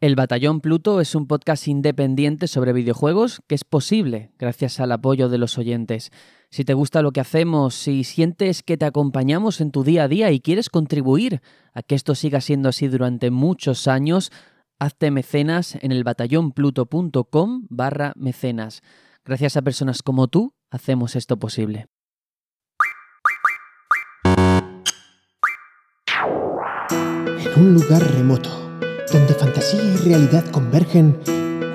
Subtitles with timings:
[0.00, 5.28] El Batallón Pluto es un podcast independiente sobre videojuegos que es posible gracias al apoyo
[5.28, 6.10] de los oyentes.
[6.48, 10.08] Si te gusta lo que hacemos, si sientes que te acompañamos en tu día a
[10.08, 11.42] día y quieres contribuir
[11.74, 14.32] a que esto siga siendo así durante muchos años,
[14.78, 18.80] hazte mecenas en el batallonpluto.com barra mecenas.
[19.22, 21.88] Gracias a personas como tú, hacemos esto posible.
[27.44, 28.69] En un lugar remoto
[29.12, 31.18] donde fantasía y realidad convergen,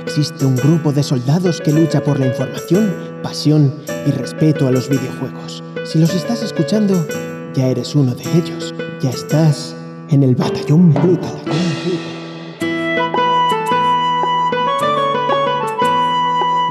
[0.02, 3.74] existe un grupo de soldados que lucha por la información, pasión
[4.06, 5.64] y respeto a los videojuegos.
[5.84, 7.06] Si los estás escuchando,
[7.54, 8.74] ya eres uno de ellos.
[9.02, 9.76] Ya estás
[10.10, 11.28] en el batallón Pluto.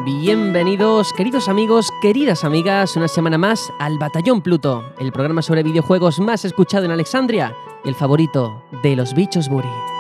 [0.04, 6.18] Bienvenidos, queridos amigos, queridas amigas, una semana más al Batallón Pluto, el programa sobre videojuegos
[6.18, 9.93] más escuchado en Alexandria y el favorito de los bichos Buri.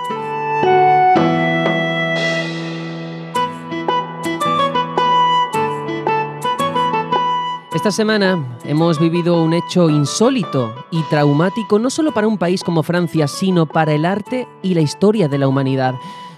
[7.84, 12.82] Esta semana hemos vivido un hecho insólito y traumático no solo para un país como
[12.82, 15.92] Francia, sino para el arte y la historia de la humanidad.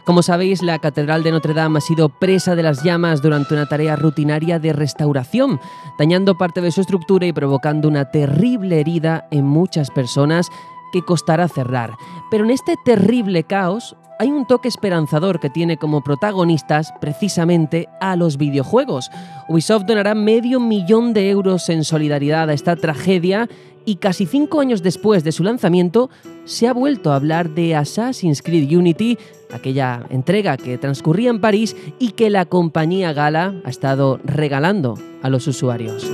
[0.05, 3.69] Como sabéis, la Catedral de Notre Dame ha sido presa de las llamas durante una
[3.69, 5.61] tarea rutinaria de restauración,
[6.00, 10.48] dañando parte de su estructura y provocando una terrible herida en muchas personas
[10.92, 11.92] que costará cerrar.
[12.28, 18.17] Pero en este terrible caos hay un toque esperanzador que tiene como protagonistas precisamente a
[18.17, 19.11] los videojuegos.
[19.48, 23.48] Ubisoft donará medio millón de euros en solidaridad a esta tragedia
[23.84, 26.11] y casi cinco años después de su lanzamiento
[26.45, 29.17] se ha vuelto a hablar de Assassin's Creed Unity,
[29.53, 35.30] aquella entrega que transcurría en París y que la compañía Gala ha estado regalando a
[35.30, 36.11] los usuarios.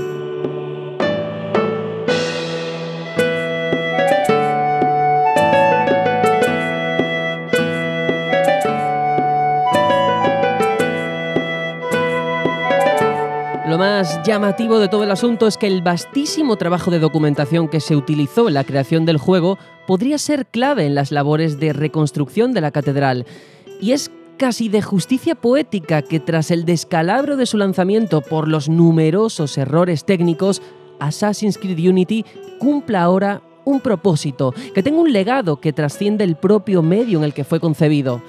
[13.73, 17.81] Lo más llamativo de todo el asunto es que el vastísimo trabajo de documentación que
[17.81, 19.56] se utilizó en la creación del juego
[19.87, 23.25] podría ser clave en las labores de reconstrucción de la catedral.
[23.81, 28.69] Y es casi de justicia poética que tras el descalabro de su lanzamiento por los
[28.69, 30.60] numerosos errores técnicos,
[31.00, 32.27] Assassin's Creed Unity
[32.59, 37.33] cumpla ahora un propósito, que tenga un legado que trasciende el propio medio en el
[37.33, 38.21] que fue concebido.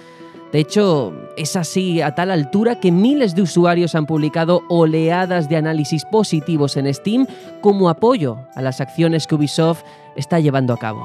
[0.53, 5.56] De hecho, es así a tal altura que miles de usuarios han publicado oleadas de
[5.56, 7.25] análisis positivos en Steam
[7.59, 9.81] como apoyo a las acciones que Ubisoft
[10.16, 11.03] está llevando a cabo.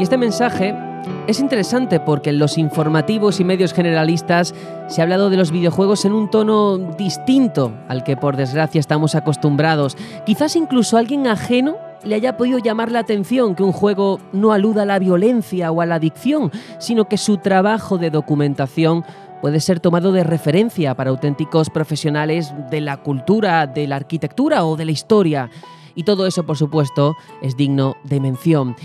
[0.00, 0.85] Este mensaje
[1.26, 4.54] es interesante porque en los informativos y medios generalistas
[4.88, 9.14] se ha hablado de los videojuegos en un tono distinto al que por desgracia estamos
[9.14, 9.96] acostumbrados.
[10.24, 14.82] Quizás incluso alguien ajeno le haya podido llamar la atención que un juego no aluda
[14.82, 19.04] a la violencia o a la adicción, sino que su trabajo de documentación
[19.40, 24.76] puede ser tomado de referencia para auténticos profesionales de la cultura, de la arquitectura o
[24.76, 25.50] de la historia.
[25.96, 28.76] Y todo eso, por supuesto, es digno de mención.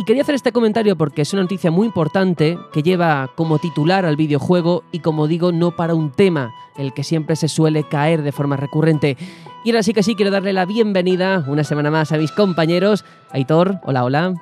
[0.00, 4.06] Y quería hacer este comentario porque es una noticia muy importante que lleva como titular
[4.06, 8.22] al videojuego y como digo, no para un tema, el que siempre se suele caer
[8.22, 9.18] de forma recurrente.
[9.62, 13.04] Y ahora sí que sí quiero darle la bienvenida una semana más a mis compañeros.
[13.30, 14.32] Aitor, hola, hola.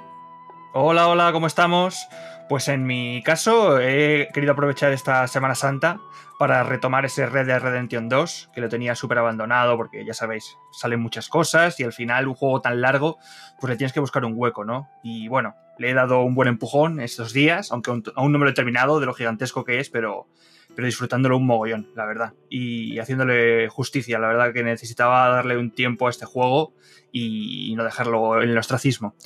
[0.75, 2.07] Hola, hola, ¿cómo estamos?
[2.49, 5.99] Pues en mi caso he querido aprovechar esta Semana Santa
[6.39, 10.57] para retomar ese Red Dead Redemption 2, que lo tenía súper abandonado porque ya sabéis,
[10.73, 13.19] salen muchas cosas y al final un juego tan largo,
[13.61, 14.89] pues le tienes que buscar un hueco, ¿no?
[15.03, 18.51] Y bueno, le he dado un buen empujón estos días, aunque aún no me lo
[18.51, 20.29] he terminado de lo gigantesco que es, pero,
[20.77, 22.35] pero disfrutándolo un mogollón, la verdad.
[22.49, 26.73] Y haciéndole justicia, la verdad que necesitaba darle un tiempo a este juego
[27.11, 29.17] y no dejarlo en el ostracismo.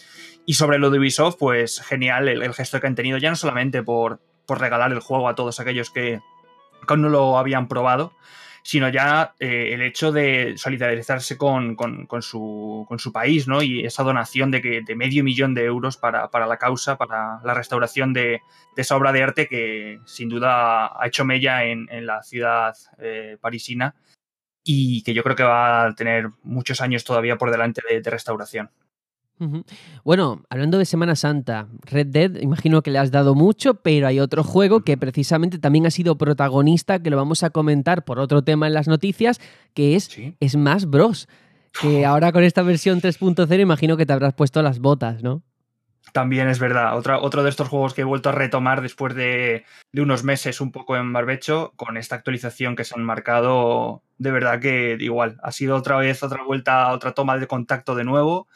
[0.45, 3.83] Y sobre lo de Ubisoft, pues genial el, gesto que han tenido, ya no solamente
[3.83, 6.32] por, por regalar el juego a todos aquellos que, que
[6.89, 8.15] no lo habían probado,
[8.63, 13.63] sino ya eh, el hecho de solidarizarse con, con, con, su, con, su, país, ¿no?
[13.63, 18.13] Y esa donación de, medio millón de euros para, para, la causa, para la restauración
[18.13, 18.41] de,
[18.77, 23.95] esa obra de arte que sin duda ha hecho mella en, la ciudad eh, parisina
[24.65, 28.11] y que yo creo que va a tener muchos años todavía por delante de, de
[28.11, 28.71] restauración.
[30.05, 34.21] Bueno, hablando de Semana Santa, Red Dead, imagino que le has dado mucho, pero hay
[34.21, 38.43] otro juego que precisamente también ha sido protagonista, que lo vamos a comentar por otro
[38.43, 39.41] tema en las noticias,
[39.75, 40.37] que es ¿Sí?
[40.47, 41.29] Smash Bros.
[41.81, 45.43] Que ahora con esta versión 3.0 imagino que te habrás puesto las botas, ¿no?
[46.13, 46.97] También es verdad.
[46.97, 50.97] otro de estos juegos que he vuelto a retomar después de, unos meses un poco
[50.97, 55.77] en barbecho, con esta actualización que se han marcado, de verdad que igual, ha sido
[55.77, 58.47] otra vez otra vuelta, otra toma de contacto de nuevo.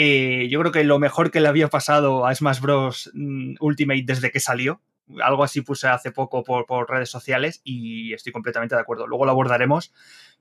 [0.00, 3.10] Eh, yo creo que lo mejor que le había pasado a Smash Bros.
[3.14, 4.80] Mm, Ultimate desde que salió,
[5.20, 9.08] algo así puse hace poco por, por redes sociales y estoy completamente de acuerdo.
[9.08, 9.92] Luego lo abordaremos,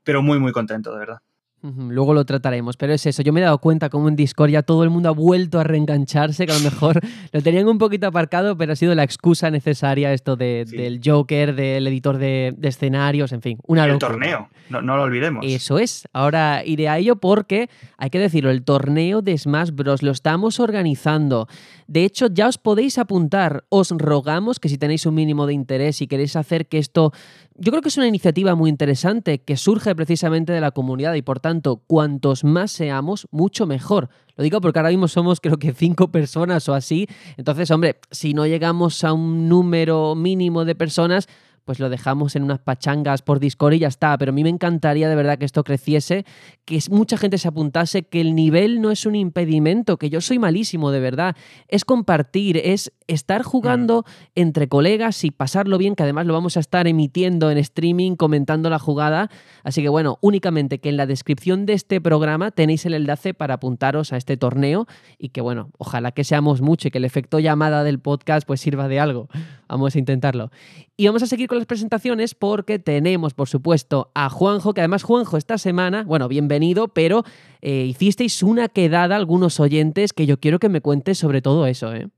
[0.03, 1.21] pero muy, muy contento, de verdad.
[1.63, 3.23] Luego lo trataremos, pero es eso.
[3.23, 5.63] Yo me he dado cuenta como en Discord ya todo el mundo ha vuelto a
[5.63, 7.01] reengancharse, que a lo mejor
[7.31, 11.87] lo tenían un poquito aparcado, pero ha sido la excusa necesaria esto del Joker, del
[11.87, 13.57] editor de, escenarios, en fin.
[13.65, 15.43] Una el torneo, no, no, lo olvidemos.
[15.45, 16.07] Eso es.
[16.13, 20.03] Ahora iré a ello porque, hay que decirlo, el torneo de Smash Bros.
[20.03, 21.47] lo estamos organizando.
[21.87, 23.63] De hecho, ya os podéis apuntar.
[23.69, 27.13] Os rogamos que si tenéis un mínimo de interés y queréis hacer que esto
[27.59, 31.21] yo creo que es una iniciativa muy interesante que surge precisamente de la comunidad y
[31.21, 34.09] por tanto, cuantos más seamos, mucho mejor.
[34.35, 37.07] Lo digo porque ahora mismo somos creo que cinco personas o así.
[37.37, 41.27] Entonces, hombre, si no llegamos a un número mínimo de personas,
[41.67, 44.17] pues lo dejamos en unas pachangas por Discord y ya está.
[44.17, 46.25] Pero a mí me encantaría de verdad que esto creciese,
[46.63, 50.39] que mucha gente se apuntase, que el nivel no es un impedimento, que yo soy
[50.39, 51.35] malísimo de verdad.
[51.67, 56.61] Es compartir, es estar jugando entre colegas y pasarlo bien, que además lo vamos a
[56.61, 59.29] estar emitiendo en streaming, comentando la jugada.
[59.65, 63.55] Así que bueno, únicamente que en la descripción de este programa tenéis el enlace para
[63.55, 64.87] apuntaros a este torneo
[65.17, 68.61] y que bueno, ojalá que seamos mucho y que el efecto llamada del podcast pues
[68.61, 69.27] sirva de algo.
[69.67, 70.49] Vamos a intentarlo.
[70.95, 75.03] Y vamos a seguir con las presentaciones porque tenemos, por supuesto, a Juanjo, que además
[75.03, 77.23] Juanjo esta semana, bueno, bienvenido, pero
[77.61, 81.93] eh, hicisteis una quedada algunos oyentes que yo quiero que me cuentes sobre todo eso,
[81.93, 82.09] ¿eh?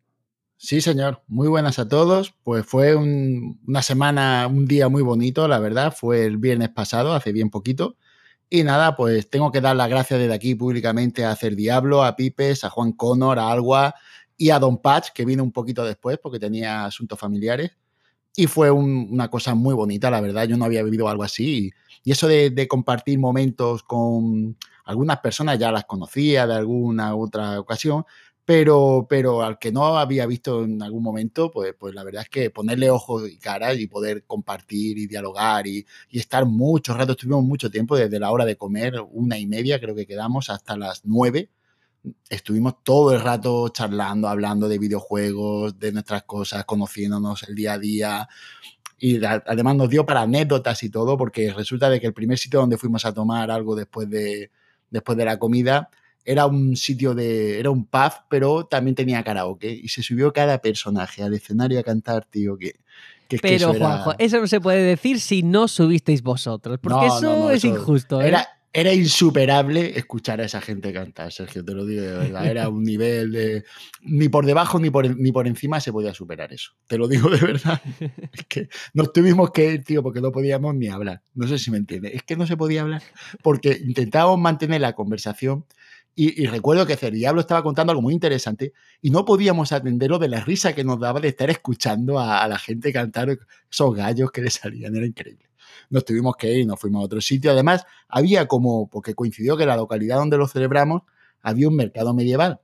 [0.62, 1.24] Sí, señor.
[1.28, 2.34] Muy buenas a todos.
[2.44, 5.96] Pues fue una semana, un día muy bonito, la verdad.
[5.98, 7.96] Fue el viernes pasado, hace bien poquito.
[8.50, 12.18] Y nada, pues tengo que dar las gracias desde aquí públicamente a Hacer Diablo, a
[12.18, 13.96] Pipes, a Juan Connor, a Algua
[14.36, 17.78] y a Don Patch, que vino un poquito después porque tenía asuntos familiares.
[18.40, 20.46] Y fue una cosa muy bonita, la verdad.
[20.48, 21.74] Yo no había vivido algo así.
[22.06, 24.56] Y, eso de, compartir momentos con
[24.86, 28.06] algunas personas, ya las conocía de alguna otra ocasión,
[28.46, 32.30] pero, pero al que no había visto en algún momento, pues, pues la verdad es
[32.30, 37.12] que ponerle ojos y caras y poder compartir y dialogar y, y estar mucho rato,
[37.12, 40.78] estuvimos mucho tiempo, desde la hora de comer, una y media creo que quedamos, hasta
[40.78, 41.50] las nueve,
[42.30, 47.80] estuvimos todo el rato charlando, hablando de videojuegos, de nuestras cosas, conociéndonos el día a
[47.80, 48.30] día.
[48.98, 52.60] Y además nos dio para anécdotas y todo, porque resulta de que el primer sitio
[52.60, 54.52] donde fuimos a tomar algo después de,
[54.90, 55.90] después de la comida
[56.26, 57.60] era un sitio de.
[57.60, 59.72] era un pub, pero también tenía karaoke.
[59.72, 62.76] Y se subió cada personaje al escenario a cantar, tío, que.
[63.42, 67.64] pero, eso Juanjo, eso no se puede decir si no subisteis vosotros, porque eso es
[67.64, 68.22] injusto.
[68.22, 68.28] ¿eh?
[68.28, 72.46] era insuperable escuchar a esa gente cantar, Sergio, te lo digo de verdad.
[72.46, 73.66] Era un nivel de.
[74.02, 76.72] Ni por debajo ni por, ni por encima se podía superar eso.
[76.88, 77.82] Te lo digo de verdad.
[78.32, 81.22] Es que nos tuvimos que ir, tío, porque no podíamos ni hablar.
[81.34, 82.14] No sé si me entiendes.
[82.14, 83.02] Es que no se podía hablar
[83.42, 85.66] porque intentábamos mantener la conversación.
[86.16, 90.28] Y, recuerdo que el Diablo estaba contando algo muy interesante y no podíamos atenderlo de
[90.28, 93.40] la risa que nos daba de estar escuchando a, a la gente cantar
[93.72, 94.96] esos gallos que le salían.
[94.98, 95.49] Era increíble
[95.90, 97.52] nos tuvimos que ir, nos fuimos a otro sitio.
[97.52, 101.04] Además, había como, porque coincidió que la localidad donde lo celebramos
[101.42, 102.60] había un mercado medieval.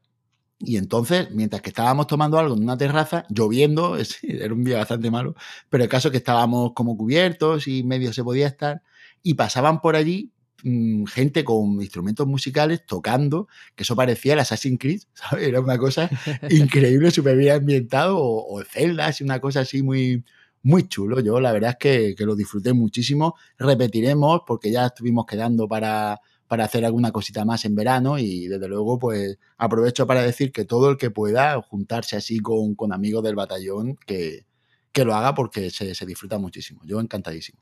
[0.59, 5.11] Y entonces, mientras que estábamos tomando algo en una terraza, lloviendo, era un día bastante
[5.11, 5.35] malo,
[5.69, 8.81] pero el caso es que estábamos como cubiertos y medio se podía estar,
[9.21, 10.31] y pasaban por allí
[10.63, 15.47] mm, gente con instrumentos musicales tocando, que eso parecía el Assassin's Creed, ¿sabes?
[15.47, 16.09] Era una cosa
[16.49, 20.23] increíble, súper bien ambientado, o, o celdas y una cosa así muy,
[20.65, 21.19] muy chulo.
[21.19, 23.35] Yo la verdad es que, lo disfruté muchísimo.
[23.57, 28.67] Repetiremos porque ya estuvimos quedando para, para hacer alguna cosita más en verano y desde
[28.67, 33.23] luego pues aprovecho para decir que todo el que pueda juntarse así con, con amigos
[33.23, 34.47] del batallón que,
[34.91, 36.81] que lo haga porque se, se disfruta muchísimo.
[36.83, 37.59] Yo encantadísimo.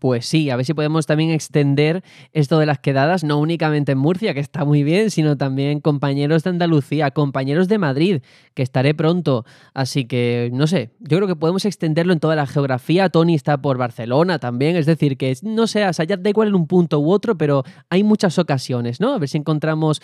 [0.00, 3.98] Pues sí, a ver si podemos también extender esto de las quedadas, no únicamente en
[3.98, 8.22] Murcia, que está muy bien, sino también compañeros de Andalucía, compañeros de Madrid,
[8.54, 9.44] que estaré pronto.
[9.72, 13.10] Así que, no sé, yo creo que podemos extenderlo en toda la geografía.
[13.10, 16.66] Tony está por Barcelona también, es decir, que no sé, o da igual en un
[16.66, 19.14] punto u otro, pero hay muchas ocasiones, ¿no?
[19.14, 20.02] A ver si encontramos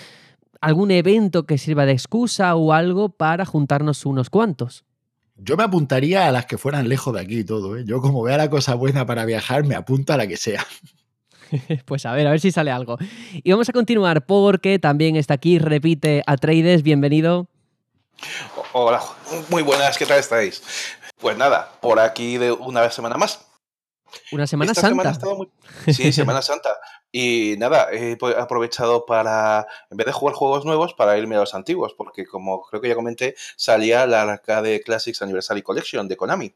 [0.60, 4.85] algún evento que sirva de excusa o algo para juntarnos unos cuantos.
[5.36, 7.76] Yo me apuntaría a las que fueran lejos de aquí y todo.
[7.76, 7.84] ¿eh?
[7.86, 10.66] Yo como vea la cosa buena para viajar, me apunto a la que sea.
[11.84, 12.98] Pues a ver, a ver si sale algo.
[13.32, 17.48] Y vamos a continuar porque también está aquí, repite Atreides, bienvenido.
[18.72, 19.02] Hola,
[19.50, 20.62] muy buenas, ¿qué tal estáis?
[21.18, 23.40] Pues nada, por aquí de una semana más.
[24.32, 25.18] Una Semana Santa.
[25.92, 26.70] Sí, Semana Santa.
[27.18, 31.54] Y nada, he aprovechado para, en vez de jugar juegos nuevos, para irme a los
[31.54, 36.54] antiguos, porque como creo que ya comenté, salía la Arcade Classics Anniversary Collection de Konami.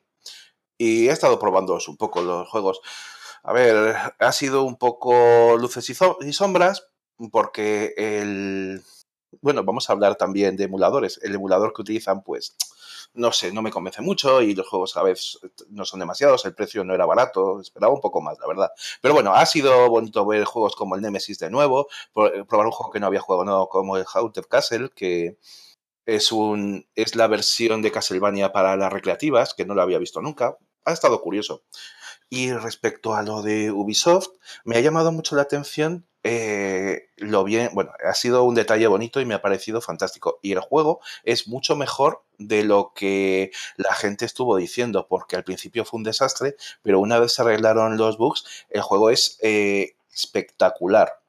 [0.77, 2.83] Y he estado probando un poco los juegos.
[3.43, 6.91] A ver, ha sido un poco luces y sombras,
[7.33, 8.83] porque el...
[9.41, 11.21] Bueno, vamos a hablar también de emuladores.
[11.23, 12.57] El emulador que utilizan, pues,
[13.15, 16.55] no sé, no me convence mucho y los juegos a veces no son demasiados, el
[16.55, 18.71] precio no era barato, esperaba un poco más, la verdad.
[19.01, 22.73] Pero bueno, ha sido bonito ver juegos como el Nemesis de nuevo, eh, probar un
[22.73, 25.39] juego que no había jugado no, como el Haunted Castle, que
[26.07, 30.21] es, un, es la versión de Castlevania para las recreativas, que no lo había visto
[30.21, 30.57] nunca.
[30.85, 31.63] Ha estado curioso.
[32.29, 34.29] Y respecto a lo de Ubisoft,
[34.65, 39.21] me ha llamado mucho la atención eh, lo bien, bueno, ha sido un detalle bonito
[39.21, 40.39] y me ha parecido fantástico.
[40.43, 45.45] Y el juego es mucho mejor de lo que la gente estuvo diciendo, porque al
[45.45, 49.95] principio fue un desastre, pero una vez se arreglaron los bugs, el juego es eh,
[50.13, 51.20] espectacular.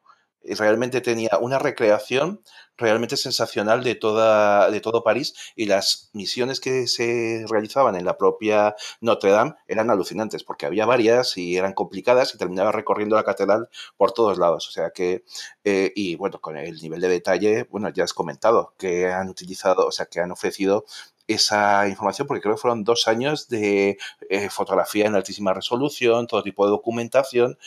[0.44, 2.42] Realmente tenía una recreación
[2.78, 8.18] realmente sensacional de, toda, de todo París y las misiones que se realizaban en la
[8.18, 13.24] propia Notre Dame eran alucinantes porque había varias y eran complicadas y terminaba recorriendo la
[13.24, 14.68] catedral por todos lados.
[14.68, 15.24] O sea que,
[15.64, 19.86] eh, y bueno, con el nivel de detalle, bueno, ya has comentado que han utilizado,
[19.86, 20.86] o sea, que han ofrecido
[21.28, 23.98] esa información porque creo que fueron dos años de
[24.30, 27.58] eh, fotografía en altísima resolución, todo tipo de documentación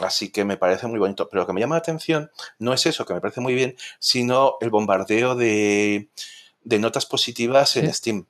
[0.00, 1.28] Así que me parece muy bonito.
[1.28, 3.76] Pero lo que me llama la atención no es eso, que me parece muy bien,
[3.98, 6.10] sino el bombardeo de,
[6.64, 8.26] notas positivas en Steam.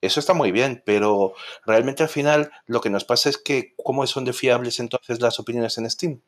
[0.00, 1.32] Eso está muy bien, pero
[1.64, 5.40] realmente al final lo que nos pasa es que cómo son de fiables entonces las
[5.40, 6.20] opiniones en Steam.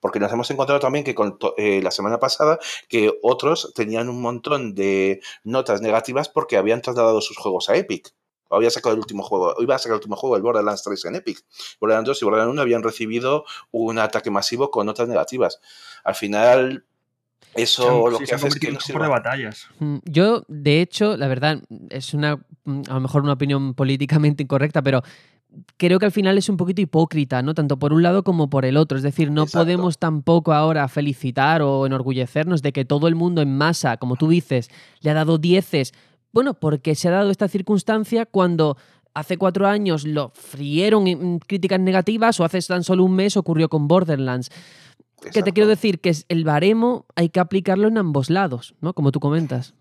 [0.00, 4.22] Porque nos hemos encontrado también que con eh, la semana pasada que otros tenían un
[4.22, 8.14] montón de notas negativas porque habían trasladado sus juegos a Epic
[8.50, 11.14] había sacado el último juego, iba a sacar el último juego, el Borderlands 3 en
[11.16, 11.44] Epic.
[11.80, 15.60] Borderlands 2 y Borderlands 1 habían recibido un ataque masivo con notas negativas.
[16.04, 16.84] Al final,
[17.54, 19.04] eso lo que hace es que no sirva.
[19.04, 19.68] de batallas.
[19.78, 24.42] Mm, yo, de hecho, la verdad, es una, mm, a lo mejor una opinión políticamente
[24.42, 25.02] incorrecta, pero
[25.76, 27.54] creo que al final es un poquito hipócrita, ¿no?
[27.54, 28.96] Tanto por un lado como por el otro.
[28.96, 33.56] Es decir, no podemos tampoco ahora felicitar o enorgullecernos de que todo el mundo en
[33.56, 35.94] masa, como tú dices, le ha dado dieces
[36.38, 38.76] bueno, porque se ha dado esta circunstancia cuando
[39.12, 43.68] hace cuatro años lo frieron en críticas negativas o hace tan solo un mes ocurrió
[43.68, 44.48] con Borderlands.
[45.32, 48.94] Que te quiero decir que el baremo hay que aplicarlo en ambos lados, ¿no?
[48.94, 49.74] Como tú comentas.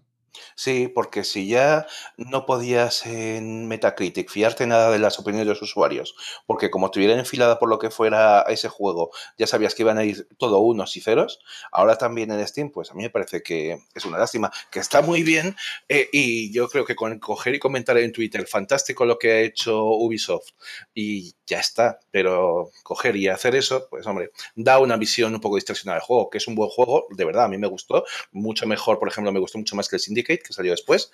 [0.56, 1.86] Sí, porque si ya
[2.18, 6.16] no podías en Metacritic fiarte nada de las opiniones de los usuarios,
[6.46, 10.06] porque como estuvieran enfilada por lo que fuera ese juego, ya sabías que iban a
[10.06, 11.40] ir todo unos y ceros,
[11.72, 15.02] ahora también en Steam, pues a mí me parece que es una lástima, que está
[15.02, 15.56] muy bien
[15.90, 19.40] eh, y yo creo que con coger y comentar en Twitter, fantástico lo que ha
[19.42, 20.52] hecho Ubisoft
[20.94, 25.56] y ya está, pero coger y hacer eso, pues hombre, da una visión un poco
[25.56, 28.68] distorsionada del juego, que es un buen juego, de verdad, a mí me gustó, mucho
[28.68, 31.12] mejor, por ejemplo, me gustó mucho más que el Syndicate, que salió después,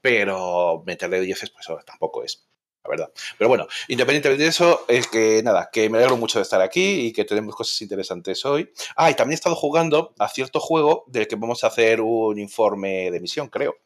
[0.00, 2.46] pero meterle 10 pues tampoco es,
[2.84, 3.12] la verdad.
[3.38, 7.06] Pero bueno, independientemente de eso, es que nada, que me alegro mucho de estar aquí
[7.06, 8.72] y que tenemos cosas interesantes hoy.
[8.96, 12.38] Ah, y también he estado jugando a cierto juego del que vamos a hacer un
[12.38, 13.76] informe de emisión, creo.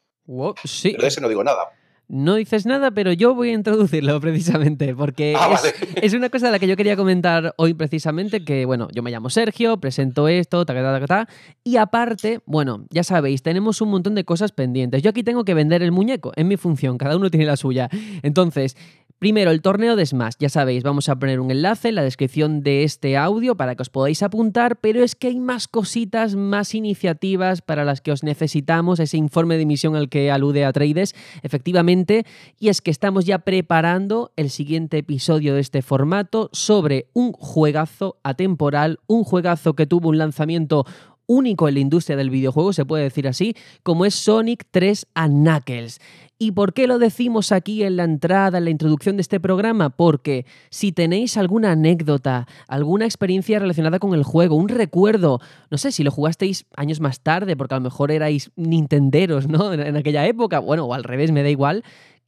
[0.65, 0.91] sí.
[0.91, 1.71] Pero de ese no digo nada.
[2.09, 5.59] No dices nada, pero yo voy a introducirlo precisamente, porque ah,
[6.01, 9.11] es, una cosa de la que yo quería comentar hoy precisamente, que bueno, yo me
[9.11, 11.29] llamo Sergio, presento esto, ta, ta, ta, ta,
[11.65, 15.03] y aparte, bueno, ya sabéis, tenemos un montón de cosas pendientes.
[15.03, 17.89] Yo aquí tengo que vender el muñeco, en mi función, cada uno tiene la suya.
[18.23, 18.77] Entonces,
[19.19, 20.35] Primero, el torneo de Smash.
[20.39, 23.81] Ya sabéis, vamos a poner un enlace en la descripción de este audio para que
[23.81, 28.23] os podáis apuntar, pero es que hay más cositas, más iniciativas para las que os
[28.23, 32.27] necesitamos, ese informe de emisión al que alude a Trades, efectivamente,
[32.59, 38.19] y es que estamos ya preparando el siguiente episodio de este formato sobre un juegazo
[38.23, 40.85] atemporal, un juegazo que tuvo un lanzamiento
[41.27, 45.29] único en la industria del videojuego, se puede decir así, como es Sonic 3 a
[45.29, 46.01] Knuckles.
[46.39, 49.89] ¿Y por qué lo decimos aquí en la entrada, en la introducción de este programa?
[49.89, 55.41] Porque si tenéis alguna anécdota, alguna experiencia relacionada con el juego, un recuerdo,
[55.71, 59.73] no sé si lo jugasteis años más tarde, porque a lo mejor erais nintenderos, ¿no?
[59.73, 61.85] En, aquella época, bueno, o al revés, me da igual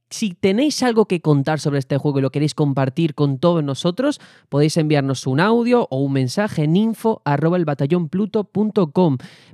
[0.09, 4.19] si tenéis algo que contar sobre este juego y lo queréis compartir con todos nosotros,
[4.49, 7.21] podéis enviarnos un audio o un mensaje en info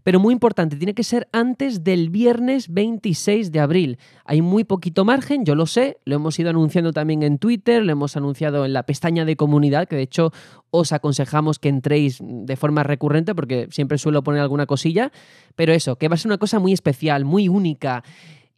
[0.04, 3.98] Pero muy importante, tiene que ser antes del viernes 26 de abril.
[4.24, 7.92] Hay muy poquito margen, yo lo sé, lo hemos ido anunciando también en Twitter, lo
[7.92, 10.32] hemos anunciado en la pestaña de comunidad, que de hecho
[10.72, 15.12] os aconsejamos que entréis de forma recurrente porque siempre suelo poner alguna cosilla.
[15.56, 18.04] Pero eso, que va a ser una cosa muy especial, muy única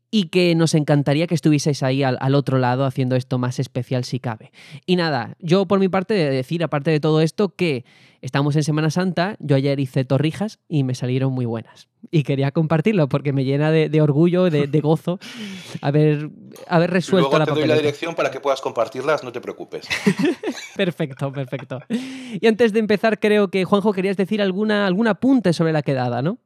[0.10, 4.04] y que nos encantaría que estuvieseis ahí al, al, otro lado haciendo esto más especial
[4.04, 4.52] si cabe.
[4.86, 7.84] Y nada, yo por mi parte de decir, aparte de todo esto, que
[8.22, 11.88] estamos en Semana Santa, yo ayer hice torrijas y me salieron muy buenas.
[12.10, 15.20] Y quería compartirlo porque me llena de, de orgullo, de, de, gozo
[15.82, 16.30] haber,
[16.68, 19.88] haber resuelto Luego la te doy la dirección para que puedas compartirlas, no te preocupes.
[20.78, 21.80] perfecto, perfecto.
[21.90, 26.22] Y antes de empezar, creo que Juanjo querías decir alguna, algún apunte sobre la quedada,
[26.22, 26.40] ¿no?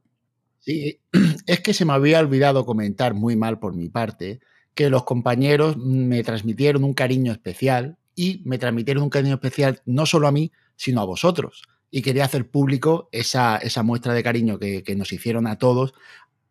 [0.61, 1.01] Sí,
[1.47, 4.39] es que se me había olvidado comentar muy mal por mi parte
[4.75, 10.05] que los compañeros me transmitieron un cariño especial y me transmitieron un cariño especial no
[10.05, 11.63] solo a mí, sino a vosotros.
[11.89, 15.93] Y quería hacer público esa, esa muestra de cariño que, que, nos hicieron a todos,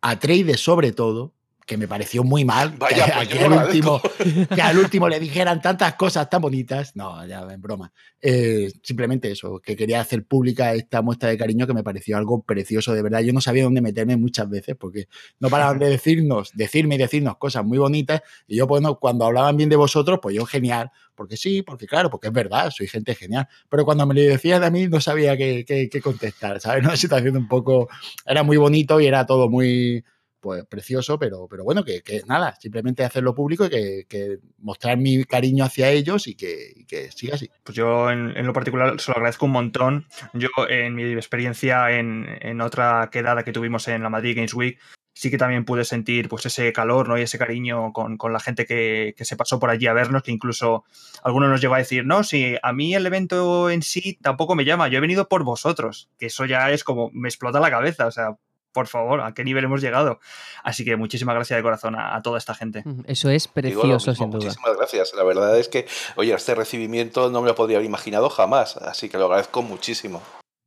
[0.03, 1.35] a Trade sobre todo,
[1.71, 4.03] que me pareció muy mal Vaya, que, pues que, yo al último,
[4.57, 6.97] que, al último, le dijeran tantas cosas tan bonitas.
[6.97, 7.93] No, ya en broma.
[8.21, 12.43] Eh, simplemente eso, que quería hacer pública esta muestra de cariño que me pareció algo
[12.43, 13.21] precioso, de verdad.
[13.21, 15.07] Yo no sabía dónde meterme muchas veces porque
[15.39, 18.21] no paraban de decirnos, decirme y decirnos cosas muy bonitas.
[18.49, 22.11] Y yo, bueno, cuando hablaban bien de vosotros, pues yo genial, porque sí, porque claro,
[22.11, 23.47] porque es verdad, soy gente genial.
[23.69, 26.83] Pero cuando me lo decían a mí, no sabía qué, qué, qué contestar, ¿sabes?
[26.85, 27.89] Una situación un poco.
[28.27, 30.03] Era muy bonito y era todo muy
[30.41, 35.65] pues precioso, pero, pero bueno, que, nada, simplemente hacerlo público y que, mostrar mi cariño
[35.65, 37.51] hacia ellos y que, que, siga así.
[37.63, 40.07] Pues yo en, lo particular se lo agradezco un montón.
[40.35, 44.79] Yo en mi experiencia en, en, otra quedada que tuvimos en la Madrid Games Week,
[45.13, 47.19] sí que también pude sentir pues ese calor ¿no?
[47.19, 50.23] y ese cariño con, con la gente que, que, se pasó por allí a vernos,
[50.23, 50.85] que incluso
[51.23, 54.65] alguno nos llegó a decir, no, si a mí el evento en sí tampoco me
[54.65, 58.07] llama, yo he venido por vosotros, que eso ya es como, me explota la cabeza,
[58.07, 58.37] o sea,
[58.73, 60.21] por favor, a qué nivel hemos llegado.
[60.63, 62.85] Así que muchísimas gracias de corazón a, a toda esta gente.
[63.07, 64.45] Eso es precioso, mismo, sin duda.
[64.45, 65.13] Muchísimas gracias.
[65.15, 65.87] La verdad es que,
[66.17, 70.23] oye, este recibimiento no me lo podría haber imaginado jamás, así que lo agradezco muchísimo.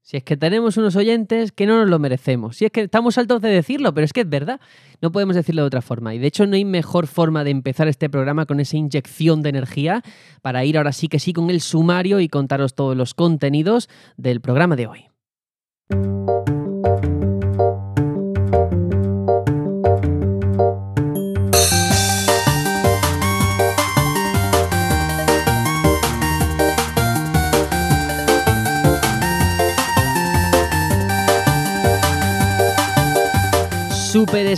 [0.06, 2.58] Si es que tenemos unos oyentes que no nos lo merecemos.
[2.58, 4.60] Si es que estamos altos de decirlo, pero es que es verdad.
[5.02, 6.14] No podemos decirlo de otra forma.
[6.14, 9.50] Y de hecho no hay mejor forma de empezar este programa con esa inyección de
[9.50, 10.04] energía
[10.42, 14.42] para ir ahora sí que sí con el sumario y contaros todos los contenidos del
[14.42, 15.10] programa de hoy.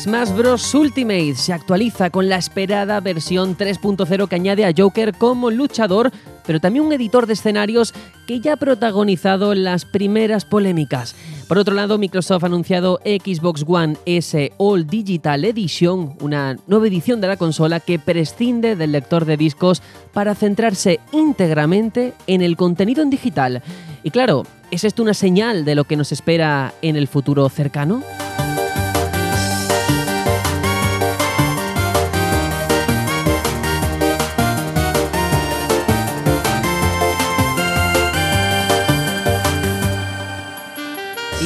[0.05, 0.75] Smash Bros.
[0.75, 6.11] Ultimate se actualiza con la esperada versión 3.0 que añade a Joker como luchador,
[6.45, 7.91] pero también un editor de escenarios
[8.27, 11.15] que ya ha protagonizado las primeras polémicas.
[11.47, 17.19] Por otro lado, Microsoft ha anunciado Xbox One S All Digital Edition, una nueva edición
[17.19, 19.81] de la consola que prescinde del lector de discos
[20.13, 23.63] para centrarse íntegramente en el contenido en digital.
[24.03, 28.03] Y claro, ¿es esto una señal de lo que nos espera en el futuro cercano?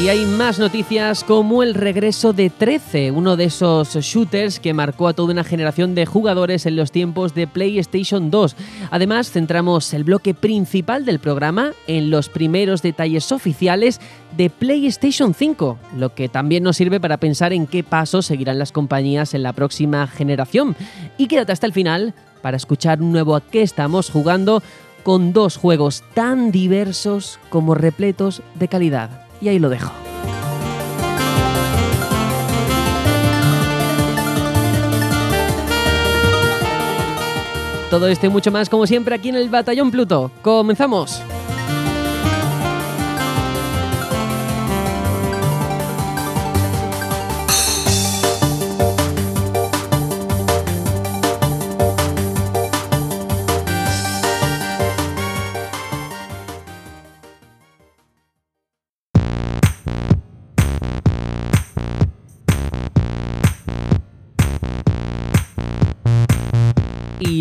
[0.09, 5.13] Hay más noticias como el regreso de 13, uno de esos shooters que marcó a
[5.13, 8.55] toda una generación de jugadores en los tiempos de PlayStation 2.
[8.89, 14.01] Además, centramos el bloque principal del programa en los primeros detalles oficiales
[14.35, 18.71] de PlayStation 5, lo que también nos sirve para pensar en qué pasos seguirán las
[18.71, 20.75] compañías en la próxima generación.
[21.19, 24.63] Y quédate hasta el final para escuchar un nuevo a qué estamos jugando
[25.03, 29.28] con dos juegos tan diversos como repletos de calidad.
[29.41, 29.91] Y ahí lo dejo.
[37.89, 40.29] Todo esto y mucho más, como siempre, aquí en el Batallón Pluto.
[40.43, 41.23] ¡Comenzamos!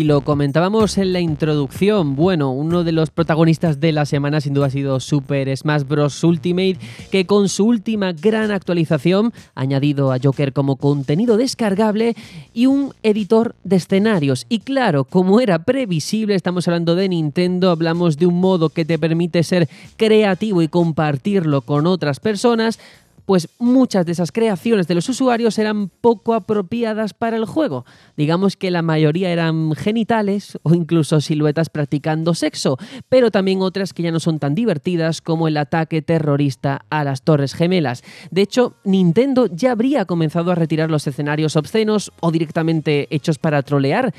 [0.09, 2.15] Lo comentábamos en la introducción.
[2.15, 6.23] Bueno, uno de los protagonistas de la semana sin duda ha sido Super Smash Bros.
[6.23, 6.79] Ultimate,
[7.11, 12.15] que con su última gran actualización ha añadido a Joker como contenido descargable
[12.55, 14.47] y un editor de escenarios.
[14.49, 18.97] Y claro, como era previsible, estamos hablando de Nintendo, hablamos de un modo que te
[18.97, 22.79] permite ser creativo y compartirlo con otras personas
[23.29, 27.85] pues muchas de esas creaciones de los usuarios eran poco apropiadas para el juego.
[28.17, 34.01] Digamos que la mayoría eran genitales o incluso siluetas practicando sexo, pero también otras que
[34.01, 38.03] ya no son tan divertidas como el ataque terrorista a las Torres Gemelas.
[38.31, 43.61] De hecho, Nintendo ya habría comenzado a retirar los escenarios obscenos o directamente hechos para
[43.61, 44.11] trolear.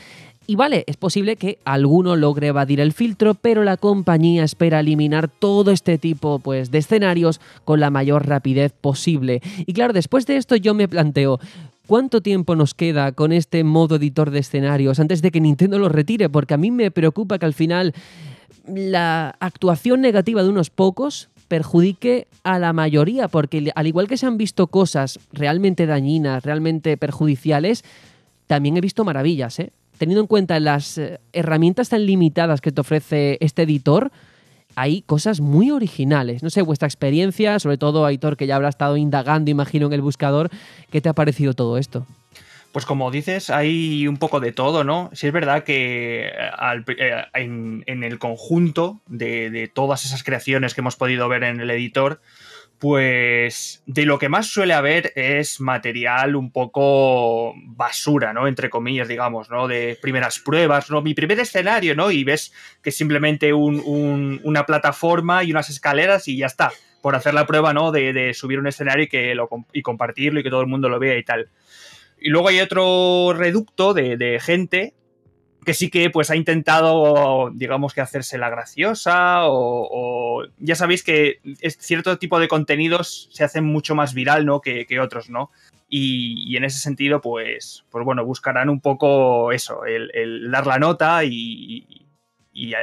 [0.50, 5.28] Y vale, es posible que alguno logre evadir el filtro, pero la compañía espera eliminar
[5.28, 9.42] todo este tipo pues, de escenarios con la mayor rapidez posible.
[9.58, 11.38] Y claro, después de esto yo me planteo,
[11.86, 15.88] ¿Cuánto tiempo nos queda con este modo editor de escenarios antes de que Nintendo lo
[15.88, 16.28] retire?
[16.28, 17.94] Porque a mí me preocupa que al final
[18.66, 24.26] la actuación negativa de unos pocos perjudique a la mayoría, porque al igual que se
[24.26, 27.84] han visto cosas realmente dañinas, realmente perjudiciales,
[28.48, 29.70] también he visto maravillas, ¿eh?
[30.00, 34.10] Teniendo en cuenta las eh, herramientas tan limitadas que te ofrece este editor,
[34.74, 36.42] hay cosas muy originales.
[36.42, 40.00] No sé, vuestra experiencia, sobre todo Aitor, que ya habrá estado indagando, imagino, en el
[40.00, 40.48] buscador,
[40.90, 42.06] ¿qué te ha parecido todo esto?
[42.72, 45.10] Pues como dices, hay un poco de todo, ¿no?
[45.12, 50.96] Sí es verdad que eh, eh, en, el conjunto de, todas esas creaciones que hemos
[50.96, 52.22] podido ver en el editor,
[52.80, 58.48] pues de lo que más suele haber es material un poco basura, ¿no?
[58.48, 59.68] Entre comillas, digamos, ¿no?
[59.68, 61.02] De primeras pruebas, ¿no?
[61.02, 62.10] Mi primer escenario, ¿no?
[62.10, 66.72] Y ves que es simplemente una plataforma y unas escaleras y ya está.
[67.02, 67.92] Por hacer la prueba, ¿no?
[67.92, 69.06] De, subir un escenario
[69.72, 71.50] y, compartirlo y que todo el mundo lo vea y tal.
[72.18, 74.94] Y luego hay otro reducto de gente
[75.70, 81.38] que sí que pues ha intentado, digamos que hacerse la graciosa o, ya sabéis que
[81.78, 84.60] cierto tipo de contenidos se hacen mucho más viral, ¿no?
[84.60, 85.52] Que, otros, ¿no?
[85.88, 91.22] Y, en ese sentido, pues, pues bueno, buscarán un poco eso, el, dar la nota
[91.22, 92.04] y,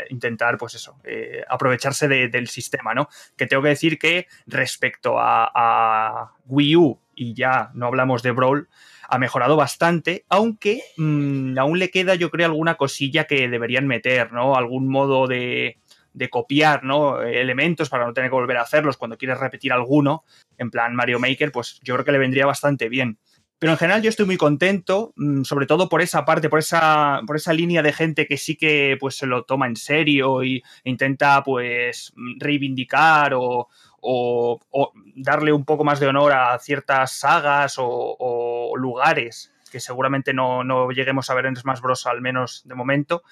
[0.09, 3.09] intentar, pues eso, eh, aprovecharse del sistema, ¿no?
[3.35, 8.31] Que tengo que decir que respecto a, a Wii U, y ya no hablamos de
[8.31, 8.69] Brawl,
[9.09, 14.31] ha mejorado bastante, aunque mm, aún le queda, yo creo, alguna cosilla que deberían meter,
[14.33, 14.55] ¿no?
[14.55, 15.77] Algún modo de,
[16.13, 17.21] de copiar, ¿no?
[17.21, 20.23] Elementos para no tener que volver a hacerlos cuando quieres repetir alguno,
[20.57, 23.19] en plan Mario Maker, pues yo creo que le vendría bastante bien.
[23.59, 27.21] Pero en general yo estoy muy contento, mm, sobre todo por esa parte, por esa,
[27.25, 30.57] por esa línea de gente que sí que pues, se lo toma en serio y,
[30.83, 33.67] e intenta pues reivindicar o,
[34.09, 40.91] o, darle un poco más de honor a ciertas sagas o, lugares que seguramente no,
[40.91, 42.07] lleguemos a ver en Smash Bros.
[42.07, 43.23] al menos de momento.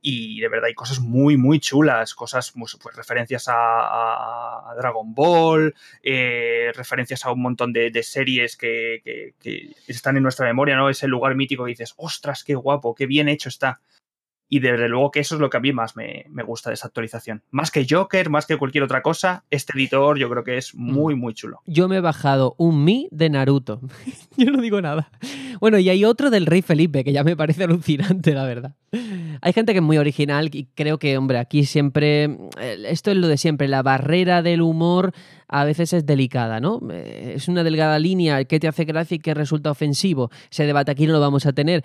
[0.00, 6.70] Y de verdad hay cosas muy, muy chulas, cosas, pues referencias a, Dragon Ball, eh,
[6.74, 9.00] referencias a un montón de, series que,
[9.40, 10.88] que, están en nuestra memoria, ¿no?
[10.88, 13.80] Ese lugar mítico que dices, ostras, qué guapo, qué bien hecho está.
[14.48, 16.86] Y desde luego que eso es lo que a mí más me, gusta de esa
[16.86, 17.42] actualización.
[17.50, 20.92] Más que Joker, más que cualquier otra cosa, este editor yo creo que es mm.
[20.92, 21.60] muy, muy chulo.
[21.66, 23.80] Yo me he bajado un Mi de Naruto.
[24.36, 25.10] yo no digo nada.
[25.60, 28.74] Bueno, y hay otro del Rey Felipe, que ya me parece alucinante, la verdad.
[29.42, 32.24] Hay gente que es muy original y creo que, hombre, aquí siempre,
[32.58, 35.12] eh, esto es lo de siempre, la barrera del humor
[35.48, 36.80] a veces es delicada, ¿no?
[36.90, 40.30] Eh, es una delgada línea, ¿qué te hace gracia y qué resulta ofensivo?
[40.50, 41.84] Ese debate aquí no lo vamos a tener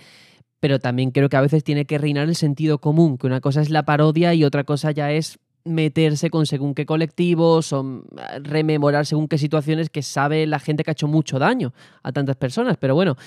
[0.63, 3.59] pero también creo que a veces tiene que reinar el sentido común, que una cosa
[3.59, 8.03] es la parodia y otra cosa ya es meterse con según qué colectivos o mm,
[8.43, 12.37] rememorar según qué situaciones que sabe la gente que ha hecho mucho daño a tantas
[12.37, 12.77] personas.
[12.79, 13.17] Pero bueno,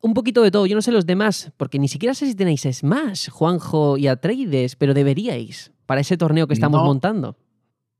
[0.00, 0.64] un poquito de todo.
[0.64, 4.74] Yo no sé los demás, porque ni siquiera sé si tenéis Smash, Juanjo y Atreides,
[4.74, 7.36] pero deberíais para ese torneo que estamos montando.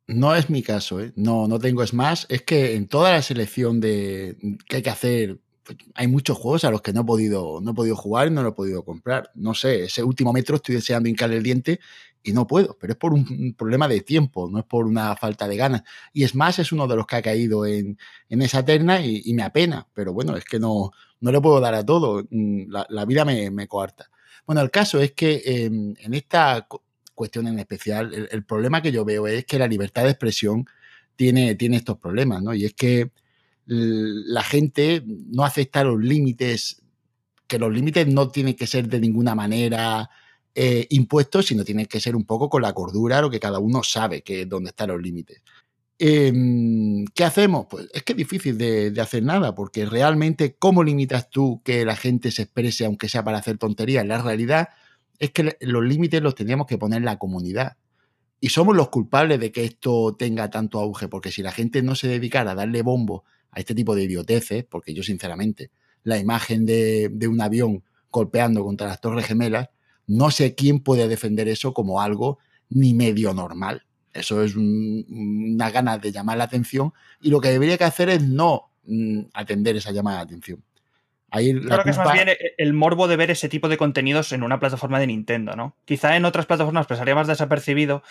[0.07, 1.12] No es mi caso, ¿eh?
[1.14, 2.24] No, no tengo Smash.
[2.31, 5.40] Es que en toda la selección de que hay que hacer
[5.95, 8.51] hay muchos juegos a los que no he podido, no he podido jugar no lo
[8.51, 9.31] he podido comprar.
[9.35, 11.81] No sé, ese último metro estoy deseando hincarle el diente
[12.23, 15.49] y no puedo, pero es por un problema de tiempo, no es por una falta
[15.49, 15.83] de ganas.
[16.13, 17.97] Y es más, es uno de los que ha caído en,
[18.29, 21.85] esa terna y, me apena, pero bueno, es que no, no le puedo dar a
[21.85, 24.11] todo, mm, la, vida me, coarta.
[24.47, 26.67] Bueno, el caso es que em, en esta
[27.15, 30.67] cuestión en especial, el, el, problema que yo veo es que la libertad de expresión
[31.17, 32.55] tiene, tiene estos problemas, ¿no?
[32.55, 33.11] Y es que
[33.69, 36.83] la gente no acepta los límites,
[37.47, 40.09] que los límites no tienen que ser de ninguna manera
[40.55, 43.83] eh, impuestos, sino tienen que ser un poco con la cordura, lo que cada uno
[43.83, 45.43] sabe que es dónde están los límites.
[45.99, 47.67] Em, ¿Qué hacemos?
[47.69, 51.97] Pues es que es difícil de, hacer nada, porque realmente, ¿cómo limitas tú que la
[51.97, 54.07] gente se exprese, aunque sea para hacer tonterías?
[54.07, 54.69] La realidad
[55.19, 57.77] es que los límites los tendríamos que poner la comunidad.
[58.41, 61.95] Y somos los culpables de que esto tenga tanto auge, porque si la gente no
[61.97, 65.71] se dedicara a darle bombo a este tipo de idioteces, porque yo sinceramente,
[66.05, 69.69] la imagen de, un avión golpeando contra las torres gemelas,
[70.07, 72.39] no sé quién puede defender eso como algo
[72.71, 73.83] ni medio normal.
[74.13, 78.73] Eso es una gana de llamar la atención y lo que debería hacer es no
[78.85, 80.65] mm, atender esa llamada de atención.
[81.31, 83.77] Ahí la Claro que es más bien e- el morbo de ver ese tipo de
[83.77, 85.77] contenidos en una plataforma de Nintendo, ¿no?
[85.85, 88.03] Quizá en otras plataformas pasaría más desapercibido,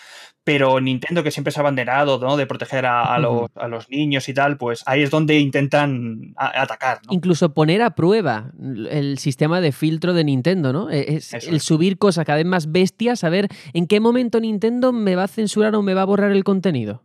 [0.44, 2.36] pero Nintendo, que siempre se ha abanderado, ¿no?
[2.36, 6.32] De proteger a, a los, a los niños y tal, pues ahí es donde intentan
[6.36, 7.12] a- atacar, ¿no?
[7.12, 8.52] Incluso poner a prueba
[8.90, 10.88] el sistema de filtro de Nintendo, ¿no?
[10.90, 11.62] E, Es Eso el es.
[11.64, 15.28] subir cosas cada vez más bestias, a ver en qué momento Nintendo me va a
[15.28, 17.02] censurar o me va a borrar el contenido.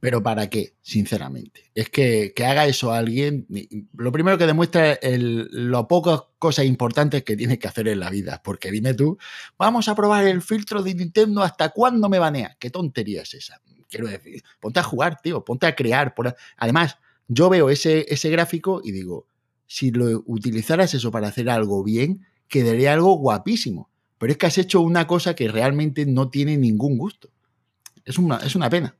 [0.00, 0.74] Pero ¿para qué?
[0.80, 1.70] Sinceramente.
[1.74, 3.46] Es que, que haga eso alguien,
[3.94, 8.08] lo primero que demuestra el, lo pocas cosas importantes que tienes que hacer en la
[8.08, 8.40] vida.
[8.42, 9.18] Porque dime tú,
[9.58, 12.56] vamos a probar el filtro de Nintendo hasta cuándo me banea.
[12.58, 13.60] ¿Qué tontería es esa?
[13.90, 16.14] Quiero decir, ponte a jugar, tío, ponte a crear.
[16.56, 16.96] Además,
[17.28, 19.26] yo veo ese, ese gráfico y digo,
[19.66, 23.90] si lo utilizaras eso para hacer algo bien, quedaría algo guapísimo.
[24.18, 27.30] Pero es que has hecho una cosa que realmente no tiene ningún gusto.
[28.04, 28.96] Es una, es una pena.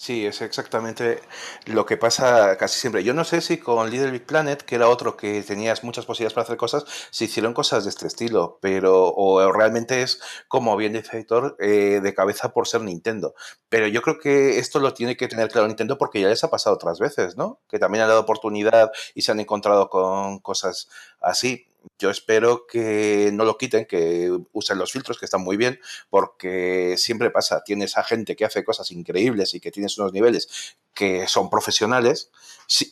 [0.00, 1.20] Sí, es exactamente
[1.66, 3.02] lo que pasa casi siempre.
[3.02, 6.34] Yo no sé si con Little Big Planet, que era otro que tenías muchas posibilidades
[6.34, 10.92] para hacer cosas, se hicieron cosas de este estilo, pero o realmente es, como bien
[10.92, 11.26] dice
[11.58, 13.34] eh, de cabeza por ser Nintendo.
[13.68, 16.50] Pero yo creo que esto lo tiene que tener claro Nintendo porque ya les ha
[16.50, 17.58] pasado otras veces, ¿no?
[17.68, 20.88] Que también han dado oportunidad y se han encontrado con cosas
[21.20, 21.66] así.
[21.98, 26.96] Yo espero que no lo quiten, que usen los filtros, que están muy bien, porque
[26.96, 31.26] siempre pasa, tienes a gente que hace cosas increíbles y que tienes unos niveles que
[31.26, 32.30] son profesionales,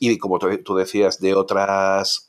[0.00, 2.25] y como tú decías, de otras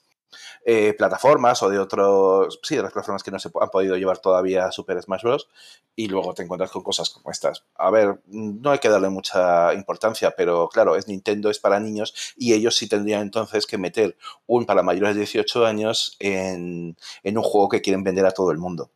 [0.66, 4.20] eh, plataformas o de otros, sí, de las plataformas que no se han podido llevar
[4.20, 5.50] todavía a Super Smash Bros.
[5.96, 7.64] Y luego te encuentras con cosas como estas.
[7.76, 12.14] A ver, no hay que darle mucha importancia, pero claro, es Nintendo, es para niños
[12.36, 17.38] y ellos sí tendrían entonces que meter un para mayores de 18 años en, en
[17.38, 18.92] un juego que quieren vender a todo el mundo.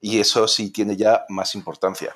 [0.00, 2.14] Y eso sí tiene ya más importancia.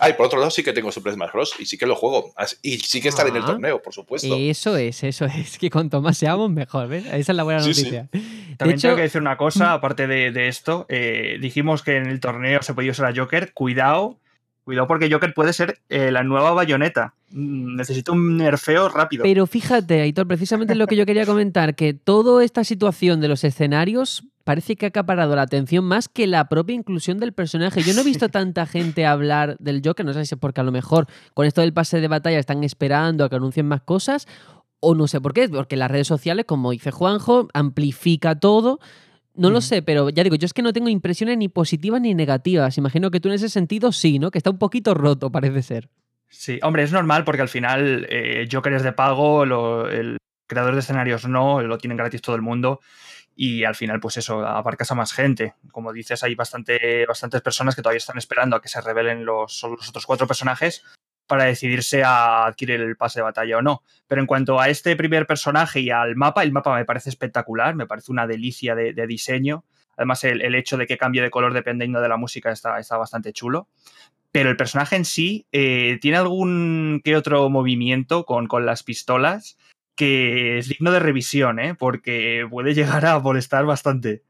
[0.00, 1.54] Ay, por otro lado, sí que tengo Super Smash Bros.
[1.58, 2.32] y sí que lo juego.
[2.62, 3.46] Y sí que estaré en el Ah.
[3.46, 4.34] torneo, por supuesto.
[4.38, 5.58] Eso es, eso es.
[5.58, 7.06] Que cuanto más seamos, mejor, ¿ves?
[7.06, 8.08] Esa es la buena Sí, noticia.
[8.56, 12.06] También hecho, tengo que decir una cosa, aparte de, de esto, eh, dijimos que en
[12.06, 14.16] el torneo se podía usar a Joker, cuidado,
[14.66, 17.14] cuidado porque Joker puede ser eh, la nueva bayoneta.
[17.30, 19.22] Mm, Necesito un nerfeo rápido.
[19.22, 23.28] Pero fíjate, Aitor, precisamente es lo que yo quería comentar, que toda esta situación de
[23.28, 27.82] los escenarios parece que ha acaparado la atención más que la propia inclusión del personaje.
[27.82, 30.64] Yo no he visto tanta gente hablar del Joker, no sé si es porque a
[30.64, 34.26] lo mejor con esto del pase de batalla están esperando a que anuncien más cosas,
[34.80, 38.80] o no sé por qué, porque las redes sociales, como dice Juanjo, amplifica todo.
[39.36, 42.14] No lo sé, pero ya digo, yo es que no tengo impresiones ni positivas ni
[42.14, 42.78] negativas.
[42.78, 44.30] Imagino que tú en ese sentido sí, ¿no?
[44.30, 45.88] Que está un poquito roto, parece ser.
[46.28, 50.16] Sí, hombre, es normal porque al final eh, Joker es de pago, lo- el
[50.48, 52.80] creador de escenarios no, lo tienen gratis todo el mundo
[53.34, 55.54] y al final pues eso, abarcas a más gente.
[55.70, 59.62] Como dices, hay bastante, bastantes personas que todavía están esperando a que se revelen los,
[59.62, 60.82] los otros cuatro personajes
[61.26, 63.82] para decidirse a adquirir el pase de batalla o no.
[64.06, 67.74] Pero en cuanto a este primer personaje y al mapa, el mapa me parece espectacular,
[67.74, 69.64] me parece una delicia de, diseño.
[69.96, 73.68] Además, el, hecho de que cambie de color dependiendo de la música está, bastante chulo
[74.32, 79.56] pero el personaje en sí eh, tiene algún que otro movimiento con, con las pistolas
[79.96, 81.74] que es digno de revisión, ¿eh?
[81.74, 84.22] porque puede llegar a molestar bastante.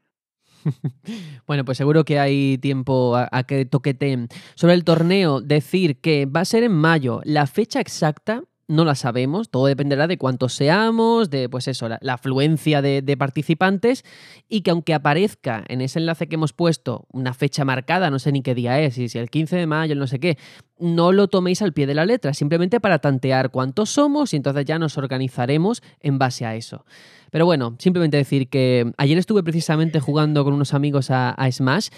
[1.47, 4.27] Bueno, pues seguro que hay tiempo a, que toqueteen.
[4.55, 7.21] Sobre el torneo, decir que va a ser en mayo.
[7.23, 11.99] La fecha exacta no la sabemos, todo dependerá de cuántos seamos, de pues eso, la,
[12.13, 14.03] afluencia de, participantes
[14.49, 18.33] y que aunque aparezca en ese enlace que hemos puesto una fecha marcada, no sé
[18.33, 20.37] ni qué día es, y si el 15 de mayo, el no sé qué,
[20.79, 24.65] no lo toméis al pie de la letra, simplemente para tantear cuántos somos y entonces
[24.65, 26.85] ya nos organizaremos en base a eso.
[27.31, 31.89] Pero bueno, simplemente decir que ayer estuve precisamente jugando con unos amigos a, Smash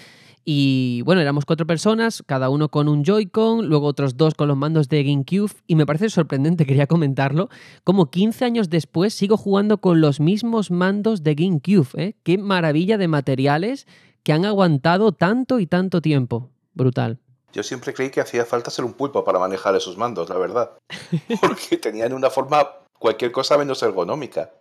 [0.44, 4.56] y bueno, éramos cuatro personas, cada uno con un Joy-Con, luego otros dos con los
[4.56, 7.50] mandos de GameCube y me parece sorprendente, quería comentarlo,
[7.84, 11.88] como 15 años después sigo jugando con los mismos mandos de GameCube.
[11.94, 12.16] ¿eh?
[12.22, 13.86] Qué maravilla de materiales
[14.22, 16.50] que han aguantado tanto y tanto tiempo.
[16.74, 17.18] Brutal.
[17.52, 20.70] Yo siempre creí que hacía falta ser un pulpo para manejar esos mandos, la verdad.
[21.40, 24.52] Porque tenían una forma, cualquier cosa menos ergonómica.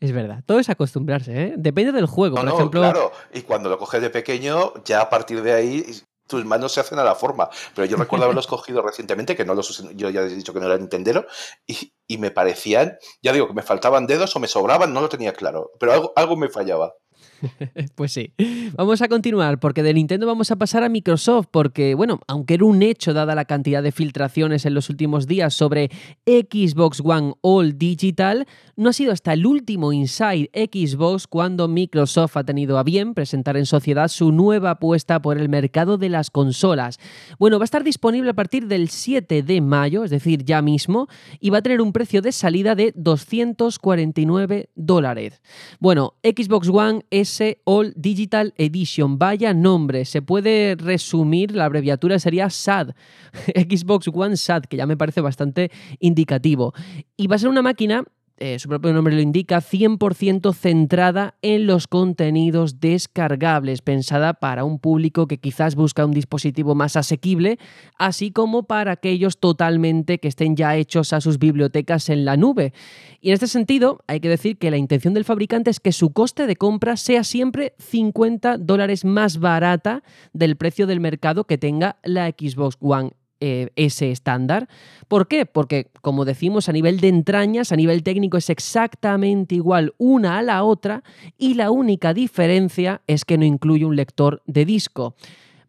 [0.00, 1.54] Es verdad, todo es acostumbrarse, ¿eh?
[1.58, 2.36] Depende del juego.
[2.36, 3.12] No, Por no, ejemplo, claro.
[3.34, 5.84] Y cuando lo coges de pequeño, ya a partir de ahí
[6.26, 7.50] tus manos se hacen a la forma.
[7.74, 10.60] Pero yo recuerdo haberlos cogido recientemente, que no los usé, yo ya he dicho que
[10.60, 11.26] no era Nintendero,
[11.66, 15.10] y, y me parecían, ya digo, que me faltaban dedos o me sobraban, no lo
[15.10, 15.70] tenía claro.
[15.78, 16.94] Pero algo, algo me fallaba.
[17.94, 18.32] Pues sí.
[18.76, 22.64] Vamos a continuar porque de Nintendo vamos a pasar a Microsoft porque, bueno, aunque era
[22.64, 25.90] un hecho dada la cantidad de filtraciones en los últimos días sobre
[26.26, 32.44] Xbox One All Digital, no ha sido hasta el último Inside Xbox cuando Microsoft ha
[32.44, 36.98] tenido a bien presentar en sociedad su nueva apuesta por el mercado de las consolas.
[37.38, 41.08] Bueno, va a estar disponible a partir del 7 de mayo, es decir, ya mismo,
[41.40, 45.40] y va a tener un precio de salida de 249 dólares.
[45.78, 52.50] Bueno, Xbox One S All Digital Edition, vaya nombre, se puede resumir, la abreviatura sería
[52.50, 52.90] SAD,
[53.54, 56.74] Xbox One SAD, que ya me parece bastante indicativo.
[57.16, 58.04] Y va a ser una máquina
[58.42, 64.78] eh, su propio nombre lo indica, 100% centrada en los contenidos descargables, pensada para un
[64.78, 67.58] público que quizás busca un dispositivo más asequible,
[67.98, 72.72] así como para aquellos totalmente que estén ya hechos a sus bibliotecas en la nube.
[73.20, 76.14] Y en este sentido, hay que decir que la intención del fabricante es que su
[76.14, 81.98] coste de compra sea siempre 50 dólares más barata del precio del mercado que tenga
[82.04, 84.68] la Xbox One eh, ese estándar.
[85.08, 85.46] ¿Por qué?
[85.46, 90.42] Porque, como decimos, a nivel de entrañas, a nivel técnico es exactamente igual una a
[90.42, 91.02] la otra
[91.38, 95.14] y la única diferencia es que no incluye un lector de disco.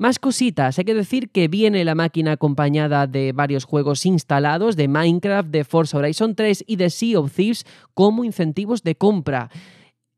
[0.02, 4.88] Más cositas, hay que decir que viene la máquina acompañada de varios juegos instalados de
[4.88, 9.52] Minecraft, de Forza Horizon 3 y de Sea of Thieves como incentivos de compra.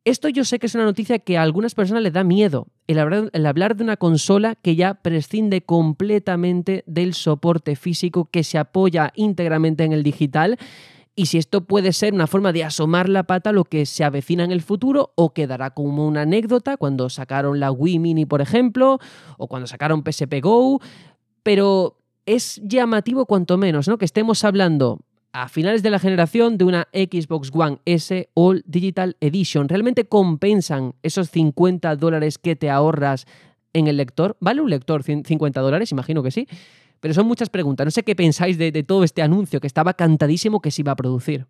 [0.06, 3.00] Esto yo sé que es una noticia que a algunas personas les da miedo, el
[3.00, 9.86] hablar, de una consola que ya prescinde completamente del soporte físico, que se apoya íntegramente
[9.86, 10.58] en el digital,
[11.16, 14.04] y si esto puede ser una forma de asomar la pata a lo que se
[14.04, 18.42] avecina en el futuro o quedará como una anécdota cuando sacaron la Wii Mini, por
[18.42, 19.00] ejemplo,
[19.38, 20.82] o cuando sacaron PSP Go,
[21.44, 23.98] pero es llamativo cuanto menos, ¿no?
[23.98, 25.00] Que estemos hablando
[25.34, 29.68] a finales de la generación de una Xbox One S All Digital Edition.
[29.68, 33.26] ¿Realmente compensan esos 50 dólares que te ahorras
[33.74, 34.38] en el lector?
[34.40, 35.92] ¿Vale un lector 50 dólares?
[35.92, 36.48] Imagino que sí.
[37.00, 37.84] Pero son muchas preguntas.
[37.84, 40.96] No sé qué pensáis de, todo este anuncio que estaba cantadísimo que se iba a
[40.96, 41.48] producir.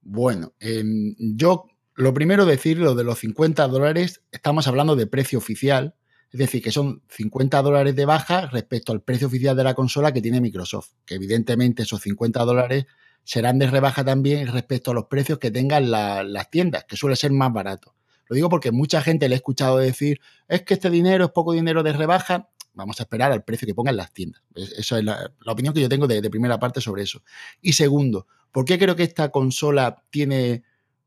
[0.00, 5.38] Bueno, em, yo lo primero decir, lo de los 50 dólares, estamos hablando de precio
[5.38, 5.94] oficial,
[6.32, 10.12] es decir, que son 50 dólares de baja respecto al precio oficial de la consola
[10.12, 12.86] que tiene Microsoft, que evidentemente esos 50 dólares
[13.24, 17.30] serán de rebaja también respecto a los precios que tengan las tiendas, que suele ser
[17.30, 17.94] más barato.
[18.28, 21.52] Lo digo porque mucha gente le he escuchado decir, es que este dinero es poco
[21.52, 24.42] dinero de rebaja, vamos a esperar al precio que pongan las tiendas.
[24.54, 27.22] Esa es la, opinión que yo tengo de, primera parte sobre eso.
[27.60, 30.62] Y segundo, ¿por qué creo que esta consola tiene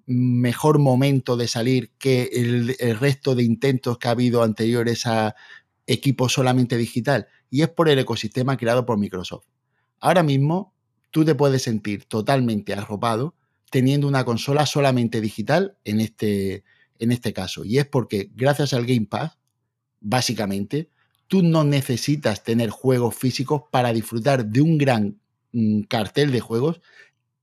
[0.05, 5.35] mejor momento de salir que el, el resto de intentos que ha habido anteriores a
[5.85, 7.27] equipo solamente digital?
[7.49, 9.45] Y es por el ecosistema creado por Microsoft.
[9.99, 10.73] Ahora mismo
[11.11, 13.35] tú te puedes sentir totalmente arropado
[13.69, 16.63] teniendo una consola solamente digital en este,
[16.99, 17.63] en este caso.
[17.63, 19.37] Y es porque gracias al Game Pass,
[20.01, 20.89] básicamente,
[21.27, 25.21] tú no necesitas tener juegos físicos para disfrutar de un gran
[25.53, 26.81] mm, cartel de juegos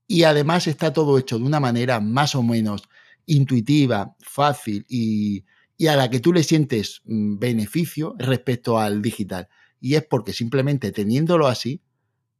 [0.07, 2.83] y además está todo hecho de una manera más o menos
[3.25, 5.45] intuitiva, fácil y,
[5.77, 9.47] y a la que tú le sientes mm, beneficio respecto al digital.
[9.81, 11.81] Y es porque simplemente teniéndolo así,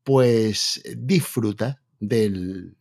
[0.03, 2.75] pues disfruta del,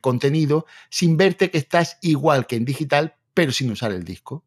[0.00, 4.44] contenido sin verte que estás igual que en digital, pero sin usar el disco.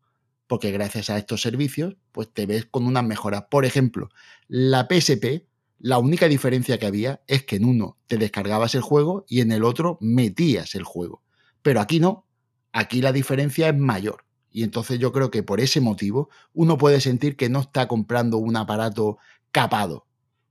[0.47, 3.45] Porque gracias a estos servicios, pues te ves con unas mejoras.
[3.49, 4.09] Por ejemplo,
[4.47, 5.47] la PSP,
[5.79, 9.51] la única diferencia que había es que en uno te descargabas el juego y en
[9.51, 11.23] el otro metías el juego.
[11.63, 12.27] Pero aquí no,
[12.71, 14.25] aquí la diferencia es mayor.
[14.51, 18.37] Y entonces yo creo que por ese motivo uno puede sentir que no está comprando
[18.37, 19.17] un aparato
[19.51, 20.05] capado,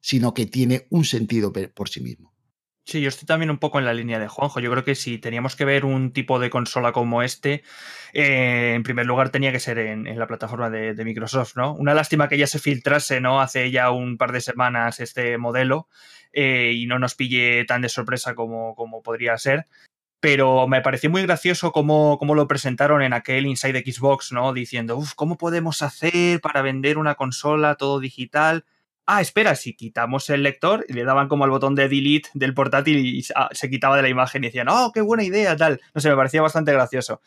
[0.05, 2.35] sino que tiene un sentido por sí mismo.
[2.85, 4.61] Sí, yo estoy también un poco en la línea de Juanjo.
[4.61, 7.63] Yo creo que si teníamos que ver un tipo de consola como este,
[8.13, 11.73] eh, en primer lugar tenía que ser en, la plataforma de, Microsoft, ¿no?
[11.73, 13.41] Una lástima que ya se filtrase, ¿no?
[13.41, 15.89] Hace ya un par de semanas este modelo
[16.35, 19.65] eh, y no nos pille tan de sorpresa como, como podría ser.
[20.21, 24.53] Pero me pareció muy gracioso cómo, cómo, lo presentaron en aquel Inside Xbox, ¿no?
[24.53, 28.67] Diciendo, uff, ¿cómo podemos hacer para vender una consola todo digital?
[29.07, 32.55] Ah, espera, si quitamos el lector, y le daban como el botón de delete del
[32.55, 35.81] portátil y se quitaba de la imagen y decían, oh, qué buena idea, tal.
[35.95, 37.21] No sé, me parecía bastante gracioso.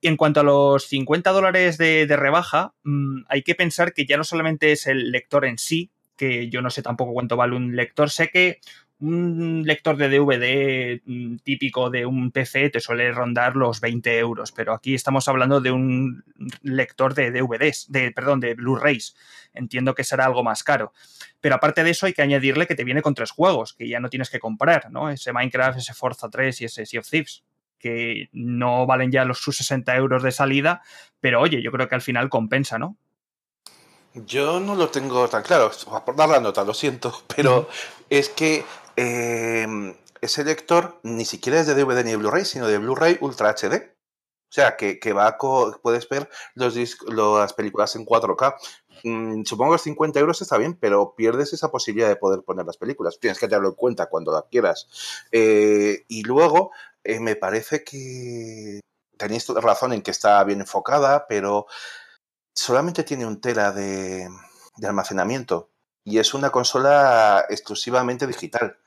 [0.00, 4.16] Y en cuanto a los 50 dólares de, rebaja, mm, hay que pensar que ya
[4.16, 7.76] no solamente es el lector en sí, que yo no sé tampoco cuánto vale un
[7.76, 8.60] lector, sé que
[9.00, 14.52] un lector de DVD mm, típico de un PC te suele rondar los 20 euros,
[14.52, 16.24] pero aquí estamos hablando de un
[16.62, 19.14] lector de DVDs, de, perdón, de Blu-rays.
[19.54, 20.92] Entiendo que será algo más caro.
[21.40, 24.00] Pero aparte de eso hay que añadirle que te viene con tres juegos, que ya
[24.00, 25.10] no tienes que comprar, ¿no?
[25.10, 27.44] Ese Minecraft, ese Forza 3 y ese Sea of Thieves.
[27.78, 30.82] que no valen ya los sus 60 euros de salida,
[31.20, 32.96] pero oye, yo creo que al final compensa, ¿no?
[34.26, 35.70] Yo no lo tengo tan claro,
[36.04, 37.68] por dar la nota, lo siento, pero
[38.10, 38.64] es que
[38.98, 43.50] em, ese lector ni siquiera es de DVD ni de Blu-ray, sino de Blu-ray Ultra
[43.50, 43.94] HD.
[44.50, 45.36] O sea, que, va
[45.82, 46.74] puedes ver los
[47.08, 48.54] las películas en 4K.
[49.04, 52.78] Mm, supongo que 50 euros está bien, pero pierdes esa posibilidad de poder poner las
[52.78, 53.18] películas.
[53.20, 54.88] Tienes que tenerlo en cuenta cuando la quieras.
[55.32, 56.70] Eh, y luego,
[57.04, 58.80] eh, me parece que
[59.18, 61.66] tenéis razón en que está bien enfocada, pero
[62.54, 64.28] solamente tiene un tera de,
[64.82, 65.70] almacenamiento
[66.04, 68.78] y es una consola exclusivamente digital.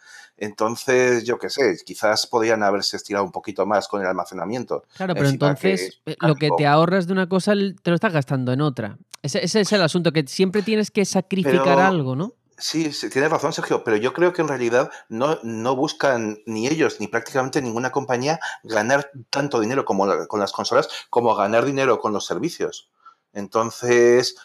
[0.41, 4.83] Entonces, yo qué sé, quizás podrían haberse estirado un poquito más con el almacionamiento.
[4.97, 8.51] Claro, pero entonces eh, lo que te ahorras de una cosa te lo estás gastando
[8.51, 8.97] en otra.
[9.21, 12.33] Ese, es el asunto, que siempre tienes que sacrificar algo, ¿no?
[12.57, 16.99] Sí, tienes razón, Sergio, pero yo creo que en realidad no, no buscan ni ellos
[16.99, 22.13] ni prácticamente ninguna compañía ganar tanto dinero como con las consolas como ganar dinero con
[22.13, 22.89] los servicios.
[23.33, 24.37] Entonces,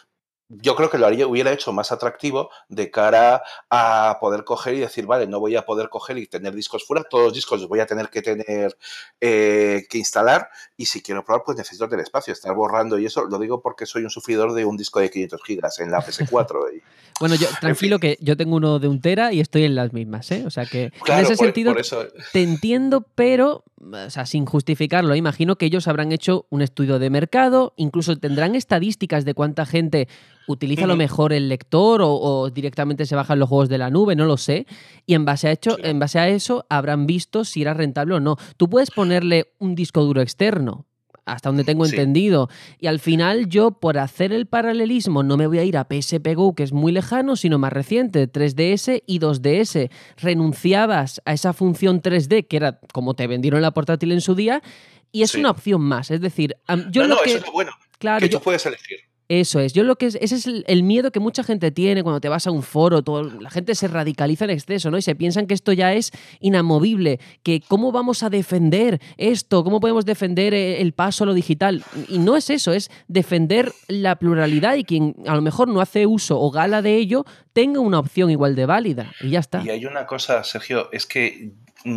[0.49, 4.79] yo creo que lo haría, hubiera hecho más atractivo de cara a poder coger y
[4.79, 7.69] decir, vale, no voy a poder coger y tener discos fuera, todos los discos los
[7.69, 8.77] voy a tener que tener
[9.19, 13.25] eh, que instalar y si quiero probar, pues necesito tener espacio, estar borrando y eso
[13.25, 16.81] lo digo porque soy un sufridor de un disco de 500 gigas en la PS4.
[17.19, 20.31] bueno, yo tranquilo que yo tengo uno de un tera y estoy en las mismas,
[20.31, 20.43] ¿eh?
[20.45, 21.75] O sea que en ese sentido
[22.31, 27.09] te entiendo, pero o sea, sin justificarlo, imagino que ellos habrán hecho un estudio de
[27.09, 30.07] mercado, incluso tendrán estadísticas de cuánta gente
[30.47, 34.15] utiliza a lo mejor el lector o, directamente se bajan los juegos de la nube,
[34.15, 34.65] no lo sé.
[35.05, 38.19] Y en base, a hecho, en base a eso habrán visto si era rentable o
[38.19, 38.37] no.
[38.57, 40.85] Tú puedes ponerle un disco duro externo,
[41.25, 42.49] hasta donde tengo entendido.
[42.79, 46.33] Y al final yo, por hacer el paralelismo, no me voy a ir a PSP
[46.33, 49.91] Go, que es muy lejano, sino más reciente, 3DS y 2DS.
[50.17, 54.63] Renunciabas a esa función 3D, que era como te vendieron la portátil en su día,
[55.11, 56.11] y es una opción más.
[56.11, 56.55] Es decir,
[56.91, 57.31] yo no, lo que...
[57.31, 57.71] Eso es bueno.
[57.99, 59.06] Claro, que tú puedes elegir.
[59.29, 59.73] Eso es.
[59.73, 62.47] Yo lo que es, ese es el, miedo que mucha gente tiene cuando te vas
[62.47, 63.03] a un foro.
[63.03, 64.97] Todo, la gente se radicaliza en exceso, ¿no?
[64.97, 67.19] Y se piensan que esto ya es inamovible.
[67.43, 71.83] Que cómo vamos a defender esto, cómo podemos defender eh, el paso a lo digital.
[72.07, 76.05] Y no es eso, es defender la pluralidad y quien a lo mejor no hace
[76.05, 79.11] uso o gala de ello tenga una opción igual de válida.
[79.19, 79.61] Y ya está.
[79.65, 81.51] Y hay una cosa, Sergio, es que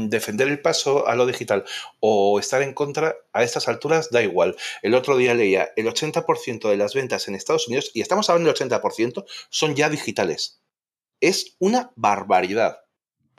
[0.09, 1.64] defender el paso a lo digital
[2.01, 4.57] o estar en contra, a estas alturas da igual.
[4.82, 8.53] El otro día leía, el 80% de las ventas en Estados Unidos, y estamos hablando
[8.53, 10.62] del 80%, son ya digitales.
[11.20, 12.78] Es una barbaridad.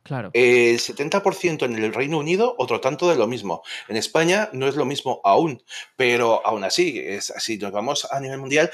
[0.03, 0.31] Claro.
[0.33, 3.61] El 70% en el Reino Unido, otro tanto de lo mismo.
[3.87, 5.63] En España no es lo mismo aún,
[5.95, 8.71] pero aún así, es, si nos vamos a nivel mundial,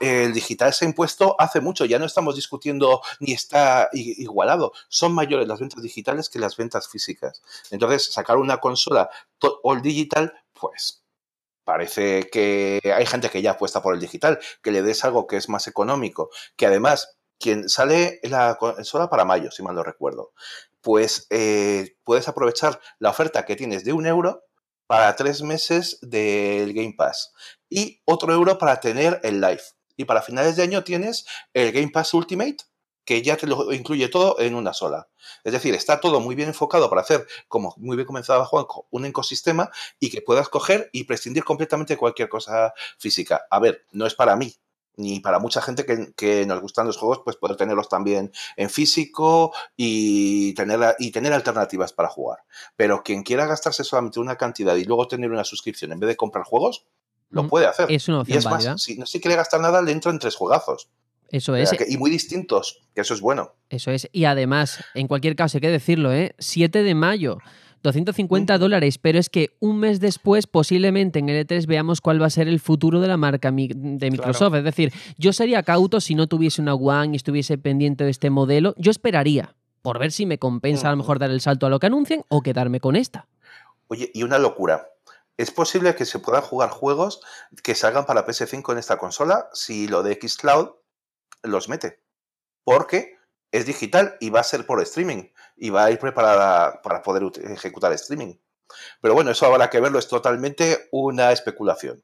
[0.00, 1.84] el digital se ha impuesto hace mucho.
[1.84, 4.72] Ya no estamos discutiendo ni está igualado.
[4.88, 7.42] Son mayores las ventas digitales que las ventas físicas.
[7.70, 9.10] Entonces, sacar una consola
[9.62, 11.02] all digital, pues
[11.64, 15.36] parece que hay gente que ya apuesta por el digital, que le des algo que
[15.36, 20.32] es más económico, que además quien sale la consola para mayo, si mal no recuerdo,
[20.80, 24.44] pues eh, puedes aprovechar la oferta que tienes de un euro
[24.86, 27.32] para tres meses del Game Pass
[27.70, 29.62] y otro euro para tener el live.
[29.96, 31.24] Y para finales de año tienes
[31.54, 32.58] el Game Pass Ultimate,
[33.04, 35.08] que ya te lo incluye todo en una sola.
[35.44, 39.06] Es decir, está todo muy bien enfocado para hacer, como muy bien comenzaba Juanjo, un
[39.06, 43.46] ecosistema y que puedas coger y prescindir completamente de cualquier cosa física.
[43.50, 44.54] A ver, no es para mí,
[44.96, 49.52] ni para mucha gente que, nos gustan los juegos, pues poder tenerlos también en físico
[49.76, 52.40] y tener, y tener alternativas para jugar.
[52.76, 56.16] Pero quien quiera gastarse solamente una cantidad y luego tener una suscripción en vez de
[56.16, 56.86] comprar juegos,
[57.30, 57.90] lo mm, puede hacer.
[57.90, 60.36] Es una opción y es más, si no se quiere gastar nada, le entran tres
[60.36, 60.88] juegazos.
[61.30, 61.72] Eso es.
[61.88, 63.54] y muy distintos, que eso es bueno.
[63.70, 64.06] Eso es.
[64.12, 66.34] Y además, en cualquier caso, hay que decirlo, ¿eh?
[66.38, 67.38] 7 de mayo
[67.82, 72.26] 250 dólares, pero es que un mes después posiblemente en el E3 veamos cuál va
[72.26, 74.54] a ser el futuro de la marca de Microsoft.
[74.54, 78.30] Es decir, yo sería cauto si no tuviese una One y estuviese pendiente de este
[78.30, 78.74] modelo.
[78.78, 81.80] Yo esperaría por ver si me compensa a lo mejor dar el salto a lo
[81.80, 83.28] que anuncien o quedarme con esta.
[83.88, 84.88] Oye, y una locura.
[85.36, 87.20] Es posible que se puedan jugar juegos
[87.62, 90.70] que salgan para PS5 en esta consola si lo de Xcloud
[91.42, 92.00] los mete.
[92.64, 93.16] Porque
[93.50, 95.24] es digital y va a ser por streaming
[95.62, 98.34] y va a ir preparada para poder ejecutar streaming.
[99.00, 102.02] Pero bueno, eso habrá que verlo, es totalmente una especulación.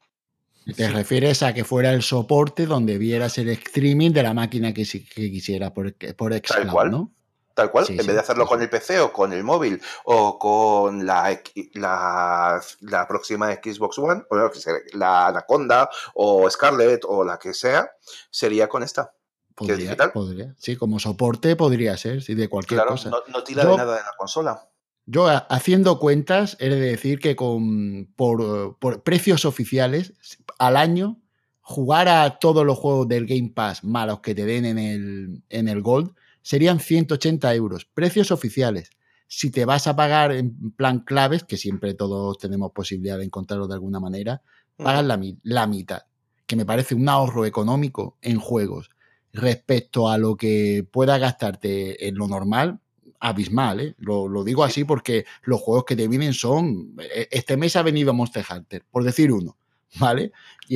[0.77, 4.85] ¿Te refieres a que fuera el soporte donde vieras el streaming de la máquina que,
[4.85, 6.91] quisiera por, por Tal cual.
[6.91, 7.11] ¿no?
[7.53, 11.05] Tal cual, en vez de hacerlo con el PC o con el móvil o con
[11.05, 11.37] la,
[11.73, 14.51] la, la próxima Xbox One, o
[14.93, 17.91] la Anaconda o Scarlett o la que sea,
[18.29, 19.11] sería con esta.
[19.59, 20.55] Podría, podría.
[20.57, 23.09] Sí, como soporte podría ser, sí, de cualquier cosa.
[23.09, 24.69] No, no tira de nada de la consola.
[25.05, 30.13] Yo haciendo cuentas, he de decir que con, por, por, precios oficiales
[30.59, 31.19] al año,
[31.59, 35.67] jugar a todos los juegos del Game Pass malos que te den en el, en
[35.67, 37.83] el Gold serían 180 euros.
[37.83, 38.91] Precios oficiales.
[39.27, 43.67] Si te vas a pagar en plan claves, que siempre todos tenemos posibilidad de encontrarlo
[43.67, 44.41] de alguna manera,
[44.77, 46.03] pagas la, la mitad,
[46.45, 48.89] que me parece un ahorro económico en juegos
[49.33, 52.79] respecto a lo que pueda gastarte en lo normal,
[53.19, 53.79] abismal.
[53.79, 53.95] ¿eh?
[53.97, 56.95] Lo, digo así porque los juegos que te vienen son.
[56.99, 59.57] E, este mes ha venido Monster Hunter, por decir uno,
[59.99, 60.31] ¿vale?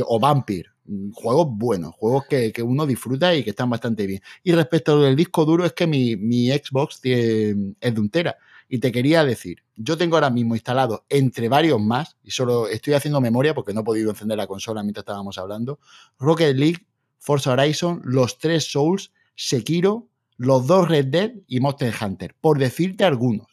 [0.05, 0.69] o Vampire.
[0.85, 4.21] Mm, juegos buenos, juegos que, uno disfruta y que están bastante bien.
[4.43, 8.37] Y respecto al disco duro, es que mi, mi Xbox tiene, es de un tera.
[8.67, 12.93] Y te quería decir, yo tengo ahora mismo instalado entre varios más, y solo estoy
[12.93, 15.79] haciendo memoria porque no he podido encender la consola mientras estábamos hablando,
[16.17, 16.85] Rocket League,
[17.23, 23.05] Forza Horizon, los tres Souls, Sekiro, los dos Red Dead y Monster Hunter, por decirte
[23.05, 23.47] algunos.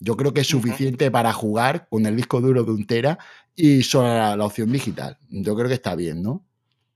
[0.00, 3.18] Yo creo que es suficiente para jugar con el disco duro de un tera
[3.54, 5.18] y solo la, opción digital.
[5.28, 6.42] Yo creo que está bien, ¿no?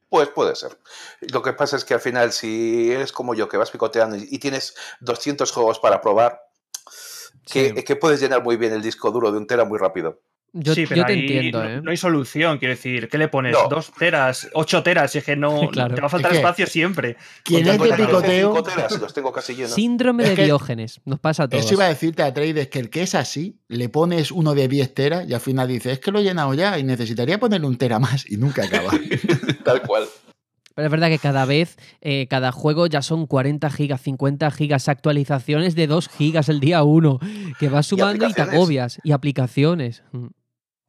[0.08, 0.78] Pues puede ser.
[1.20, 4.38] Lo que pasa es que al final, si eres como yo, que vas picoteando y
[4.38, 6.40] tienes 200 juegos para probar,
[7.44, 10.22] que, que, puedes llenar muy bien el disco duro de un tera muy rápido.
[10.59, 11.82] Yo, sí, pero te entiendo, ¿eh?
[11.82, 13.54] no, hay solución, quiero decir, ¿qué le pones?
[13.68, 14.48] ¿Dos teras?
[14.54, 15.14] ¿Ocho teras?
[15.14, 17.16] Y es que no te va a faltar espacio siempre.
[17.42, 18.62] ¿Quién es de picoteo?
[18.62, 19.74] Teras, los tengo casi llenos.
[19.74, 21.62] Síndrome de Diógenes, nos pasa a todos.
[21.62, 24.66] Eso iba a decirte a Trades que el que es así, le pones uno de
[24.66, 27.66] 10 teras y al final dices, es que lo he llenado ya y necesitaría ponerle
[27.66, 28.92] un tera más y nunca acaba.
[29.64, 30.04] Tal cual.
[30.76, 34.90] Pero es verdad que cada vez, eh, cada juego ya son 40 gigas, 50 gigas,
[34.90, 37.18] actualizaciones de 2 gigas el día 1,
[37.59, 39.00] que vas sumando y, te agobias.
[39.02, 40.02] Y aplicaciones.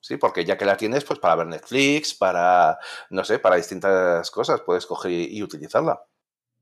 [0.07, 2.79] Sí, porque ya que la tienes, pues para ver Netflix, para,
[3.09, 6.01] no sé, para distintas cosas, puedes coger y, utilizarla.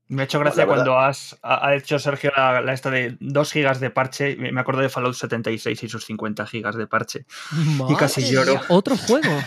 [0.08, 3.90] Me ha hecho gracia cuando has ha hecho Sergio la, esta de 2 gigas de
[3.90, 4.34] parche.
[4.34, 7.24] Me acuerdo de Fallout 76 y sus 50 gigas de parche.
[7.88, 8.60] y casi lloro.
[8.68, 9.30] Otro juego.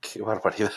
[0.00, 0.72] Qué barbaridad.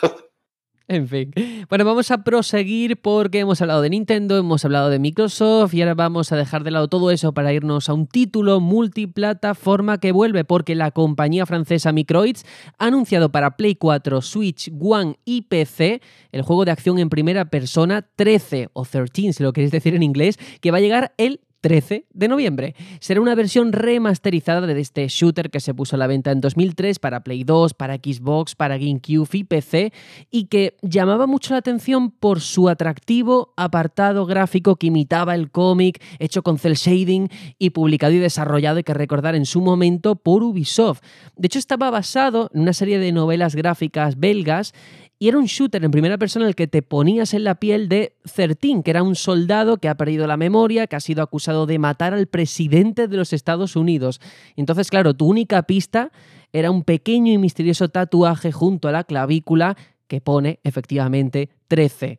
[0.86, 1.32] En fin.
[1.70, 5.94] Bueno, vamos a proseguir porque hemos hablado de Nintendo, hemos hablado de Microsoft y ahora
[5.94, 10.44] vamos a dejar de lado todo eso para irnos a un título multiplataforma que vuelve
[10.44, 12.44] porque la compañía francesa Microids
[12.78, 17.46] ha anunciado para Play 4, Switch, One y PC el juego de acción en primera
[17.46, 21.40] persona 13 o 13 si lo queréis decir en inglés, que va a llegar el
[21.64, 22.74] 13 de noviembre.
[23.00, 26.98] Será una versión remasterizada de este shooter que se puso a la venta en 2003
[26.98, 29.90] para Play 2, para Xbox, para GameCube y PC
[30.30, 36.02] y que llamaba mucho la atención por su atractivo apartado gráfico que imitaba el cómic
[36.18, 40.42] hecho con cel shading y publicado y desarrollado, hay que recordar, en su momento por
[40.42, 41.00] Ubisoft.
[41.34, 44.74] De hecho, estaba basado en una serie de novelas gráficas belgas
[45.18, 47.88] y era un shooter en primera persona en el que te ponías en la piel
[47.88, 51.66] de Certín, que era un soldado que ha perdido la memoria, que ha sido acusado
[51.66, 54.20] de matar al presidente de los Estados Unidos.
[54.56, 56.10] Entonces, claro, tu única pista
[56.52, 59.76] era un pequeño y misterioso tatuaje junto a la clavícula
[60.08, 62.18] que pone efectivamente 13.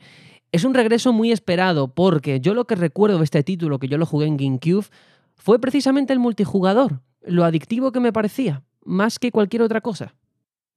[0.51, 3.97] Es un regreso muy esperado porque yo lo que recuerdo de este título, que yo
[3.97, 4.85] lo jugué en GameCube,
[5.35, 10.15] fue precisamente el multijugador, lo adictivo que me parecía, más que cualquier otra cosa.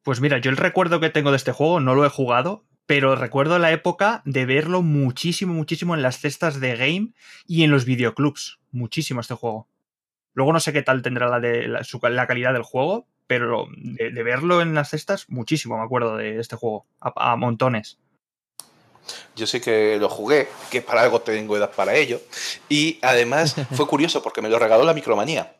[0.09, 3.15] Pues mira, yo el recuerdo que tengo de este juego no lo he jugado, pero
[3.15, 7.13] recuerdo la época de verlo muchísimo, muchísimo en las cestas de game
[7.47, 8.59] y en los videoclubs.
[8.71, 9.69] Muchísimo este juego.
[10.33, 14.63] Luego no sé qué tal tendrá la, de, la, calidad del juego, pero de, verlo
[14.63, 17.99] en las cestas, muchísimo me acuerdo de este juego, a, a montones.
[19.37, 22.23] Yo sé que lo jugué, que para algo tengo edad para ello.
[22.71, 25.58] Y además fue curioso porque me lo regaló la micromanía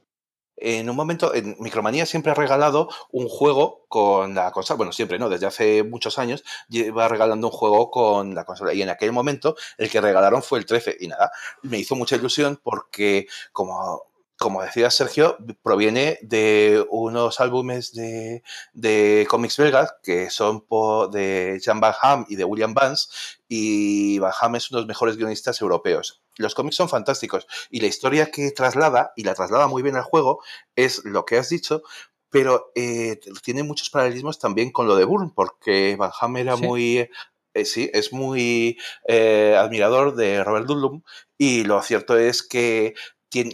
[0.61, 4.77] en un momento, en Micromanía siempre ha regalado un juego con la consola.
[4.77, 5.29] Bueno, siempre, ¿no?
[5.29, 8.75] Desde hace muchos años lleva regalando un juego con la consola.
[8.75, 10.97] Y en aquel momento el que regalaron fue el 13.
[11.01, 11.31] Y nada,
[11.63, 14.08] me hizo mucha ilusión porque, como
[14.39, 20.65] como decía Sergio, proviene de unos álbumes de, de cómics belgas que son
[21.11, 23.09] de Jean Van Ham y de William Vance,
[23.49, 26.23] y Van Ham es uno de los mejores guionistas europeos.
[26.37, 30.03] Los cómics son fantásticos y la historia que traslada, y la traslada muy bien al
[30.03, 30.41] juego,
[30.77, 31.83] es lo que has dicho,
[32.31, 37.09] pero eh, tiene muchos paralelismos también con lo de Bourne, porque Van Ham era muy
[37.55, 38.79] eh, sí, es muy
[39.09, 41.03] eh, admirador de Robert Ludlum
[41.37, 42.95] y lo cierto es que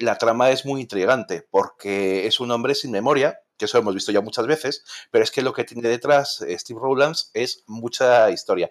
[0.01, 4.13] la trama es muy intrigante porque es un hombre sin memoria, que eso hemos visto
[4.13, 8.71] ya muchas veces, pero es que lo que tiene detrás Steve Rowlands es mucha historia.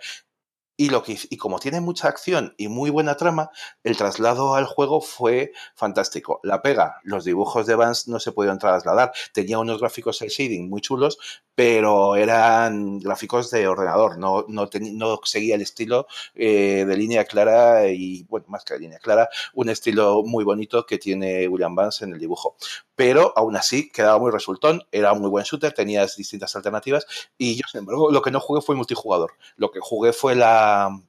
[0.75, 3.51] Y, lo que, y como tiene mucha acción y muy buena trama,
[3.83, 6.39] el traslado al juego fue fantástico.
[6.43, 9.11] La pega, los dibujos de Vance no se podían trasladar.
[9.33, 11.19] Tenía unos gráficos el shading muy chulos,
[11.55, 17.87] pero eran gráficos de ordenador, no, no, no seguía el estilo eh, de línea clara
[17.89, 22.05] y, bueno, más que de línea clara, un estilo muy bonito que tiene William Vance
[22.05, 22.55] en el dibujo.
[22.95, 27.05] Pero aún así quedaba muy resultón, era un muy buen shooter, tenías distintas alternativas
[27.37, 29.33] y yo, sin embargo, lo que no jugué fue multijugador.
[29.55, 31.03] Lo que jugué fue la, um,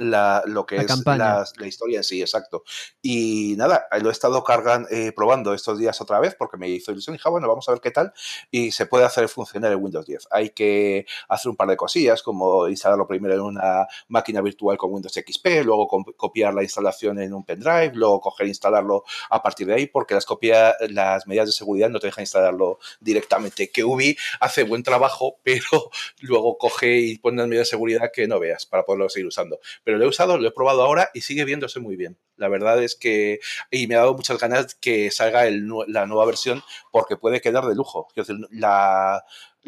[0.00, 2.64] la, lo que es la, historia en sí, exacto.
[3.02, 6.90] Y nada, lo he estado cargando, eh, probando estos días otra vez porque me hizo
[6.90, 8.12] ilusión y dije, ah, bueno, vamos a ver qué tal.
[8.50, 10.28] Y se puede hacer funcionar en Windows 10.
[10.30, 14.92] Hay que hacer un par de cosillas, como instalarlo primero en una máquina virtual con
[14.92, 15.86] Windows XP, luego
[16.16, 20.14] copiar la instalación en un pendrive, luego coger e instalarlo a partir de ahí, porque
[20.14, 23.70] las, copia, las medidas de seguridad no te dejan instalarlo directamente.
[23.70, 25.90] Que Ubi hace buen trabajo, pero
[26.20, 29.60] luego coge y pone las medidas de seguridad que no veas para poderlo seguir usando
[29.89, 32.18] pero lo he usado, lo he probado ahora y sigue viéndose muy bien.
[32.36, 35.44] La verdad es que, y me ha dado muchas ganas que salga
[35.86, 38.08] la nueva versión porque puede quedar de lujo.
[38.50, 39.24] la,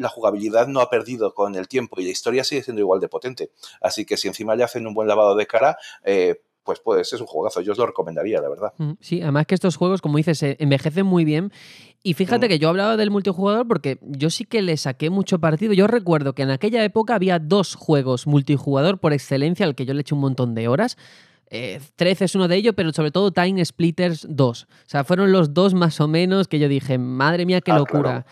[0.09, 3.51] jugabilidad no ha perdido con el tiempo y la historia sigue siendo igual de potente.
[3.81, 7.21] Así que si encima le hacen un buen lavado de cara, eh, pues puede ser
[7.21, 7.61] un juegazo.
[7.61, 8.73] Yo os lo recomendaría, la verdad.
[8.77, 11.51] Mm, sí, además que estos juegos, como dices, envejecen muy bien.
[12.01, 12.49] Y fíjate mm.
[12.49, 15.73] que yo hablaba del multijugador porque yo sí que le saqué mucho partido.
[15.73, 19.93] Yo recuerdo que en aquella época había dos juegos multijugador por excelencia al que yo
[19.93, 20.97] le eché un montón de horas.
[21.49, 24.63] 13 eh, es uno de ellos, pero sobre todo Time Splitters 2.
[24.63, 27.77] O sea, fueron los dos más o menos que yo dije, madre mía, qué ah,
[27.77, 28.25] locura.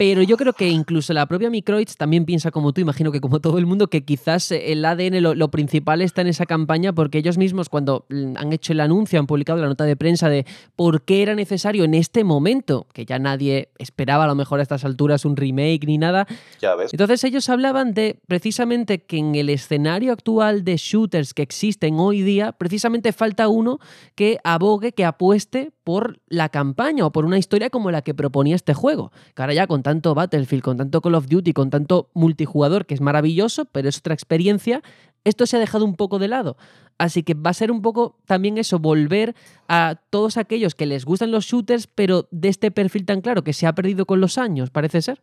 [0.00, 3.38] Pero yo creo que incluso la propia Microids también piensa como tú, imagino que como
[3.38, 7.36] todo el mundo, que quizás el ADN lo, principal está en esa campaña porque ellos
[7.36, 11.02] mismos cuando mm, han hecho el anuncio, han publicado la nota de prensa de por
[11.02, 14.86] qué era necesario en este momento, que ya nadie esperaba a lo mejor a estas
[14.86, 16.26] alturas un remake ni nada.
[16.62, 16.94] Ya ves.
[16.94, 22.22] Entonces ellos hablaban de precisamente que en el escenario actual de shooters que existen hoy
[22.22, 23.80] día, precisamente falta uno
[24.14, 28.54] que abogue, que apueste por la campaña o por una historia como la que proponía
[28.54, 29.10] este juego.
[29.34, 32.94] Que ahora ya con tanto Battlefield, con tanto Call of Duty, con tanto multijugador, que
[32.94, 34.84] es maravilloso, pero es otra experiencia,
[35.24, 36.56] esto se ha dejado un poco de lado.
[36.96, 39.34] Así que va a ser un poco también eso, volver
[39.66, 43.52] a todos aquellos que les gustan los shooters, pero de este perfil tan claro que
[43.52, 45.20] se ha perdido con los años, parece ser.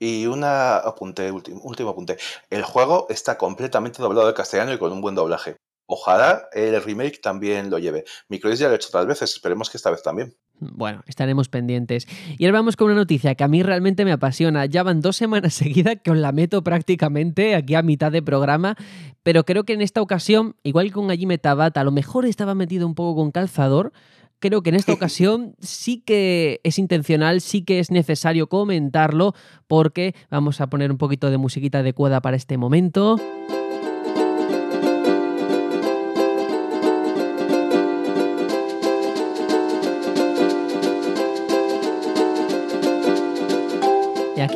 [0.00, 2.16] Y una apunte, último, último apunte.
[2.50, 5.54] El juego está completamente doblado de castellano y con un buen doblaje.
[5.98, 8.04] Ojalá el remake también lo lleve.
[8.28, 10.36] Microids ya lo ha hecho otras veces, esperemos que esta vez también.
[10.60, 12.06] Bueno, estaremos pendientes.
[12.36, 14.66] Y ahora vamos con una noticia que a mí realmente me apasiona.
[14.66, 18.76] Ya van dos semanas seguidas que os la meto prácticamente aquí a mitad de programa,
[19.22, 22.54] pero creo que en esta ocasión, igual que con allí Tabata, a lo mejor estaba
[22.54, 23.92] metido un poco con calzador.
[24.38, 29.32] Creo que en esta ocasión sí que es intencional, sí que es necesario comentarlo,
[29.66, 33.16] porque vamos a poner un poquito de musiquita adecuada para este momento.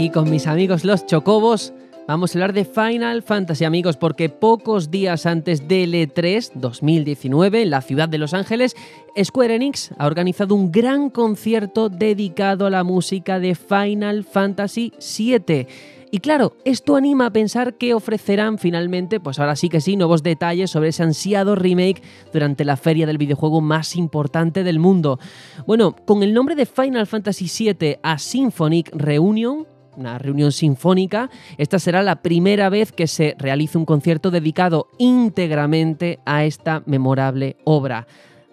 [0.01, 1.75] Aquí con mis amigos los Chocobos
[2.09, 7.69] vamos a hablar de Final Fantasy amigos porque pocos días antes del E3 2019 en
[7.69, 8.75] la ciudad de Los Ángeles,
[9.23, 15.67] Square Enix ha organizado un gran concierto dedicado a la música de Final Fantasy VII.
[16.11, 20.23] Y claro, esto anima a pensar que ofrecerán finalmente, pues ahora sí que sí, nuevos
[20.23, 25.19] detalles sobre ese ansiado remake durante la feria del videojuego más importante del mundo.
[25.67, 29.67] Bueno, con el nombre de Final Fantasy VII a Symphonic Reunion,
[29.97, 31.31] una reunión sinfónica.
[31.59, 37.57] Esta será la primera vez que se realice un concierto dedicado íntegramente a esta memorable
[37.65, 38.07] obra.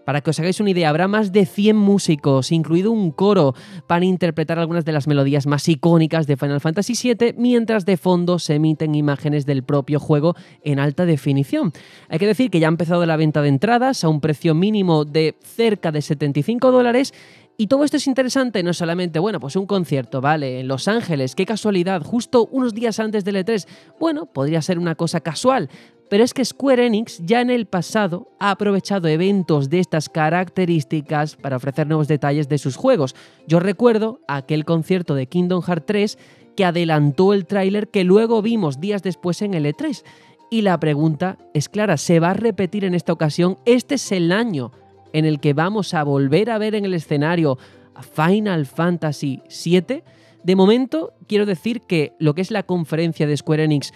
[0.08, 3.56] Para que os hagáis una idea, habrá más de 100 músicos, incluido un coro,
[3.88, 8.40] para interpretar algunas de las melodías más icónicas de Final Fantasy VII, mientras de fondo
[8.40, 10.34] se emiten imágenes del propio juego
[10.64, 11.74] en alta definición.
[12.08, 15.04] Hay que decir que ya ha empezado la venta de entradas a un precio mínimo
[15.04, 17.14] de cerca de 75 dólares
[17.58, 20.60] y todo esto es interesante, no solamente, bueno, pues un concierto, ¿vale?
[20.60, 23.68] En Los Ángeles, qué casualidad, justo unos días antes del E3.
[24.00, 25.68] Bueno, podría ser una cosa casual,
[26.08, 31.36] pero es que Square Enix ya en el pasado ha aprovechado eventos de estas características
[31.36, 33.16] para ofrecer nuevos detalles de sus juegos.
[33.48, 36.18] Yo recuerdo aquel concierto de Kingdom Hearts 3
[36.56, 40.04] que adelantó el tráiler que luego vimos días después en el E3.
[40.50, 43.58] Y la pregunta es clara, ¿se va a repetir en esta ocasión?
[43.66, 44.72] Este es el año
[45.14, 47.58] en el que vamos a volver a ver en el escenario
[47.96, 50.04] a Final Fantasy VII,
[50.44, 53.92] de momento quiero decir que lo que es la conferencia de Square Enix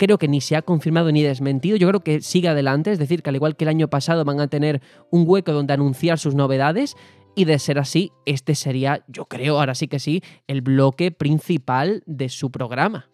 [0.00, 1.76] creo que ni se ha confirmado ni desmentido.
[1.76, 4.40] Yo creo que sigue adelante, es decir, que al igual que el año pasado van
[4.40, 4.80] a tener
[5.10, 6.96] un hueco donde anunciar sus novedades.
[7.34, 12.02] Y de ser así, este sería, yo creo, ahora sí que sí, el bloque principal
[12.06, 13.09] de su programa.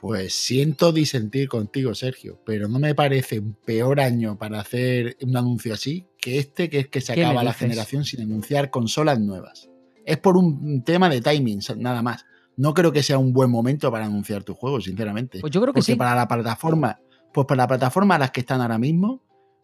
[0.00, 5.36] Pues siento disentir contigo, Sergio, pero no me parece un peor año para hacer un
[5.36, 7.60] anuncio así que este, que es que se ¿Qué me acaba la dices?
[7.60, 9.70] generación sin anunciar consolas nuevas.
[10.04, 12.26] Es por un tema de timing, nada más.
[12.56, 15.40] No creo que sea un buen momento para anunciar tu juego, sinceramente.
[15.40, 15.96] Pues yo creo que Porque sí.
[15.96, 17.00] para la plataforma,
[17.32, 19.22] pues para la plataforma a las que están ahora mismo,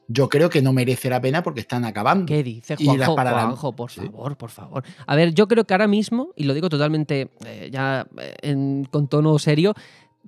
[0.08, 2.26] yo creo que no merece la pena porque están acabando.
[2.26, 3.30] ¿Qué dice Y las Juanjo?
[3.32, 4.00] Juanjo, por Sí.
[4.00, 4.84] favor, por favor.
[5.06, 8.84] A ver, yo creo que ahora mismo, y lo digo totalmente eh, ya eh, en-
[8.90, 9.74] con tono serio,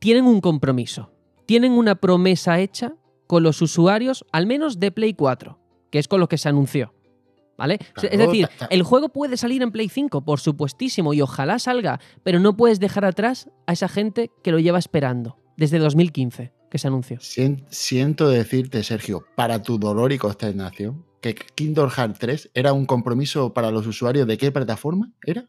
[0.05, 1.11] tienen un compromiso.
[1.46, 2.94] Tienen una promesa hecha
[3.26, 5.59] con los usuarios, al menos de Play 4,
[5.90, 6.92] que es con lo que se anunció.
[7.57, 7.78] ¿Vale?
[8.02, 12.38] Es decir, el juego puede salir en Play 5, por supuestísimo, y ojalá salga, pero
[12.38, 16.86] no puedes dejar atrás a esa gente que lo lleva esperando desde 2015, que se
[16.88, 17.16] anunció.
[17.20, 22.84] Sien- Siento decirte, Sergio, para tu dolor y consternación, que Kingdom Hearts 3 era un
[22.84, 25.48] compromiso para los usuarios de qué plataforma era.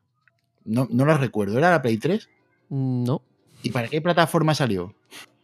[0.64, 2.30] No, no lo recuerdo, ¿era la Play 3?
[2.70, 3.22] No.
[3.66, 4.96] ¿Y para qué plataforma salió?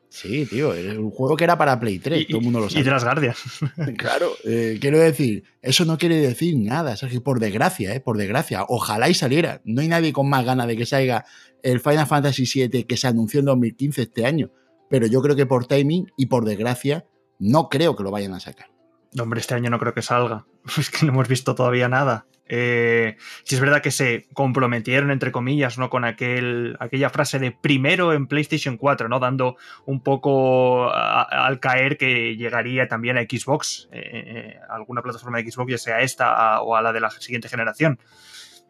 [0.09, 2.65] Sí, tío, era un juego que era para Play 3, Y, todo el mundo lo
[2.67, 2.83] y sabe.
[2.83, 3.33] de las Guardian.
[3.97, 8.01] Claro, eh, quiero decir, eso no quiere decir nada, Sergio, por desgracia, ¿eh?
[8.01, 8.65] por desgracia.
[8.67, 9.61] Ojalá y saliera.
[9.63, 11.25] No hay nadie con más ganas de que salga
[11.63, 14.51] el Final Fantasy VII que se anunció en 2015 este año.
[14.89, 17.05] Pero yo creo que por timing y por desgracia,
[17.39, 18.67] no creo que lo vayan a sacar.
[19.13, 20.45] No, hombre, este año no creo que salga.
[20.77, 22.25] Es que no hemos visto todavía nada.
[22.53, 25.89] Eh, si es verdad que se comprometieron, entre comillas, ¿no?
[25.89, 29.19] Con aquel, aquella frase de primero en PlayStation 4, ¿no?
[29.19, 29.55] Dando
[29.85, 35.49] un poco a- al caer que llegaría también a Xbox, eh, eh, alguna plataforma de
[35.49, 37.99] Xbox, ya sea esta o a la de la siguiente generación.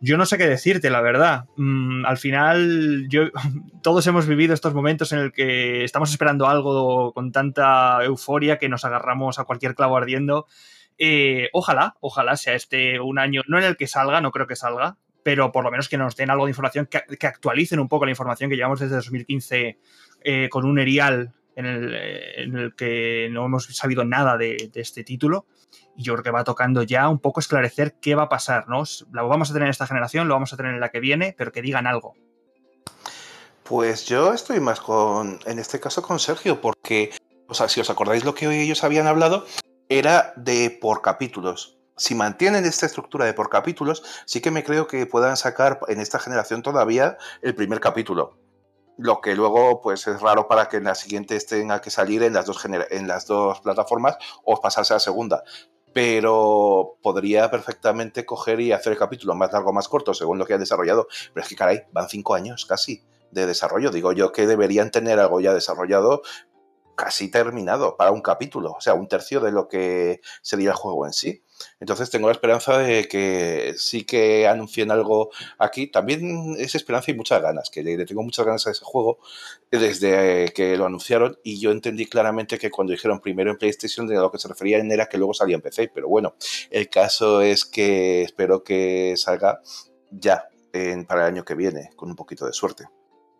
[0.03, 1.45] Yo no sé qué decirte, la verdad.
[1.57, 3.07] Mm, al final,
[3.83, 8.67] todos hemos vivido estos momentos en el que estamos esperando algo con tanta euforia que
[8.67, 10.47] nos agarramos a cualquier clavo ardiendo.
[10.97, 14.55] Eh, ojalá, ojalá sea este un año, no en el que salga, no creo que
[14.55, 18.05] salga, pero por lo menos que nos den algo de información, que, actualicen un poco
[18.05, 19.79] la información que llevamos desde 2015
[20.23, 24.71] eh, con un erial en el, eh, en el que no hemos sabido nada de
[24.73, 25.45] este título.
[26.01, 28.81] Y yo va tocando ya un poco esclarecer qué va a pasar, ¿no?
[29.11, 31.35] Lo vamos a tener en esta generación, lo vamos a tener en la que viene,
[31.37, 32.15] pero que digan algo.
[33.63, 37.11] Pues yo estoy más con, en este caso, con Sergio, porque,
[37.47, 39.45] o sea, si os acordáis lo que hoy ellos habían hablado,
[39.89, 41.77] era de por capítulos.
[41.97, 45.99] Si mantienen esta estructura de por capítulos, sí que me creo que puedan sacar en
[45.99, 48.39] esta generación todavía el primer capítulo.
[48.97, 52.33] Lo que luego, pues es raro para que en la siguiente tenga que salir en
[52.33, 55.43] las dos, en las dos plataformas o pasarse a la segunda.
[55.93, 60.45] Pero podría perfectamente coger y hacer el capítulo más largo o más corto según lo
[60.45, 61.07] que han desarrollado.
[61.33, 63.91] Pero es que, caray, van cinco años casi de desarrollo.
[63.91, 66.21] Digo yo que deberían tener algo ya desarrollado
[66.95, 71.05] casi terminado para un capítulo, o sea, un tercio de lo que sería el juego
[71.05, 71.43] en sí.
[71.79, 75.87] Entonces tengo la esperanza de que sí que anuncien algo aquí.
[75.87, 79.19] También es esperanza y muchas ganas, que le, tengo muchas ganas a ese juego
[79.69, 84.15] desde que lo anunciaron y yo entendí claramente que cuando dijeron primero en PlayStation de
[84.15, 86.35] lo que se referían era que luego salía en PC, pero bueno,
[86.69, 89.61] el caso es que espero que salga
[90.11, 92.85] ya en- para el año que viene, con un poquito de suerte.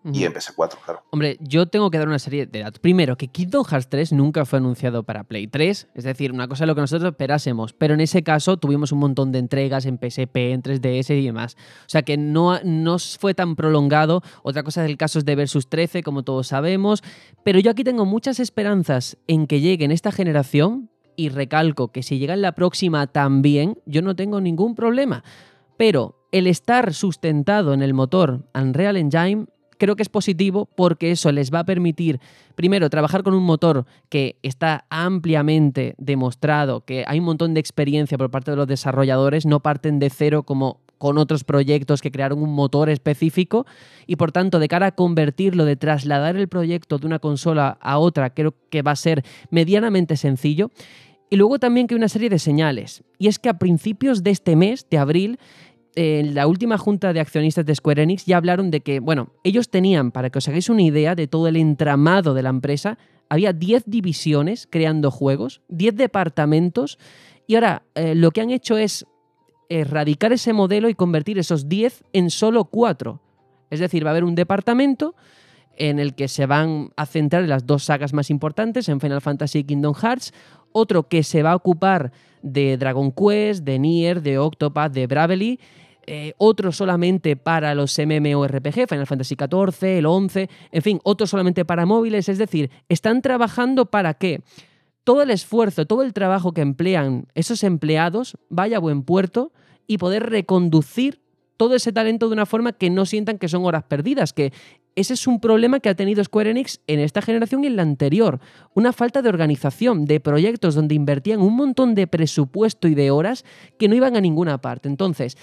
[0.04, 1.04] Y en PS4, claro.
[1.12, 2.80] Hombre, yo tengo que dar una serie de datos.
[2.80, 6.64] Primero, que Kingdom Hearts 3 nunca fue anunciado para Play 3, es decir, una cosa
[6.64, 9.97] de lo que nosotros esperásemos, pero en ese caso tuvimos un montón de entregas en
[9.97, 11.56] PSP, en 3DS y demás.
[11.82, 14.24] O sea que no, no fue tan prolongado.
[14.41, 17.04] Otra cosa del caso es de Versus 13, como todos sabemos,
[17.43, 22.02] pero yo aquí tengo muchas esperanzas en que llegue en esta generación y recalco que
[22.02, 25.24] si llega en la próxima también, yo no tengo ningún problema.
[25.78, 29.47] Pero el estar sustentado en el motor Unreal Engine
[29.82, 32.20] creo que es positivo porque eso les va a permitir,
[32.54, 38.16] primero, trabajar con un motor que está ampliamente demostrado, que hay un montón de experiencia
[38.16, 42.44] por parte de los desarrolladores, no parten de cero como con otros proyectos que crearon
[42.44, 43.66] un motor específico
[44.06, 47.98] y por tanto de cara a convertirlo, de trasladar el proyecto de una consola a
[47.98, 50.70] otra, creo que va a ser medianamente sencillo.
[51.32, 53.04] Y luego también que hay una serie de señales.
[53.18, 55.40] Y es que a principios de este mes, de abril,
[55.96, 59.70] en la última junta de accionistas de Square Enix ya hablaron de que, bueno, ellos
[59.70, 62.98] tenían, para que os hagáis una idea de todo el entramado de la empresa,
[63.30, 66.98] había 10 divisiones creando juegos, 10 departamentos,
[67.48, 69.06] y ahora eh, lo que han hecho es
[69.70, 73.22] erradicar ese modelo y convertir esos 10 en solo 4.
[73.70, 75.16] Es decir, va a haber un departamento
[75.78, 79.22] en el que se van a centrar en las dos sagas más importantes, en Final
[79.22, 80.34] Fantasy y Kingdom Hearts,
[80.72, 82.12] otro que se va a ocupar
[82.42, 85.60] de Dragon Quest, de Nier, de Octopath, de Bravely,
[86.08, 91.64] eh, otro solamente para los MMORPG, Final Fantasy XIV, el 11, en fin, otro solamente
[91.64, 94.42] para móviles, es decir, están trabajando para que
[95.04, 99.52] todo el esfuerzo, todo el trabajo que emplean esos empleados vaya a buen puerto
[99.88, 101.22] y poder reconducir
[101.58, 104.52] todo ese talento de una forma que no sientan que son horas perdidas, que
[104.96, 107.82] ese es un problema que ha tenido Square Enix en esta generación y en la
[107.82, 108.39] anterior.
[108.74, 113.46] Una falta de organización, de proyectos donde invertían un montón de presupuesto y de horas
[113.80, 114.89] que no iban a ninguna parte.
[114.89, 115.38] Entonces,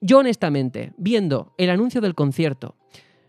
[0.00, 2.76] yo honestamente, viendo el anuncio del concierto,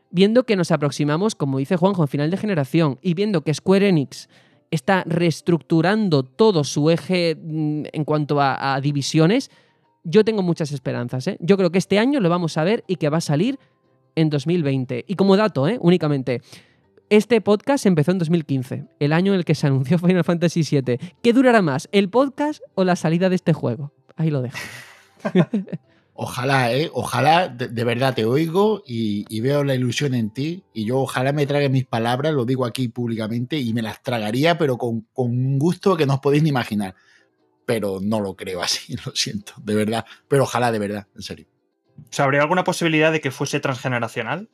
[0.09, 3.87] viendo que nos aproximamos, como dice Juanjo, en final de generación, y viendo que Square
[3.87, 4.27] Enix
[4.71, 9.51] está reestructurando todo su eje mm, en cuanto a, divisiones,
[10.03, 11.27] yo tengo muchas esperanzas.
[11.27, 11.37] ¿eh?
[11.39, 13.59] Yo creo que este año lo vamos a ver y que va a salir
[14.15, 15.05] en 2020.
[15.07, 15.77] Y como dato, ¿eh?
[15.81, 16.41] únicamente,
[17.09, 20.97] este podcast empezó en 2015, el año en el que se anunció Final Fantasy VII.
[21.21, 23.91] ¿Qué durará más, el podcast o la salida de este juego?
[24.15, 24.57] Ahí lo dejo.
[26.23, 26.89] Ojalá, ¿eh?
[26.93, 30.63] Ojalá, de, verdad te oigo y, veo la ilusión en ti.
[30.71, 34.57] Y yo ojalá me trague mis palabras, lo digo aquí públicamente, y me las tragaría,
[34.57, 36.95] pero con, con un gusto que no os podéis ni imaginar.
[37.65, 40.05] Pero no lo creo así, lo siento, de verdad.
[40.27, 41.47] Pero ojalá, de verdad, en serio.
[42.17, 44.49] ¿Habría alguna posibilidad de que fuese transgeneracional?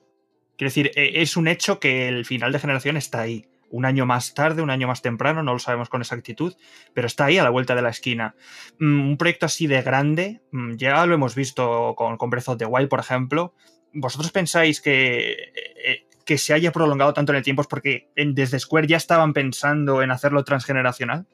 [0.58, 3.45] Quiero decir, e, es un hecho que el final de generación está ahí.
[3.70, 6.56] Un año más tarde, un año más temprano, no lo sabemos con exactitud,
[6.93, 8.36] pero está ahí a la vuelta de la esquina.
[8.80, 12.58] Mm, un proyecto así de grande, mm, ya lo hemos visto con, con Breath of
[12.58, 13.54] the Wild, por ejemplo.
[13.93, 18.60] ¿Vosotros pensáis que, eh, que se haya prolongado tanto en el tiempo es porque desde
[18.60, 21.28] Square ya estaban pensando en hacerlo transgeneracional?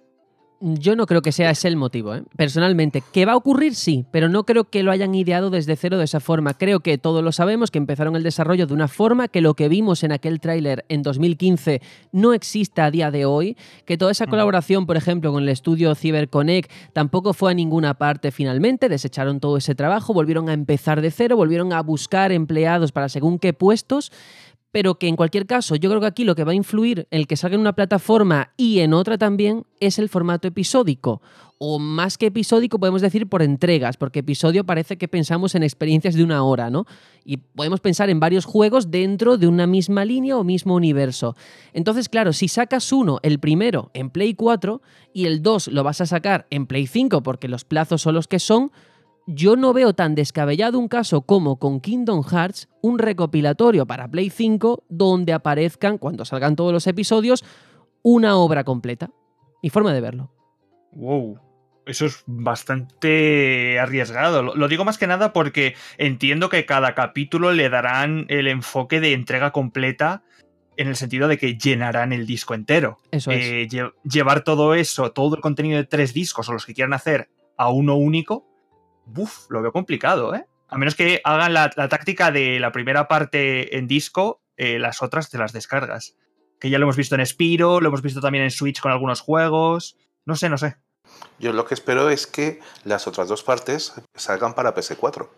[0.65, 2.23] Yo no creo que sea ese el motivo, ¿eh?
[2.37, 3.03] personalmente.
[3.11, 3.75] ¿Que va a ocurrir?
[3.75, 6.53] Sí, pero no creo que lo hayan ideado desde cero de esa forma.
[6.53, 9.67] Creo que todos lo sabemos, que empezaron el desarrollo de una forma, que lo que
[9.67, 11.81] vimos en aquel tráiler en 2015
[12.13, 15.93] no existe a día de hoy, que toda esa colaboración, por ejemplo, con el estudio
[15.95, 21.11] CyberConnect tampoco fue a ninguna parte finalmente, desecharon todo ese trabajo, volvieron a empezar de
[21.11, 24.13] cero, volvieron a buscar empleados para según qué puestos
[24.73, 27.27] pero que en cualquier caso yo creo que aquí lo que va a influir el
[27.27, 31.21] que salga en una plataforma y en otra también es el formato episódico.
[31.59, 36.15] O más que episódico podemos decir por entregas, porque episodio parece que pensamos en experiencias
[36.15, 36.85] de una hora, ¿no?
[37.23, 41.35] Y podemos pensar en varios juegos dentro de una misma línea o mismo universo.
[41.71, 44.81] Entonces, claro, si sacas uno, el primero, en Play 4
[45.13, 48.27] y el 2 lo vas a sacar en Play 5 porque los plazos son los
[48.27, 48.71] que son,
[49.27, 54.29] yo no veo tan descabellado un caso como con Kingdom Hearts, un recopilatorio para Play
[54.29, 57.43] 5 donde aparezcan, cuando salgan todos los episodios,
[58.01, 59.11] una obra completa.
[59.61, 60.31] Mi forma de verlo.
[60.91, 61.39] Wow.
[61.85, 64.41] Eso es bastante arriesgado.
[64.41, 69.13] Lo digo más que nada porque entiendo que cada capítulo le darán el enfoque de
[69.13, 70.23] entrega completa
[70.77, 72.99] en el sentido de que llenarán el disco entero.
[73.11, 73.73] Eso es.
[73.73, 77.29] Eh, llevar todo eso, todo el contenido de tres discos o los que quieran hacer
[77.57, 78.47] a uno único,
[79.05, 80.45] Buf, lo veo complicado, ¿eh?
[80.69, 85.29] A menos que hagan la, táctica de la primera parte en disco, eh, las otras
[85.29, 86.15] de las descargas.
[86.59, 89.21] Que ya lo hemos visto en Spiro, lo hemos visto también en Switch con algunos
[89.21, 89.97] juegos.
[90.25, 90.77] No sé, no sé.
[91.37, 95.29] Yo lo que espero es que las otras dos partes salgan para PS4.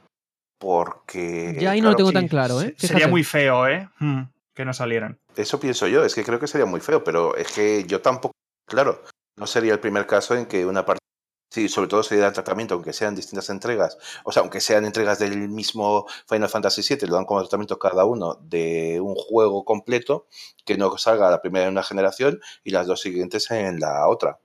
[0.58, 1.58] Porque.
[1.60, 2.74] Ya ahí no lo tengo tan claro, ¿eh?
[2.78, 3.90] Sería muy feo, ¿eh?
[4.00, 5.20] Hmm, que no salieran.
[5.36, 8.34] Eso pienso yo, es que creo que sería muy feo, pero es que yo tampoco.
[8.68, 9.04] Claro,
[9.36, 11.05] no sería el primer caso en que una parte
[11.50, 15.20] Sí, sobre todo sería el tratamiento, aunque sean distintas entregas, o sea, aunque sean entregas
[15.20, 20.28] del mismo Final Fantasy VII, lo dan como tratamiento cada uno de un juego completo,
[20.66, 24.40] que no salga la primera en una generación y las dos siguientes en la otra.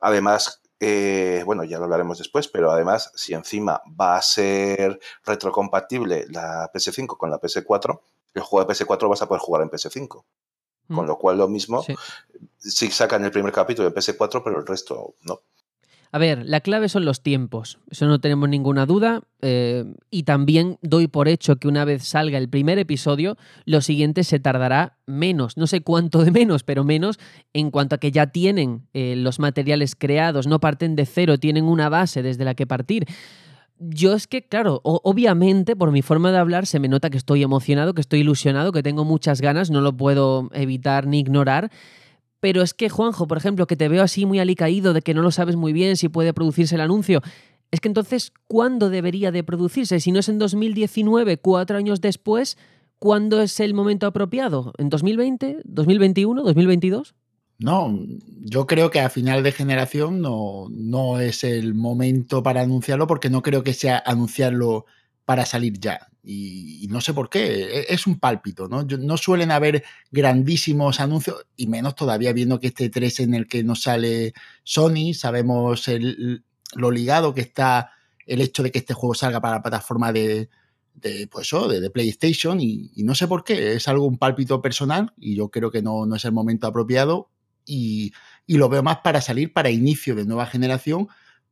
[0.00, 6.26] Además, eh, bueno, ya lo hablaremos después, pero además, si encima va a ser retrocompatible
[6.28, 8.00] la PS5 con la PS4,
[8.34, 10.24] el juego de PS4 vas a poder jugar en PS5.
[10.88, 11.08] Con mm.
[11.08, 11.84] lo cual, lo mismo,
[12.56, 15.42] si sacan el primer capítulo en PS4, pero el resto no.
[16.10, 19.20] A ver, la clave son los tiempos, eso no tenemos ninguna duda.
[19.40, 23.36] Eh, y también doy por hecho que una vez salga el primer episodio,
[23.66, 27.18] lo siguiente se tardará menos, no sé cuánto de menos, pero menos
[27.52, 31.64] en cuanto a que ya tienen eh, los materiales creados, no parten de cero, tienen
[31.64, 33.06] una base desde la que partir.
[33.78, 37.44] Yo es que, claro, obviamente por mi forma de hablar se me nota que estoy
[37.44, 41.70] emocionado, que estoy ilusionado, que tengo muchas ganas, no lo puedo evitar ni ignorar.
[42.40, 45.22] Pero es que, Juanjo, por ejemplo, que te veo así muy alicaído de que no
[45.22, 47.20] lo sabes muy bien si puede producirse el anuncio.
[47.70, 50.00] Es que entonces, ¿cuándo debería de producirse?
[50.00, 52.56] Si no es en 2019, cuatro años después,
[52.98, 54.72] ¿cuándo es el momento apropiado?
[54.78, 55.64] ¿En 2020?
[55.64, 56.42] ¿2021?
[56.42, 57.14] ¿2022?
[57.58, 57.98] No,
[58.44, 63.30] yo creo que a final de generación no, no es el momento para anunciarlo porque
[63.30, 64.86] no creo que sea anunciarlo
[65.24, 66.08] para salir ya.
[66.22, 68.82] Y, no sé por qué, e, es un pálpito, ¿no?
[68.82, 73.64] no suelen haber grandísimos anuncios, y menos todavía viendo que este 3 en el que
[73.64, 75.88] nos sale Sony, sabemos
[76.74, 77.92] lo ligado que está
[78.26, 80.50] el hecho de que este juego salga para la plataforma de,
[81.30, 85.48] pues de, PlayStation, y, no sé por qué, es algo un pálpito personal, y yo
[85.50, 87.30] creo que no, no es el momento apropiado,
[87.64, 88.12] y,
[88.46, 91.08] lo veo más para salir para inicio de nueva generación,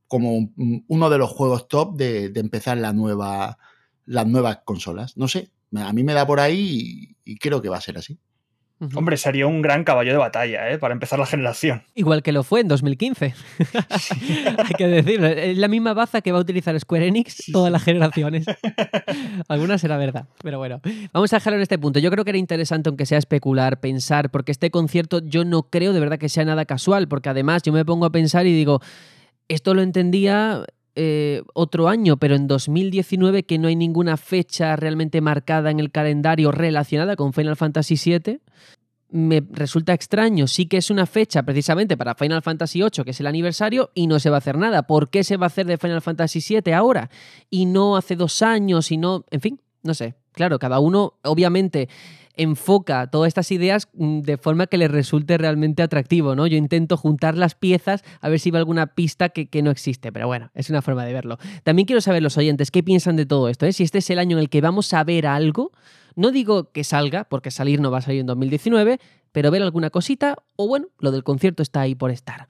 [0.08, 0.50] como
[0.88, 3.58] uno de los juegos top de, empezar la nueva,
[4.06, 5.16] las nuevas consolas.
[5.16, 7.98] No sé, A mí me da por ahí y, y creo que va a ser
[7.98, 8.18] así.
[8.94, 10.76] Hombre, sería un gran caballo de batalla, ¿eh?
[10.76, 11.82] Para empezar la generación.
[11.94, 13.34] Igual que lo fue en 2015.
[14.58, 15.28] Hay que decirlo.
[15.28, 18.44] Es la misma baza que va a utilizar Square Enix todas las generaciones.
[19.48, 20.82] Algunas será verdad, pero bueno.
[21.14, 22.00] Vamos a dejarlo en este punto.
[22.00, 25.94] Yo creo que era interesante, aunque sea especular, pensar, porque este concierto yo no creo
[25.94, 28.82] de verdad que sea nada casual, porque además yo me pongo a pensar y digo,
[29.48, 30.66] esto lo entendía
[30.96, 35.90] eh, otro año, pero en 2019 que no hay ninguna fecha realmente marcada en el
[35.90, 38.40] calendario relacionada con Final Fantasy VII,
[39.10, 40.46] me resulta extraño.
[40.46, 44.06] Sí que es una fecha precisamente para Final Fantasy VIII, que es el aniversario, y
[44.06, 44.84] no se va a hacer nada.
[44.86, 47.10] ¿Por qué se va a hacer de Final Fantasy VII ahora?
[47.50, 49.24] Y no hace dos años, y no...
[49.30, 50.14] En fin, no sé.
[50.32, 51.88] Claro, cada uno obviamente
[52.36, 56.46] enfoca todas estas ideas mm, de forma que le resulte realmente atractivo, ¿no?
[56.46, 60.12] Yo intento juntar las piezas a ver si va alguna pista que, que no existe,
[60.12, 61.38] pero bueno, es una forma de verlo.
[61.64, 63.72] También quiero saber los oyentes qué piensan de todo esto, ¿eh?
[63.72, 65.72] Si este es el año en el que vamos a ver algo,
[66.14, 69.00] no digo que salga, porque salir no va a salir en 2019,
[69.32, 72.48] pero ver alguna cosita, o bueno, lo del concierto está ahí por estar.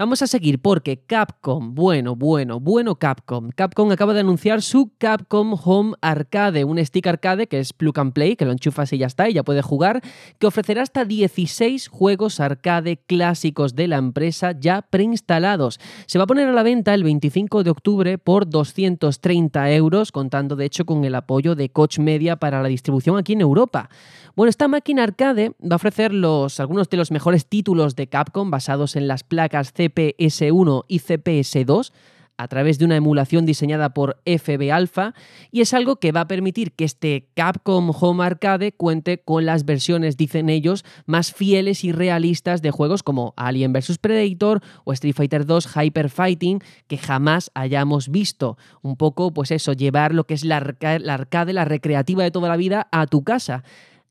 [0.00, 3.50] Vamos a seguir porque Capcom, bueno, bueno, bueno Capcom.
[3.50, 8.12] Capcom acaba de anunciar su Capcom Home Arcade, un stick arcade que es plug and
[8.12, 10.00] play, que lo enchufas y ya está, y ya puedes jugar,
[10.38, 15.80] que ofrecerá hasta 16 juegos arcade clásicos de la empresa ya preinstalados.
[16.06, 20.54] Se va a poner a la venta el 25 de octubre por 230 euros, contando
[20.54, 23.90] de hecho con el apoyo de Coach Media para la distribución aquí en Europa.
[24.36, 28.52] Bueno, esta máquina arcade va a ofrecer los, algunos de los mejores títulos de Capcom
[28.52, 31.92] basados en las placas CPS1 y CPS2
[32.38, 35.12] a través de una emulación diseñada por FB Alpha
[35.50, 39.64] y es algo que va a permitir que este Capcom Home Arcade cuente con las
[39.64, 45.14] versiones, dicen ellos, más fieles y realistas de juegos como Alien vs Predator o Street
[45.14, 48.56] Fighter 2 Hyper Fighting que jamás hayamos visto.
[48.82, 50.60] Un poco, pues eso, llevar lo que es la,
[51.00, 53.64] la arcade, la recreativa de toda la vida a tu casa.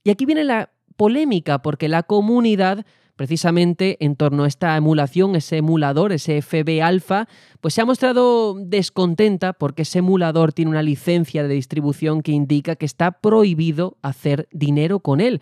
[0.04, 2.86] Y aquí viene la polémica, porque la comunidad,
[3.18, 7.28] precisamente en torno a esta emulación, ese emulador, ese FB Alpha,
[7.60, 12.78] pues se ha mostrado descontenta porque ese emulador tiene una licencia de distribución que indica
[12.78, 15.42] que está prohibido hacer dinero con él.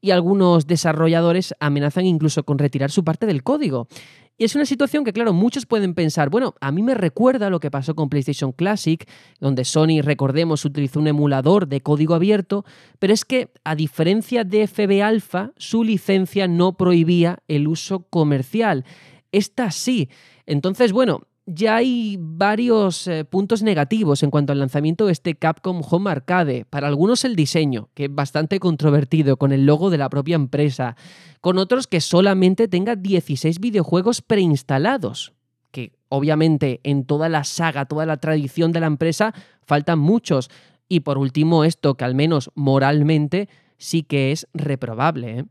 [0.00, 3.88] Y algunos desarrolladores amenazan incluso con retirar su parte del código.
[4.36, 7.60] Y es una situación que, claro, muchos pueden pensar, bueno, a mí me recuerda lo
[7.60, 9.08] que pasó con PlayStation Classic,
[9.38, 12.64] donde Sony, recordemos, utilizó un emulador de código abierto,
[12.98, 18.84] pero es que, a diferencia de FB Alpha, su licencia no prohibía el uso comercial.
[19.30, 20.08] Esta sí.
[20.46, 25.82] Entonces, bueno, ya hay varios eh, puntos negativos en cuanto al lanzamiento de este Capcom
[25.88, 26.64] Home Arcade.
[26.64, 30.96] Para algunos el diseño, que es bastante controvertido, con el logo de la propia empresa.
[31.40, 35.34] Con otros que solamente tenga 16 videojuegos preinstalados.
[35.70, 39.34] Que obviamente en toda la saga, toda la tradición de la empresa,
[39.66, 40.48] faltan muchos.
[40.88, 45.38] Y por último, esto que al menos moralmente sí que es reprobable.
[45.40, 45.44] ¿eh?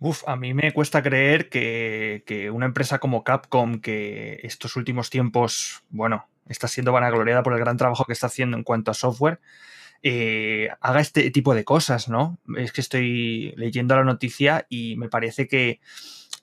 [0.00, 5.08] Uf, a mí me cuesta creer que, que, una empresa como Capcom, que estos últimos
[5.08, 8.94] tiempos, bueno, está siendo vanagloriada por el gran trabajo que está haciendo en cuanto a
[8.94, 9.40] software,
[10.02, 12.38] eh, haga este tipo de cosas, ¿no?
[12.58, 15.80] Es que estoy leyendo la noticia y me parece que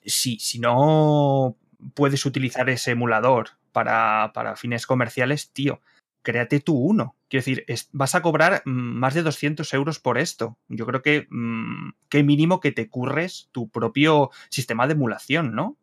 [0.04, 1.56] si, si no
[1.94, 5.80] puedes utilizar ese emulador para, para fines comerciales, tío,
[6.22, 7.16] créate tú uno.
[7.28, 10.56] Quiero decir, es, vas a cobrar más de 200 euros por esto.
[10.68, 15.76] Yo creo que mmm, qué mínimo que te curres tu propio sistema de emulación, ¿no?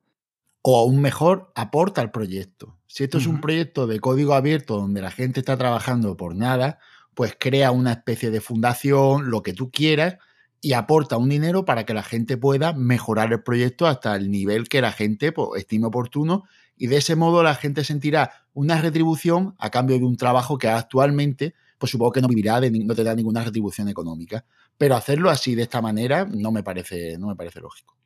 [0.62, 2.78] O aún mejor, aporta al proyecto.
[2.88, 3.24] Si esto uh -huh.
[3.24, 6.80] es un proyecto de código abierto donde la gente está trabajando por nada,
[7.14, 10.18] pues crea una especie de fundación, lo que tú quieras,
[10.62, 14.68] y aporta un dinero para que la gente pueda mejorar el proyecto hasta el nivel
[14.68, 16.44] que la gente pues, estime oportuno
[16.80, 20.70] y de ese modo la gente sentirá una retribución a cambio de un trabajo que
[20.70, 24.46] actualmente, pues supongo que no vivirá, de, no ninguna retribución económica.
[24.78, 27.98] Pero hacerlo así, de esta manera, no me parece, no me parece lógico.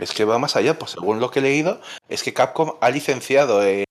[0.00, 2.90] Es que va más allá, pues según lo que he leído, es que Capcom ha
[2.90, 3.84] licenciado el,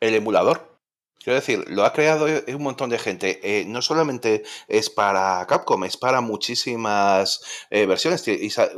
[0.00, 0.78] el emulador.
[1.18, 3.40] Quiero decir, lo ha creado un montón de gente.
[3.42, 8.22] Eh, no solamente es para Capcom, es para muchísimas eh, versiones.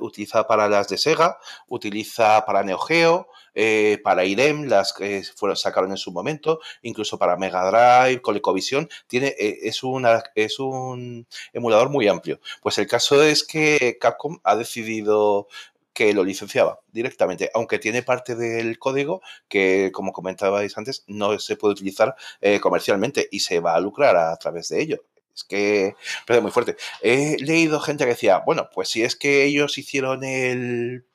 [0.01, 3.27] Utiliza para las de Sega, utiliza para Neo Geo,
[3.57, 8.89] eh, para IREM, las que fueron, sacaron en su momento, incluso para Mega Drive, ColecoVision.
[9.07, 12.39] Tiene, eh, es, una, es un emulador muy amplio.
[12.61, 15.49] Pues el caso es que Capcom ha decidido
[15.95, 21.57] que lo licenciaba directamente, aunque tiene parte del código que, como comentabais antes, no se
[21.57, 25.05] puede utilizar eh, comercialmente y se va a lucrar a través de ello.
[25.35, 25.95] Es que
[26.27, 26.77] parece muy fuerte.
[27.01, 31.07] He leído gente que decía, bueno, pues si es que ellos hicieron el,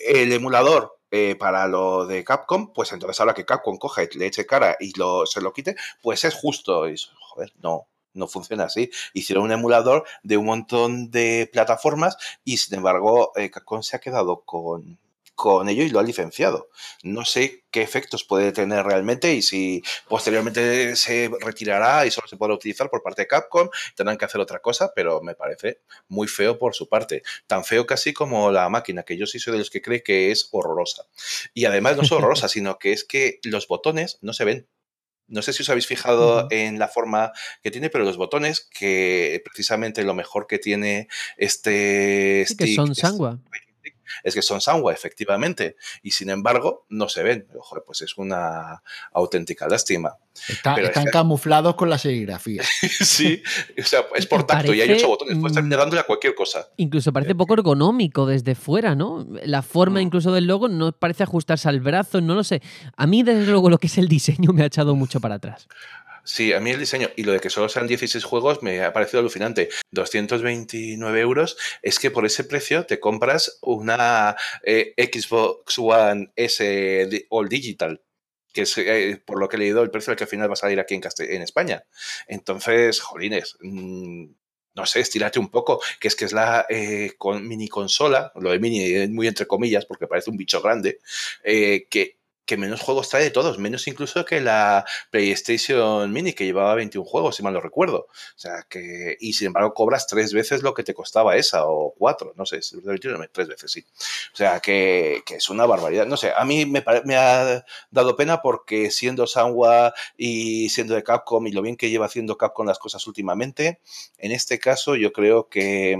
[0.00, 4.46] el emulador eh, para lo de Capcom, pues entonces ahora que Capcom coja, le eche
[4.46, 6.88] cara y lo, se lo quite, pues es justo.
[6.88, 7.86] Y, joder, no.
[8.14, 8.90] no funciona así.
[9.12, 14.00] Hicieron un emulador de un montón de plataformas y sin embargo eh, Capcom se ha
[14.00, 14.98] quedado con,
[15.42, 16.68] con ello y lo ha licenciado.
[17.02, 22.36] No sé qué efectos puede tener realmente y si posteriormente se retirará y solo se
[22.36, 26.28] podrá utilizar por parte de Capcom, tendrán que hacer otra cosa, pero me parece muy
[26.28, 27.24] feo por su parte.
[27.48, 30.30] Tan feo casi como la máquina, que yo sí soy de los que cree que
[30.30, 31.06] es horrorosa.
[31.54, 34.68] Y además no es horrorosa, sino que es que los botones no se ven.
[35.26, 37.32] No sé si os habéis fijado en la forma
[37.64, 42.94] que tiene, pero los botones, que precisamente lo mejor que tiene este sí, que son
[42.94, 43.40] sangua
[44.22, 47.46] es que son Sanwa, efectivamente, y sin embargo no se ven.
[47.58, 48.82] Ojo, pues es una
[49.12, 50.16] auténtica lástima.
[50.58, 52.62] están camuflados con la serigrafía.
[53.00, 53.42] sí,
[53.78, 56.68] o sea, es por tacto y hay ocho botones, puedes estar dándole a cualquier cosa.
[56.76, 59.26] Incluso parece poco ergonómico desde fuera, ¿no?
[59.44, 60.02] La forma mm.
[60.02, 62.62] incluso del logo no parece ajustarse al brazo, no lo sé.
[62.96, 65.68] A mí, desde luego, lo que es el diseño me ha echado mucho para atrás.
[66.24, 68.92] Sí, a mí el diseño y lo de que solo sean 16 juegos me ha
[68.92, 69.70] parecido alucinante.
[69.90, 77.48] 229 euros es que por ese precio te compras una eh, Xbox One S All
[77.48, 78.02] Digital
[78.52, 80.52] que es eh, por lo que he leído el precio al que al final va
[80.52, 81.84] a salir aquí en, en España.
[82.26, 84.26] Entonces, jolines, mm,
[84.74, 88.58] no sé, estírate un poco, que es que es la eh, mini consola, lo de
[88.58, 91.00] mini muy entre comillas, porque parece un bicho grande,
[91.42, 96.74] que que menos juegos trae de todos, menos incluso que la PlayStation Mini, que llevaba
[96.74, 98.06] 21 juegos, si mal no recuerdo.
[98.08, 99.16] O sea, que.
[99.20, 102.60] Y sin embargo, cobras tres veces lo que te costaba esa, o cuatro, no sé,
[103.32, 103.84] tres veces, sí.
[104.32, 106.06] O sea, que, es una barbaridad.
[106.06, 111.02] No sé, a mí me, me, ha dado pena porque siendo Sanwa y siendo de
[111.02, 113.80] Capcom y lo bien que lleva haciendo Capcom las cosas últimamente,
[114.18, 115.96] en este caso yo creo que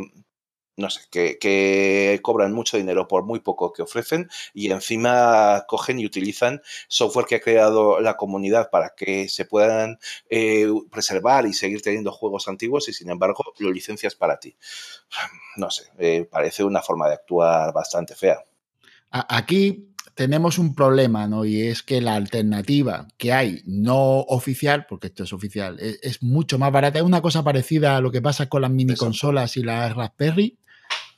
[0.76, 6.06] no sé, que, cobran mucho dinero por muy poco que ofrecen y encima cogen y
[6.06, 9.98] utilizan software que ha creado la comunidad para que se puedan
[10.30, 14.56] eh, preservar y seguir teniendo juegos antiguos y sin embargo lo licencias para ti.
[15.56, 18.42] No sé, eh, parece una forma de actuar bastante fea.
[19.10, 21.44] Aquí tenemos un problema, ¿no?
[21.44, 26.22] Y es que la alternativa que hay no oficial, porque esto es oficial, es, es
[26.22, 26.98] mucho más barata.
[26.98, 30.58] Es una cosa parecida a lo que pasa con las mini consolas y las Raspberry,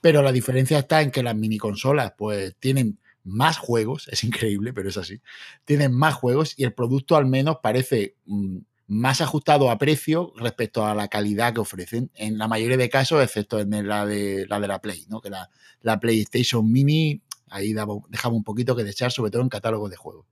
[0.05, 4.75] pero la diferencia está en que las mini consolas pues tienen más juegos, es increíble,
[4.75, 5.23] pero es así,
[5.65, 10.85] tienen más juegos y el producto al menos parece mm, más ajustado a precio respecto
[10.85, 14.79] a la calidad que ofrecen, en la mayoría de casos, excepto en la de la,
[14.83, 15.23] Play, ¿no?
[15.23, 15.49] que la,
[15.81, 20.27] la PlayStation Mini ahí dejaba un poquito que desear, sobre todo en catálogos de juegos.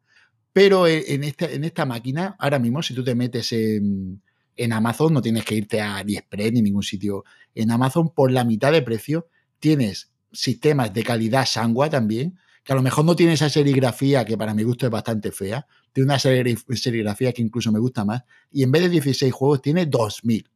[0.52, 4.20] Pero en esta, en esta máquina, ahora mismo, si tú te metes en,
[4.54, 7.24] en Amazon, no tienes que irte a AliExpress ni ningún sitio.
[7.54, 9.28] En Amazon, por la mitad de precio,
[9.62, 14.36] tienes sistemas de calidad sangua también, que a lo mejor no tiene esa serigrafía que
[14.36, 18.64] para mi gusto es bastante fea, tiene una serigrafía que incluso me gusta más, y
[18.64, 20.50] en vez de 16 juegos tiene 2000.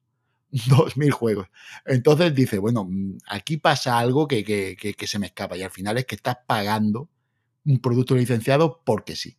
[0.51, 1.47] 2000 juegos.
[1.85, 5.99] Entonces dice, bueno, mm, aquí pasa algo que, que se me escapa y al final
[5.99, 7.09] es que estás pagando
[7.65, 9.37] un producto licenciado porque sí.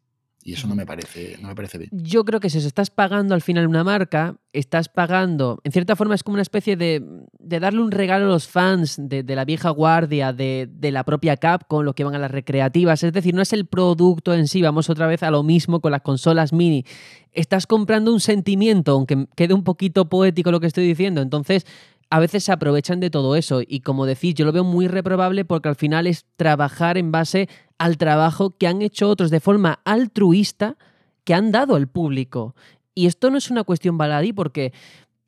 [0.48, 1.90] Y eso no me parece, no me parece bien.
[1.92, 6.16] Yo creo que si estás pagando al final una marca, estás pagando, en cierta forma
[6.16, 7.04] es como una especie de,
[7.38, 11.04] de darle un regalo a los fans de, de la vieja guardia, de, de, la
[11.04, 13.04] propia Capcom, lo que van a las recreativas.
[13.04, 15.92] Es decir, no es el producto en sí, vamos otra vez a lo mismo con
[15.92, 16.86] las consolas mini.
[17.34, 21.22] Estás comprando un sentimiento, aunque quede un poquito poético lo que estoy diciendo.
[21.22, 21.66] Entonces,
[22.10, 25.44] a veces se aprovechan de todo eso y como decís, yo lo veo muy reprobable
[25.44, 29.80] porque al final es trabajar en base al trabajo que han hecho otros de forma
[29.86, 30.78] altruista
[31.24, 32.56] que han dado al público.
[32.96, 34.74] Y esto no es una cuestión baladí porque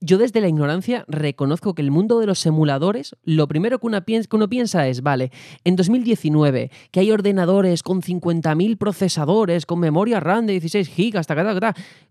[0.01, 4.49] yo desde la ignorancia reconozco que el mundo de los emuladores, lo primero que, uno
[4.49, 5.31] piensa es, vale,
[5.65, 11.27] en 2019, que hay ordenadores con 50.000 procesadores, con memoria RAM de 16 gigas,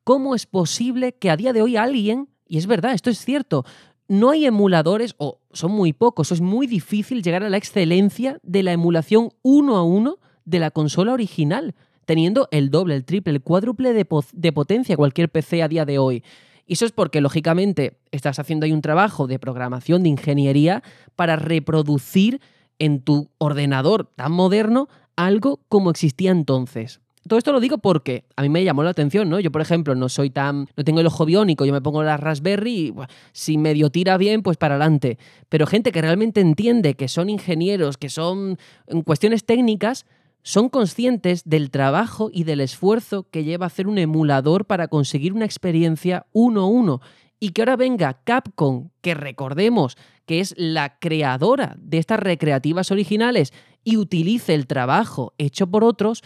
[0.05, 3.65] ¿cómo es posible que a día de hoy alguien, y es verdad, esto es cierto,
[4.07, 8.63] no hay emuladores, o son muy pocos, es muy difícil llegar a la excelencia de
[8.63, 10.19] la emulación uno a uno
[10.49, 11.75] de la consola original,
[12.07, 16.25] teniendo el doble, el triple, el cuádruple de, potencia cualquier PC a día de hoy.
[16.67, 20.83] Y eso es porque, lógicamente, estás haciendo ahí un trabajo de programación, de ingeniería,
[21.17, 22.41] para reproducir
[22.79, 27.01] en tu ordenador tan moderno algo como existía entonces.
[27.29, 29.39] Todo esto lo digo porque a mí me llamó la atención, ¿no?
[29.39, 30.67] Yo, por ejemplo, no soy tan.
[30.77, 32.95] No tengo el ojo biónico, yo me pongo la Raspberry y
[33.33, 35.19] si medio tira bien, pues para adelante.
[35.51, 40.07] Pero gente que realmente entiende que son ingenieros, que son en cuestiones técnicas,
[40.43, 45.45] son conscientes del trabajo y del esfuerzo que lleva hacer un emulador para conseguir una
[45.45, 47.01] experiencia uno a uno.
[47.41, 53.53] Y que ahora venga Capcom, que recordemos que es la creadora de estas recreativas originales,
[53.85, 56.23] y utilice el trabajo hecho por otros,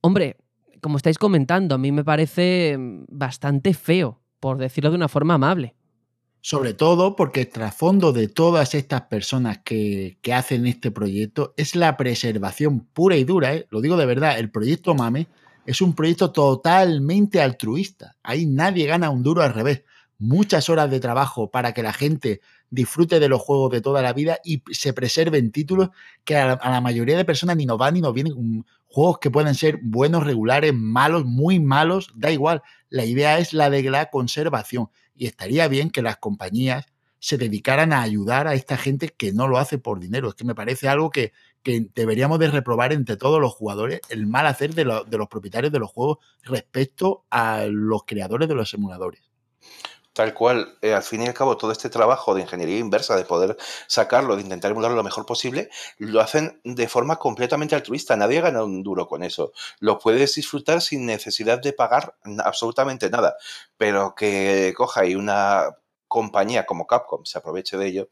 [0.00, 0.36] Hombre,
[0.80, 5.34] como estáis comentando, a mí me parece mm, bastante feo, por decirlo de una forma
[5.34, 5.74] amable.
[6.40, 11.74] Sobre todo porque el trasfondo de todas estas personas que, que hacen este proyecto es
[11.74, 13.54] la preservación pura y dura.
[13.54, 13.66] ¿eh?
[13.70, 15.28] Lo digo de verdad, el proyecto MAME
[15.66, 18.16] es un proyecto totalmente altruista.
[18.22, 19.82] Ahí nadie gana un duro al revés.
[20.18, 22.40] Muchas horas de trabajo para que la gente
[22.70, 25.90] disfrute de los juegos de toda la vida y se preserven títulos
[26.24, 28.34] que a la, mayoría de personas ni nos van ni nos vienen.
[28.34, 32.62] Um, juegos que pueden ser buenos, regulares, malos, muy malos, da igual.
[32.88, 36.86] La idea es la de la conservación y estaría bien que las compañías
[37.20, 40.28] se dedicaran a ayudar a esta gente que no lo hace por dinero.
[40.28, 41.32] Es que me parece algo que,
[41.62, 45.28] que deberíamos de reprobar entre todos los jugadores el mal hacer de, lo, de los
[45.28, 49.27] propietarios de los juegos respecto a los creadores de los emuladores.
[50.18, 53.24] Tal cual, eh, al fin y al cabo, todo este trabajo de ingeniería inversa, de
[53.24, 58.16] poder sacarlo, de intentar emularlo lo mejor posible, lo hacen de forma completamente altruista.
[58.16, 59.52] Nadie gana un duro con eso.
[59.78, 63.36] Lo puedes disfrutar sin necesidad de pagar absolutamente nada.
[63.76, 65.76] Pero que coja y una
[66.08, 68.08] compañía como Capcom se aproveche de ello,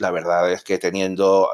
[0.00, 1.48] la verdad es que teniendo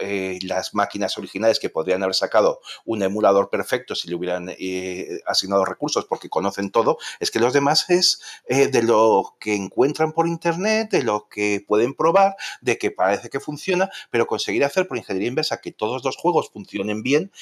[0.00, 5.20] eh, las máquinas originales que podrían haber sacado un emulador perfecto si le hubieran eh,
[5.26, 10.12] asignado recursos porque conocen todo, es que los demás es eh, de lo que encuentran
[10.12, 14.86] por internet, de lo que pueden probar, de que parece que funciona, pero conseguir hacer
[14.88, 17.32] por ingeniería inversa que todos los juegos funcionen bien,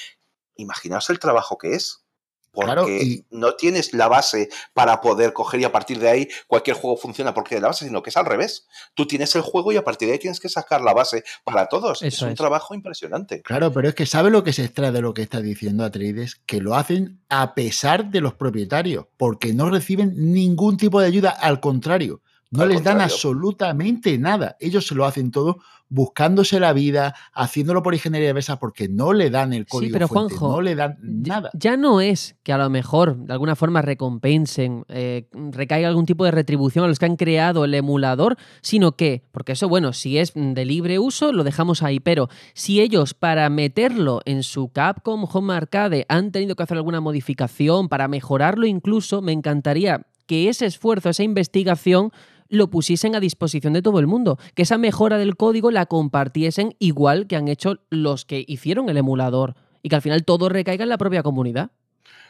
[0.56, 2.04] imaginaos el trabajo que es.
[2.52, 6.28] Porque Claro, y- no tienes la base para poder coger y a partir de ahí
[6.48, 8.66] cualquier juego funciona porque de la base, sino que es al revés.
[8.94, 11.66] Tú tienes el juego y a partir de ahí tienes que sacar la base para
[11.66, 12.02] todos.
[12.02, 12.34] es un es.
[12.36, 13.42] trabajo impresionante.
[13.42, 16.36] Claro, pero es que ¿sabe lo que se extrae de lo que está diciendo Atreides?
[16.46, 21.30] Que lo hacen a pesar de los propietarios, porque no reciben ningún tipo de ayuda,
[21.30, 24.56] al contrario, no Al les dan absolutamente nada.
[24.60, 25.58] Ellos se lo hacen todo
[25.92, 30.06] buscándose la vida, haciéndolo por ingeniería inversa, porque no le dan el Sí, código pero
[30.06, 31.50] fuente, Juanjo, no le dan Ya- nada.
[31.52, 36.24] Ya no es que a lo mejor de alguna forma recompensen, eh, recaiga algún tipo
[36.24, 40.18] de retribución a los que han creado el emulador, sino que, porque eso, bueno, si
[40.18, 45.26] es de libre uso, lo dejamos ahí, pero si ellos para meterlo en su Capcom
[45.32, 50.66] Home Arcade han tenido que hacer alguna modificación para mejorarlo incluso, me encantaría que ese
[50.66, 52.12] esfuerzo, esa investigación
[52.50, 56.74] lo pusiesen a disposición de todo el mundo, que esa mejora del código la compartiesen
[56.78, 60.82] igual que han hecho los que hicieron el emulador y que al final todo recaiga
[60.82, 61.70] en la propia comunidad.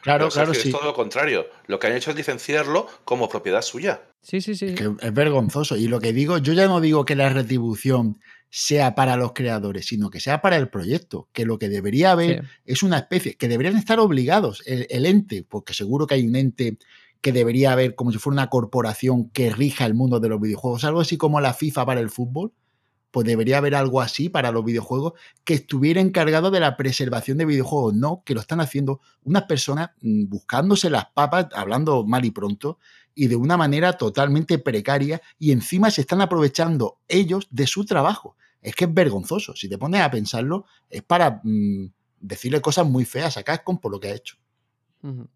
[0.02, 0.68] Claro, Pero, claro, Sergio, sí.
[0.70, 1.46] Es todo lo contrario.
[1.66, 4.02] Lo que han hecho es licenciarlo como propiedad suya.
[4.22, 4.66] Sí, sí, sí.
[4.66, 5.76] Es que es vergonzoso.
[5.76, 8.18] Y lo que digo, yo ya no digo que la retribución
[8.48, 12.42] sea para los creadores, sino que sea para el proyecto, que lo que debería haber
[12.42, 12.48] Sí.
[12.64, 16.34] es una especie, que deberían estar obligados el, el ente, porque seguro que hay un
[16.34, 16.78] ente
[17.20, 20.84] que debería haber como si fuera una corporación que rija el mundo de los videojuegos,
[20.84, 22.52] algo así como la FIFA para el fútbol,
[23.10, 25.14] pues debería haber algo así para los videojuegos
[25.44, 29.90] que estuviera encargado de la preservación de videojuegos, no que lo están haciendo unas personas
[30.00, 32.78] mm, buscándose las papas, hablando mal y pronto,
[33.14, 38.36] y de una manera totalmente precaria, y encima se están aprovechando ellos de su trabajo.
[38.62, 39.56] Es que es vergonzoso.
[39.56, 41.86] Si te pones a pensarlo, es para mm,
[42.20, 44.36] decirle cosas muy feas a Capcom por lo que ha hecho.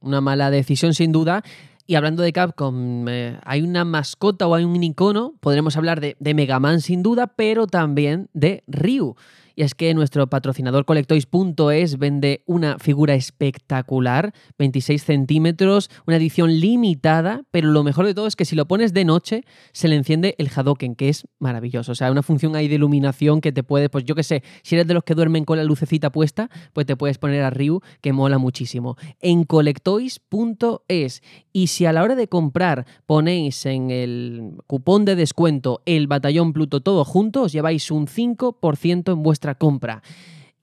[0.01, 1.43] Una mala decisión sin duda.
[1.87, 6.17] Y hablando de Capcom, eh, hay una mascota o hay un icono, podremos hablar de,
[6.19, 9.17] de Mega Man sin duda, pero también de Ryu.
[9.57, 17.43] Y es que nuestro patrocinador Colectoys.es vende una figura espectacular, 26 centímetros, una edición limitada,
[17.51, 20.35] pero lo mejor de todo es que si lo pones de noche se le enciende
[20.39, 21.93] el Hadoken, que es maravilloso.
[21.93, 24.75] O sea, una función ahí de iluminación que te puede, pues yo qué sé, si
[24.75, 27.81] eres de los que duermen con la lucecita puesta, pues te puedes poner a Ryu,
[28.01, 28.97] que mola muchísimo.
[29.21, 31.23] En colectoys.es.
[31.53, 36.53] Y si a la hora de comprar ponéis en el cupón de descuento el batallón
[36.53, 40.03] Pluto todo junto, os lleváis un 5% en vuestra compra.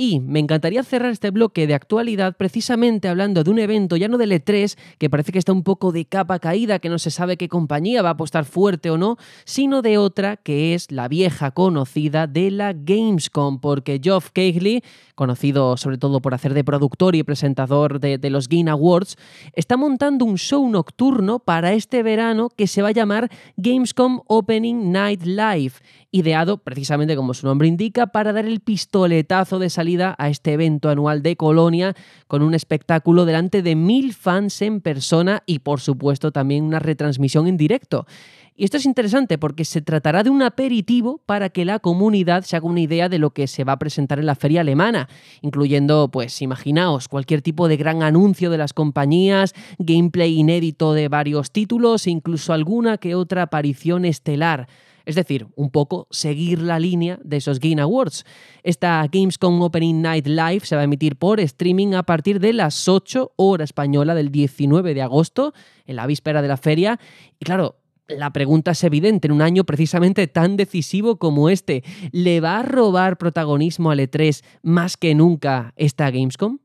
[0.03, 4.18] Y me encantaría cerrar este bloque de actualidad precisamente hablando de un evento ya no
[4.18, 7.38] del E3, que parece que está un poco de capa caída, que no se sabe
[7.38, 11.52] qué compañía va a apostar fuerte o no, sino de otra que es la vieja
[11.52, 14.82] conocida de la Gamescom, porque Geoff Keighley,
[15.14, 19.18] conocido sobre todo por hacer de productor y presentador de, de los Game Awards,
[19.53, 24.91] está montando un show nocturno para este verano que se va a llamar Gamescom Opening
[24.91, 25.74] Night Live,
[26.11, 30.89] ideado precisamente como su nombre indica para dar el pistoletazo de salida a este evento
[30.89, 31.95] anual de Colonia
[32.27, 37.47] con un espectáculo delante de mil fans en persona y por supuesto también una retransmisión
[37.47, 38.05] en directo.
[38.53, 42.57] Y esto es interesante porque se tratará de un aperitivo para que la comunidad se
[42.57, 45.07] haga una idea de lo que se va a presentar en la feria alemana,
[45.41, 51.51] incluyendo, pues imaginaos, cualquier tipo de gran anuncio de las compañías, gameplay inédito de varios
[51.51, 54.67] títulos e incluso alguna que otra aparición estelar.
[55.06, 58.26] Es decir, un poco seguir la línea de esos Game Awards.
[58.64, 62.88] Esta Gamescom Opening Night Live se va a emitir por streaming a partir de las
[62.88, 65.53] 8 hora española del 19 de agosto,
[65.86, 66.99] en la víspera de la feria.
[67.40, 72.41] Y claro, la pregunta es evidente, en un año precisamente tan decisivo como este, ¿le
[72.41, 76.60] va a robar protagonismo al E3 más que nunca esta Gamescom?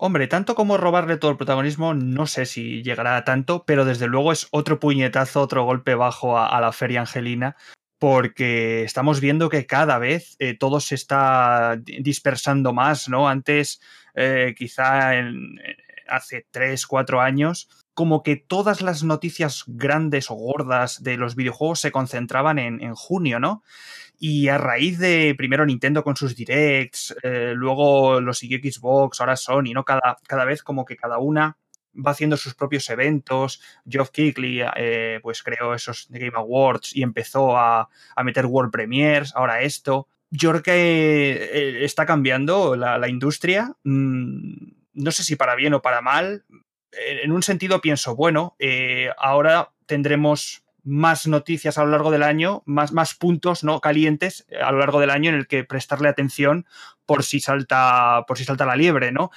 [0.00, 4.06] Hombre, tanto como robarle todo el protagonismo, no sé si llegará a tanto, pero desde
[4.06, 7.56] luego es otro puñetazo, otro golpe bajo a, la feria angelina,
[7.98, 13.28] porque estamos viendo que cada vez eh, todo se está dispersando más, ¿no?
[13.28, 13.80] Antes,
[14.14, 15.58] eh, quizá en,
[16.06, 17.68] hace 3, 4 años,
[17.98, 23.40] como que todas las noticias grandes o gordas de los videojuegos se concentraban en, junio,
[23.40, 23.64] ¿no?
[24.20, 29.36] Y a raíz de primero Nintendo con sus directs, eh, luego lo siguió Xbox, ahora
[29.36, 29.84] Sony, ¿no?
[29.84, 31.56] Cada, cada vez como que cada una
[31.94, 33.62] va haciendo sus propios eventos.
[33.88, 37.88] Geoff Keighley eh, pues creó esos Game Awards y empezó a,
[38.24, 40.08] meter World Premiers, ahora esto.
[40.30, 43.72] Yo creo que eh, está cambiando la, industria.
[43.84, 46.44] Mm, no sé si para bien o para mal
[46.90, 48.56] en un sentido pienso, bueno,
[49.18, 54.56] ahora tendremos más noticias a lo largo del año, más, más puntos no calientes eh,
[54.56, 56.66] a lo largo del año en el que prestarle atención
[57.04, 59.30] por si salta, por si salta la liebre, ¿no?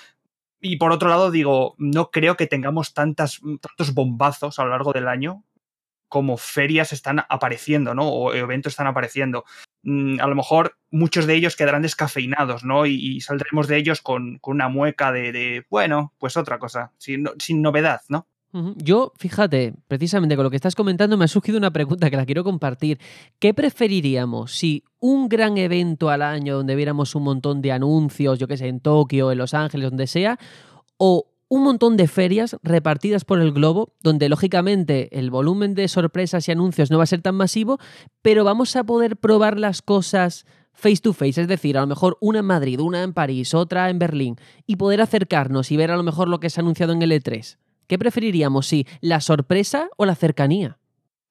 [0.62, 4.94] Y por otro lado, digo, no creo que tengamos tantas, tantos bombazos a lo largo
[4.94, 5.44] del año
[6.08, 8.08] como ferias están apareciendo, ¿no?
[8.08, 9.46] O eventos están apareciendo.
[9.84, 12.86] Mm, a lo mejor muchos de ellos quedarán descafeinados, ¿no?
[12.86, 17.24] Y, saldremos de ellos con, una mueca de, bueno, pues otra cosa, sin,
[17.62, 18.28] novedad, ¿no?
[18.76, 22.26] Yo, fíjate, precisamente con lo que estás comentando me ha surgido una pregunta que la
[22.26, 23.00] quiero compartir.
[23.40, 28.48] ¿Qué preferiríamos si un gran evento al año donde viéramos un montón de anuncios, yo
[28.48, 30.38] qué sé, en Tokio, en Los Ángeles, donde sea,
[30.98, 36.48] o un montón de ferias repartidas por el globo, donde lógicamente el volumen de sorpresas
[36.48, 37.78] y anuncios no va a ser tan masivo,
[38.22, 42.18] pero vamos a poder probar las cosas face to face, es decir, a lo mejor
[42.22, 45.98] una en Madrid, una en París, otra en Berlín, y poder acercarnos y ver a
[45.98, 47.58] lo mejor lo que se ha anunciado en el E3.
[47.92, 50.81] ¿Qué preferiríamos, sí, la sorpresa o la cercanía?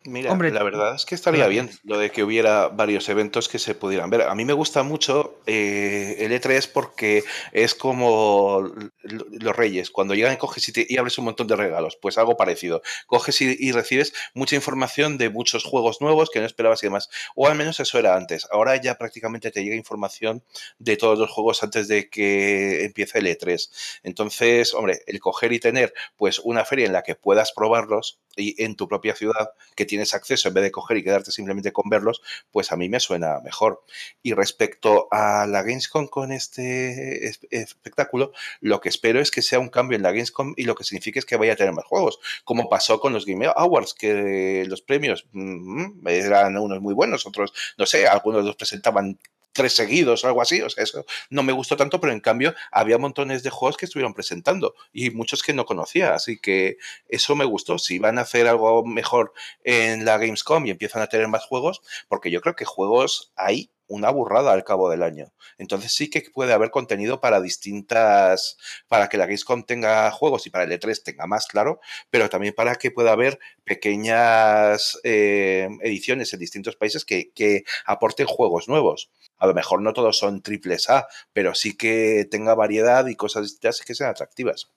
[0.05, 3.59] Mira, Hombre, la verdad es que estaría bien lo de que hubiera varios eventos que
[3.59, 4.22] se pudieran ver.
[4.22, 7.22] A mí me gusta mucho eh, el E3 porque
[7.52, 8.72] es como
[9.02, 9.90] los reyes.
[9.90, 11.98] Cuando llegan, coges y, abres un montón de regalos.
[12.01, 12.81] Pues algo parecido.
[13.06, 17.10] Coges y, recibes mucha información de muchos juegos nuevos que no esperabas y demás.
[17.35, 18.48] O al menos eso era antes.
[18.51, 20.43] Ahora ya prácticamente te llega información
[20.78, 24.01] de todos los juegos antes de que empiece el E3.
[24.02, 28.62] Entonces, hombre, el coger y tener pues una feria en la que puedas probarlos y
[28.62, 31.90] en tu propia ciudad que tienes acceso en vez de coger y quedarte simplemente con
[31.90, 32.22] verlos,
[32.52, 33.82] pues a mí me suena mejor.
[34.22, 39.68] Y respecto a la Gamescom con este espectáculo, lo que espero es que sea un
[39.68, 42.20] cambio en la Gamescom y lo que significa es que vaya a tener más juegos,
[42.44, 47.52] como pasó con los Game Awards, que los premios mm, eran unos muy buenos, otros,
[47.76, 49.18] no sé, algunos los presentaban
[49.52, 50.62] tres seguidos o algo así.
[50.62, 53.86] O sea, eso no me gustó tanto, pero en cambio había montones de juegos que
[53.86, 56.14] estuvieron presentando y muchos que no conocía.
[56.14, 56.77] Así que
[57.09, 57.78] eso me gustó.
[57.78, 59.32] Si van a hacer algo mejor
[59.64, 63.70] en la Gamescom y empiezan a tener más juegos, porque yo creo que juegos hay
[63.90, 65.32] una burrada al cabo del año.
[65.58, 68.56] Entonces sí que puede haber contenido para distintas,
[68.88, 72.54] para que la Gamescom tenga juegos y para el E3 tenga más, claro, pero también
[72.54, 79.10] para que pueda haber pequeñas eh, ediciones en distintos países que, aporten juegos nuevos.
[79.38, 83.42] A lo mejor no todos son triples A, pero sí que tenga variedad y cosas
[83.42, 84.70] distintas que sean atractivas.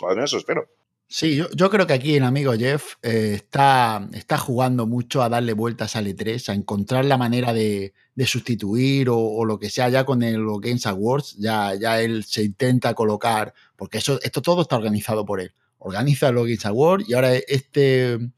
[0.00, 0.68] al menos eso espero.
[1.12, 5.54] Sí, yo, creo que aquí el amigo Jeff eh, está, está jugando mucho a darle
[5.54, 7.92] vueltas al E3, a encontrar la manera de,
[8.26, 11.34] sustituir o, lo que sea ya con el, los Games Awards.
[11.36, 15.52] Ya, ya él se intenta colocar, porque eso, esto todo está organizado por él.
[15.78, 18.30] Organiza los Games Awards y ahora este,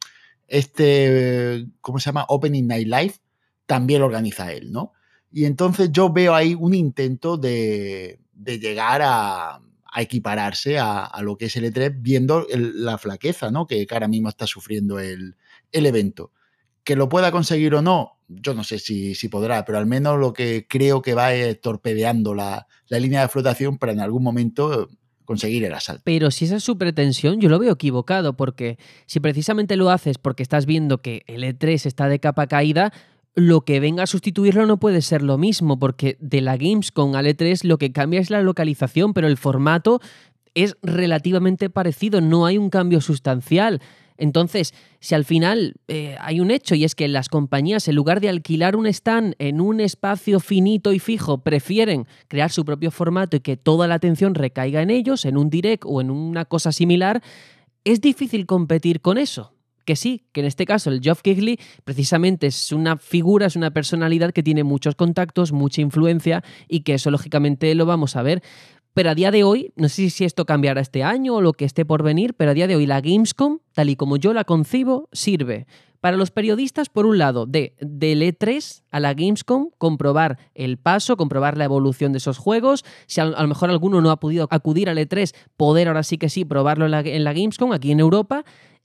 [0.49, 2.25] este, ¿cómo se llama?
[2.29, 3.15] Opening Night Live
[3.67, 4.95] también lo organiza él, ¿no?
[5.31, 9.61] Y entonces yo veo ahí un intento de, de llegar a
[9.93, 13.67] a equipararse a, lo que es el E3, viendo la flaqueza ¿no?
[13.67, 15.37] que, ahora mismo está sufriendo el,
[15.71, 16.33] evento.
[16.83, 20.19] Que lo pueda conseguir o no, yo no sé si, si, podrá, pero al menos
[20.19, 24.23] lo que creo que va es torpedeando la, la línea de flotación para en algún
[24.23, 24.89] momento
[25.27, 26.03] conseguir el asalto.
[26.05, 30.19] Pero si esa es su pretensión, yo lo veo equivocado, porque si precisamente lo haces
[30.19, 32.93] porque estás viendo que el E3 está de capa caída,
[33.35, 37.27] lo que venga a sustituirlo no puede ser lo mismo, porque de la Gamescom al
[37.27, 40.01] E3 lo que cambia es la localización, pero el formato
[40.55, 43.81] es relativamente parecido, no hay un cambio sustancial.
[44.19, 48.21] Entonces, si al final eh, hay un hecho y es que las compañías, en lugar
[48.21, 53.39] de alquilar un stand en un espacio finito y fijo, prefieren crear su propio formato
[53.39, 56.71] y que toda la atención recaiga en ellos, en un direct o en una cosa
[56.71, 57.23] similar,
[57.85, 59.55] es difícil competir con eso
[59.85, 63.73] que sí, que en este caso el Geoff Kigley precisamente es una figura, es una
[63.73, 68.43] personalidad que tiene muchos contactos, mucha influencia y que eso lógicamente lo vamos a ver.
[68.95, 71.65] Pero a día de hoy, no sé si esto cambiará este año o lo que
[71.65, 74.45] esté por venir, pero a día de hoy la Gamescom, tal y como yo la
[74.45, 75.67] concibo, sirve
[76.01, 81.17] Para los periodistas, por un lado, de del E3 a la Gamescom, comprobar el paso,
[81.17, 82.85] comprobar la evolución de esos juegos.
[83.07, 86.29] Si a, lo mejor alguno no ha podido acudir al E3, poder ahora sí que
[86.29, 88.45] sí probarlo en la, en la Gamescom, aquí en Europa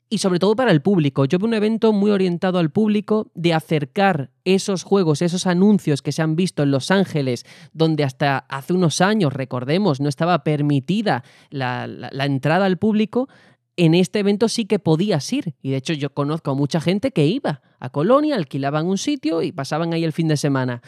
[0.09, 1.25] y sobre todo para el público.
[1.25, 6.11] Yo veo un evento muy orientado al público de acercar esos juegos, esos anuncios que
[6.11, 11.23] se han visto en Los Ángeles, donde hasta hace unos años, recordemos, no estaba permitida
[11.49, 11.85] la,
[12.25, 13.27] entrada al público.
[13.75, 15.55] En este evento sí que podías ir.
[15.61, 19.41] Y de hecho yo conozco a mucha gente que iba a Colonia, alquilaban un sitio
[19.41, 20.81] y pasaban ahí el fin de semana.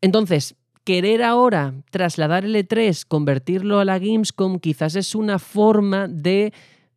[0.00, 0.54] Entonces,
[0.84, 6.52] querer ahora trasladar el E3, convertirlo a la Gamescom, quizás es una forma de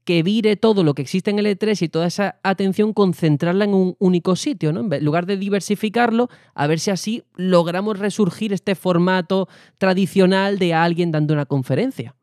[0.07, 3.73] que vire todo lo que existe en el E3 y toda esa atención concentrarla en
[3.73, 4.79] un único sitio, ¿no?
[4.79, 11.11] En lugar de diversificarlo, a ver si así logramos resurgir este formato tradicional de alguien
[11.11, 12.15] dando una conferencia.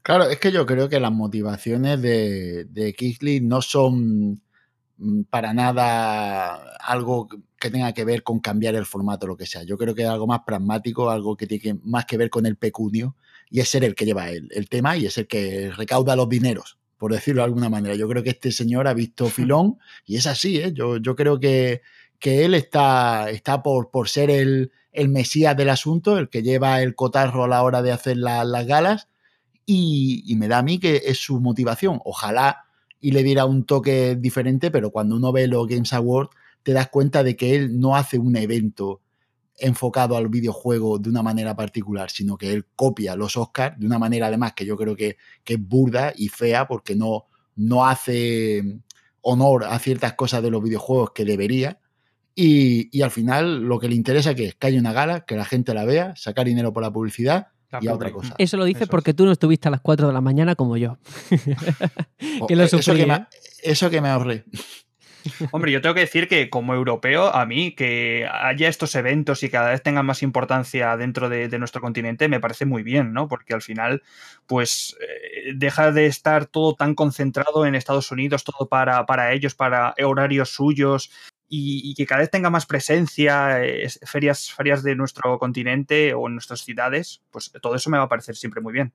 [0.00, 4.40] Claro, es que yo creo que las motivaciones de, de no son
[4.96, 7.28] mm, para nada algo
[7.60, 9.62] que tenga que ver con cambiar el formato o lo que sea.
[9.62, 12.56] Yo creo que es algo más pragmático, algo que tiene más que ver con el
[12.56, 13.14] pecunio
[13.50, 16.30] y es ser el que lleva el, el tema y es el que recauda los
[16.30, 17.94] dineros por decirlo de alguna manera.
[17.94, 20.72] Yo creo que este señor ha visto filón y es así, ¿eh?
[20.72, 21.82] yo, yo creo que,
[22.18, 26.82] que él está, está por, por ser el, el, mesías del asunto, el que lleva
[26.82, 29.08] el cotarro a la hora de hacer las galas
[29.66, 32.00] y, y, me da a mí que es su motivación.
[32.04, 32.64] Ojalá
[33.00, 36.30] y le diera un toque diferente, pero cuando uno ve los Games Awards
[36.62, 39.00] te das cuenta de que él no hace un evento
[39.58, 43.98] enfocado al videojuego de una manera particular, sino que él copia los Oscars de una
[43.98, 47.26] manera además que yo creo que, que es burda y fea porque no,
[47.56, 48.80] no hace
[49.22, 51.80] honor a ciertas cosas de los videojuegos que debería.
[52.34, 55.36] Y, y, al final lo que le interesa que es que haya una gala, que
[55.36, 57.48] la gente la vea, sacar dinero por la publicidad
[57.80, 58.34] y otra cosa.
[58.38, 60.98] Eso lo dice porque tú no estuviste a las 4 de la mañana como yo.
[62.48, 63.26] que lo eso, que me, ¿eh?
[63.62, 64.44] eso que me ahorré.
[65.52, 69.48] Hombre, yo tengo que decir que como europeo, a mí, que haya estos eventos y
[69.48, 73.28] cada vez tengan más importancia dentro de, nuestro continente, me parece muy bien, ¿no?
[73.28, 74.02] Porque al final,
[74.46, 79.54] pues, eh, deja de estar todo tan concentrado en Estados Unidos, todo para, para ellos,
[79.54, 81.10] para horarios suyos,
[81.48, 86.34] y, que cada vez tenga más presencia, eh, ferias, ferias de nuestro continente o en
[86.34, 88.92] nuestras ciudades, pues todo eso me va a parecer siempre muy bien.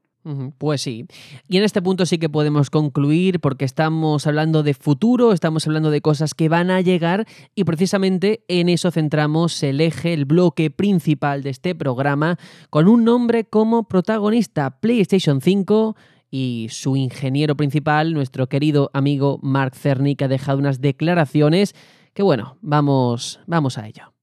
[0.57, 1.07] Pues sí.
[1.48, 5.89] Y en este punto sí que podemos concluir porque estamos hablando de futuro, estamos hablando
[5.89, 7.26] de cosas que van a llegar
[7.56, 12.38] y precisamente en eso centramos el eje, el bloque principal de este programa
[12.69, 15.95] con un nombre como protagonista, PlayStation 5
[16.30, 21.73] y su ingeniero principal, nuestro querido amigo Mark Cerny, que ha dejado unas declaraciones
[22.14, 24.14] que bueno, vamos, vamos a ello.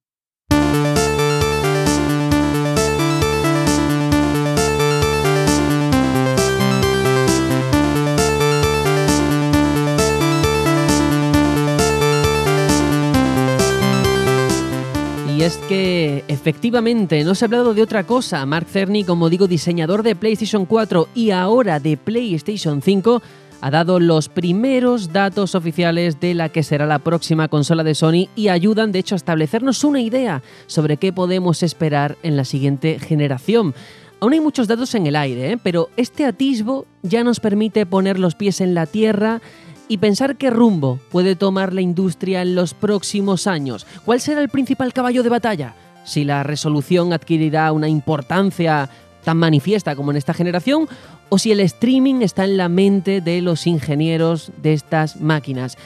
[15.38, 18.44] Y es que efectivamente no se ha hablado de otra cosa.
[18.44, 23.22] Mark Cerny, como digo, diseñador de PlayStation 4 y ahora de PlayStation 5,
[23.60, 28.26] ha dado los primeros datos oficiales de la que será la próxima consola de Sony
[28.34, 32.98] y ayudan de hecho a establecernos una idea sobre qué podemos esperar en la siguiente
[32.98, 33.76] generación.
[34.18, 35.58] Aún hay muchos datos en el aire, ¿eh?
[35.62, 39.40] pero este atisbo ya nos permite poner los pies en la tierra
[39.88, 43.86] y pensar qué rumbo puede tomar la industria en los próximos años.
[44.04, 45.74] ¿Cuál será el principal caballo de batalla?
[46.04, 48.88] Si la resolución adquirirá una importancia
[49.24, 50.88] tan manifiesta como en esta generación
[51.28, 55.76] o si el streaming está en la mente de los ingenieros de estas máquinas.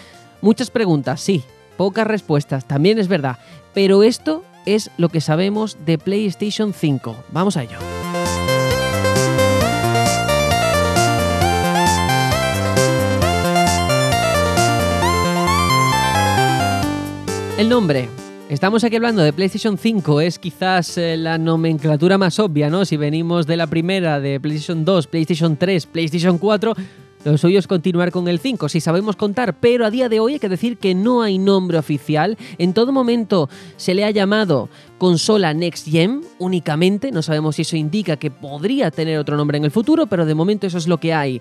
[0.40, 1.42] Muchas preguntas, sí,
[1.76, 3.38] pocas respuestas, también es verdad,
[3.74, 7.16] pero esto es lo que sabemos de PlayStation 5.
[7.32, 7.78] Vamos a ello.
[17.62, 18.08] El nombre,
[18.48, 22.84] Estamos aquí hablando de PlayStation 5, es quizás eh, la nomenclatura más obvia, ¿no?
[22.84, 26.74] Si venimos de la primera, de PlayStation 2, PlayStation 3, PlayStation 4,
[27.24, 30.32] lo suyo es continuar con el 5, si sabemos contar, pero a día de hoy
[30.32, 32.36] hay que decir que no hay nombre oficial.
[32.58, 34.68] En todo momento se le ha llamado
[34.98, 39.64] consola Next Gen únicamente, no sabemos si eso indica que podría tener otro nombre en
[39.64, 41.40] el futuro, pero de momento eso es lo que hay.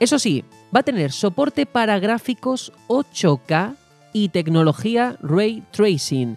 [0.00, 0.42] Eso sí,
[0.74, 3.76] va a tener soporte para gráficos 8K
[4.12, 6.36] y tecnología ray tracing.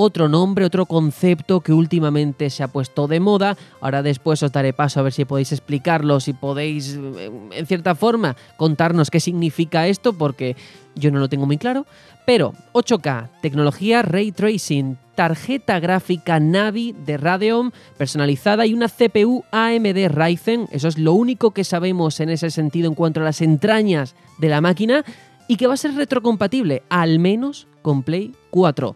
[0.00, 3.56] Otro nombre, otro concepto que últimamente se ha puesto de moda.
[3.80, 7.96] Ahora después os daré paso a ver si podéis explicarlo, si podéis, eh, en cierta
[7.96, 10.54] forma, contarnos qué significa esto, porque
[10.94, 11.84] yo no lo tengo muy claro.
[12.26, 20.08] Pero 8K, tecnología Ray Tracing, tarjeta gráfica Navi de Radeon personalizada y una CPU AMD
[20.10, 20.68] Ryzen.
[20.70, 24.48] Eso es lo único que sabemos en ese sentido en cuanto a las entrañas de
[24.48, 25.04] la máquina
[25.48, 28.94] y que va a ser retrocompatible, al menos con Play 4.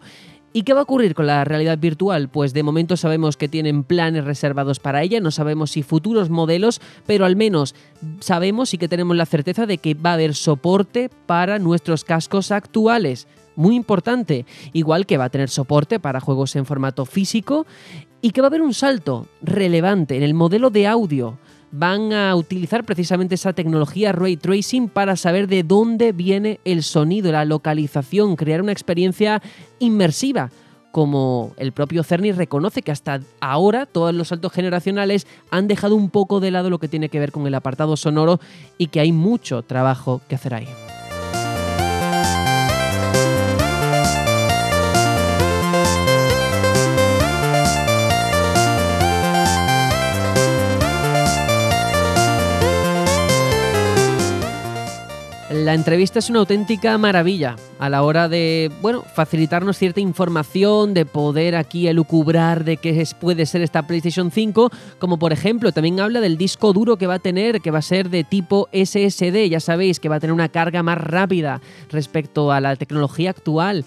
[0.55, 2.29] ¿Y qué va a ocurrir con la realidad virtual?
[2.29, 6.79] Pues de momento sabemos que tienen planes reservados para ella, no sabemos si futuros modelos,
[7.07, 7.73] pero al menos
[8.19, 12.51] sabemos y que tenemos la certeza de que va a haber soporte para nuestros cascos
[12.51, 13.27] actuales.
[13.55, 17.65] Muy importante, igual que va a tener soporte para juegos en formato físico
[18.21, 21.39] y que va a haber un salto relevante en el modelo de audio
[21.73, 27.31] van a utilizar precisamente esa tecnología ray tracing para saber de dónde viene el sonido,
[27.31, 29.41] la localización, crear una experiencia
[29.79, 30.51] inmersiva.
[30.91, 36.11] Como el propio Cerny reconoce que hasta ahora todos los saltos generacionales han dejado un
[36.11, 38.39] poco de lado lo que tiene que ver con el apartado sonoro
[38.77, 40.67] y que hay mucho trabajo que hacer ahí.
[55.63, 61.05] La entrevista es una auténtica maravilla a la hora de, bueno, facilitarnos cierta información, de
[61.05, 64.69] poder aquí elucubrar de qué puede ser esta PlayStation 5,
[64.99, 67.81] como por ejemplo también habla del disco duro que va a tener, que va a
[67.81, 72.51] ser de tipo SSD, ya sabéis que va a tener una carga más rápida respecto
[72.51, 73.85] a la tecnología actual.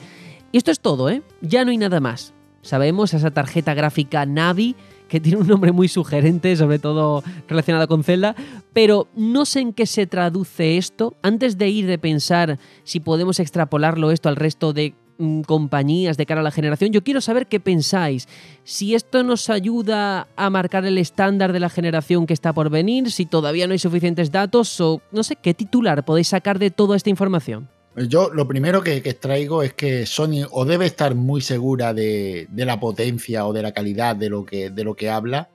[0.53, 1.21] Y esto es todo, ¿eh?
[1.43, 2.33] Ya no hay nada más.
[2.63, 4.77] Sabemos esa tarjeta gráfica Navi
[5.09, 8.35] que tiene un nombre muy sugerente, sobre todo relacionado con Zelda,
[8.73, 11.15] pero no sé en qué se traduce esto.
[11.23, 16.27] Antes de ir de pensar si podemos extrapolarlo esto al resto de mm, compañías de
[16.27, 18.29] cara a la generación, yo quiero saber qué pensáis.
[18.65, 23.11] Si esto nos ayuda a marcar el estándar de la generación que está por venir,
[23.11, 26.97] si todavía no hay suficientes datos o no sé qué titular podéis sacar de toda
[26.97, 27.69] esta información.
[27.97, 32.79] Yo lo primero que, traigo es que Sony o debe estar muy segura de, la
[32.79, 35.49] potencia o de la calidad de lo que, de lo que habla,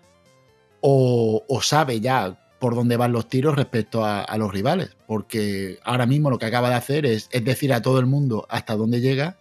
[0.81, 4.97] o, sabe ya por dónde van los tiros respecto a, los rivales.
[5.05, 8.75] Porque ahora mismo lo que acaba de hacer es, decir a todo el mundo hasta
[8.75, 9.37] dónde llega,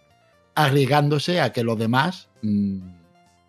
[0.53, 2.81] arriesgándose a que los demás mm,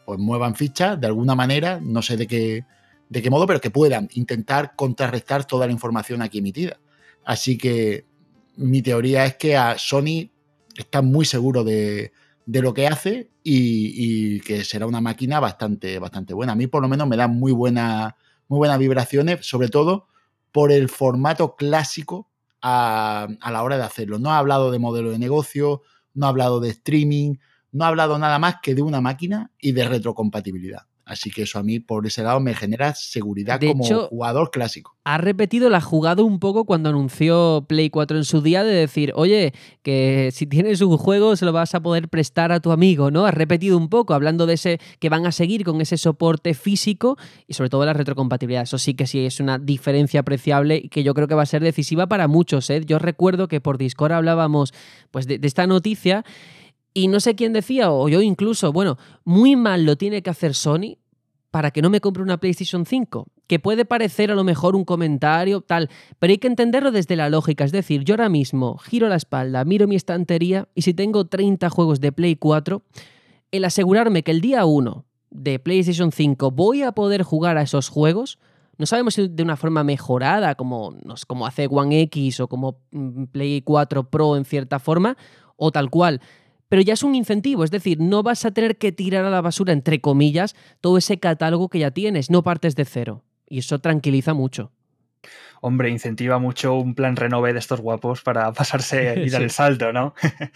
[0.06, 2.64] pues muevan fichas de alguna manera, no sé de qué,
[3.10, 6.78] de qué modo, pero que puedan intentar contrarrestar toda la información aquí emitida.
[7.24, 8.06] Así que
[8.56, 10.30] mi teoría es que a Sony
[10.76, 12.12] está muy seguro de,
[12.46, 16.52] lo que hace y, que será una máquina bastante, bastante buena.
[16.52, 18.16] A mí por lo menos me da muy, buena,
[18.48, 20.08] muy buenas vibraciones, sobre todo
[20.50, 22.28] por el formato clásico
[22.60, 24.18] a, a, la hora de hacerlo.
[24.18, 25.82] No ha hablado de modelo de negocio,
[26.14, 27.36] no ha hablado de streaming,
[27.72, 30.86] no ha hablado nada más que de una máquina y de retrocompatibilidad.
[31.12, 34.96] Así que eso a mí por ese lado me genera seguridad como jugador clásico.
[35.04, 39.12] Ha repetido la jugada un poco cuando anunció Play 4 en su día de decir,
[39.14, 39.52] oye,
[39.82, 43.26] que si tienes un juego se lo vas a poder prestar a tu amigo, ¿no?
[43.26, 47.18] Ha repetido un poco hablando de ese que van a seguir con ese soporte físico
[47.46, 48.62] y sobre todo la retrocompatibilidad.
[48.62, 51.46] Eso sí que sí es una diferencia apreciable y que yo creo que va a
[51.46, 52.70] ser decisiva para muchos.
[52.70, 52.82] ¿eh?
[52.86, 54.72] Yo recuerdo que por Discord hablábamos
[55.10, 56.24] pues, de esta noticia
[56.94, 60.54] y no sé quién decía, o yo incluso, bueno, muy mal lo tiene que hacer
[60.54, 60.98] Sony
[61.52, 63.26] para que no me compre una PlayStation 5.
[63.46, 67.28] Que puede parecer a lo mejor un comentario, tal, pero hay que entenderlo desde la
[67.28, 67.62] lógica.
[67.62, 71.68] Es decir, yo ahora mismo giro la espalda, miro mi estantería y si tengo 30
[71.68, 72.82] juegos de Play 4,
[73.52, 77.90] el asegurarme que el día 1 de PlayStation 5 voy a poder jugar a esos
[77.90, 78.38] juegos,
[78.78, 80.96] no sabemos si de una forma mejorada, como,
[81.26, 85.18] como hace One X o como mm, Play 4 Pro en cierta forma,
[85.56, 86.22] o tal cual
[86.72, 89.42] pero ya es un incentivo, es decir, no vas a tener que tirar a la
[89.42, 93.24] basura, entre comillas, todo ese catálogo que ya tienes, no partes de cero.
[93.46, 94.72] Y eso tranquiliza mucho.
[95.60, 99.92] Hombre, incentiva mucho un plan renove de estos guapos para pasarse y dar el salto,
[99.92, 100.14] ¿no?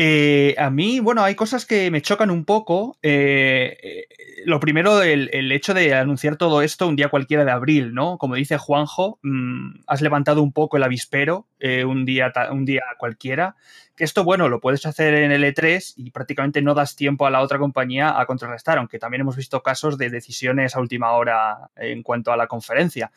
[0.00, 2.96] Eh, a mí, bueno, hay cosas que me chocan un poco.
[3.02, 4.06] Eh, eh,
[4.44, 8.16] lo primero, el, hecho de anunciar todo esto un día cualquiera de abril, ¿no?
[8.16, 13.56] Como dice Juanjo, mm, has levantado un poco el avispero un, día, un día cualquiera
[13.98, 17.30] que esto, bueno, lo puedes hacer en el E3 y prácticamente no das tiempo a
[17.30, 21.68] la otra compañía a contrarrestar, aunque también hemos visto casos de decisiones a última hora
[21.74, 23.10] en cuanto a la conferencia.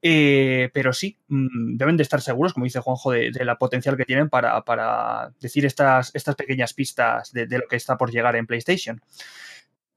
[0.00, 4.06] Eh, pero sí, mm, deben de estar seguros, como dice Juanjo, de, la potencial que
[4.06, 9.02] tienen para, decir estas, estas pequeñas pistas de, lo que está por llegar en PlayStation.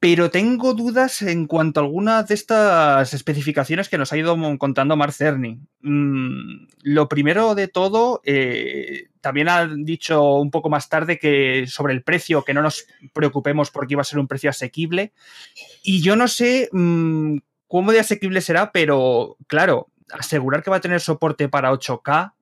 [0.06, 4.96] Pero tengo dudas en cuanto a algunas de estas especificaciones que nos ha ido contando
[4.96, 5.60] Mark Cerny.
[5.82, 11.96] Mm, lo primero de todo, eh, también ha dicho un poco más tarde que sobre
[11.96, 15.12] el precio, que no nos preocupemos porque iba a ser un precio asequible.
[15.82, 20.82] Y yo no sé mm, cómo de asequible será, pero claro, asegurar que va a
[20.82, 22.34] tener soporte para 8K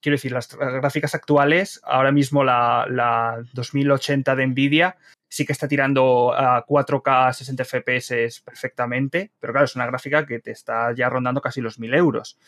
[0.00, 4.96] quiero decir, las gráficas actuales, ahora mismo la, la, 2080 de Nvidia
[5.36, 10.40] sí que está tirando a 4K 60 FPS perfectamente, pero claro, es una gráfica que
[10.40, 12.38] te está ya rondando casi los 1000 euros.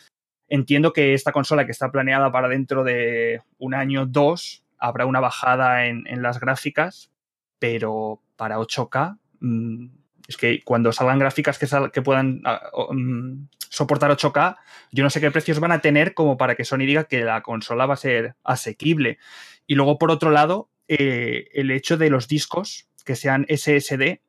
[0.47, 5.19] Entiendo que esta consola que está planeada para dentro de un año, dos, habrá una
[5.19, 7.11] bajada en, las gráficas,
[7.59, 9.85] pero para 8K, mm,
[10.27, 14.57] es que cuando salgan gráficas que, que puedan ah, mm, soportar 8K,
[14.91, 17.43] yo no sé qué precios van a tener como para que Sony diga que la
[17.43, 19.19] consola va a ser asequible.
[19.67, 24.19] Y luego, por otro lado, eh, el hecho de los discos que sean SSD,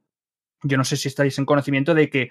[0.62, 2.28] yo no sé si estáis en conocimiento de que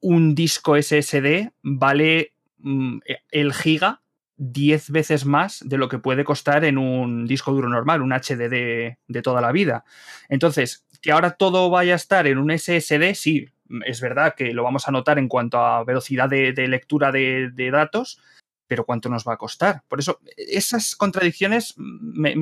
[0.00, 2.98] un disco SSD vale mm,
[3.30, 4.02] el giga
[4.36, 8.48] 10 veces más de lo que puede costar en un disco duro normal, un HD
[8.48, 9.84] de, toda la vida.
[10.28, 13.48] Entonces, que ahora todo vaya a estar en un SSD, sí,
[13.86, 18.20] es verdad que lo vamos a notar en cuanto a velocidad de, lectura de, datos,
[18.66, 19.82] pero ¿cuánto nos va a costar?
[19.88, 22.34] Por eso, esas contradicciones me,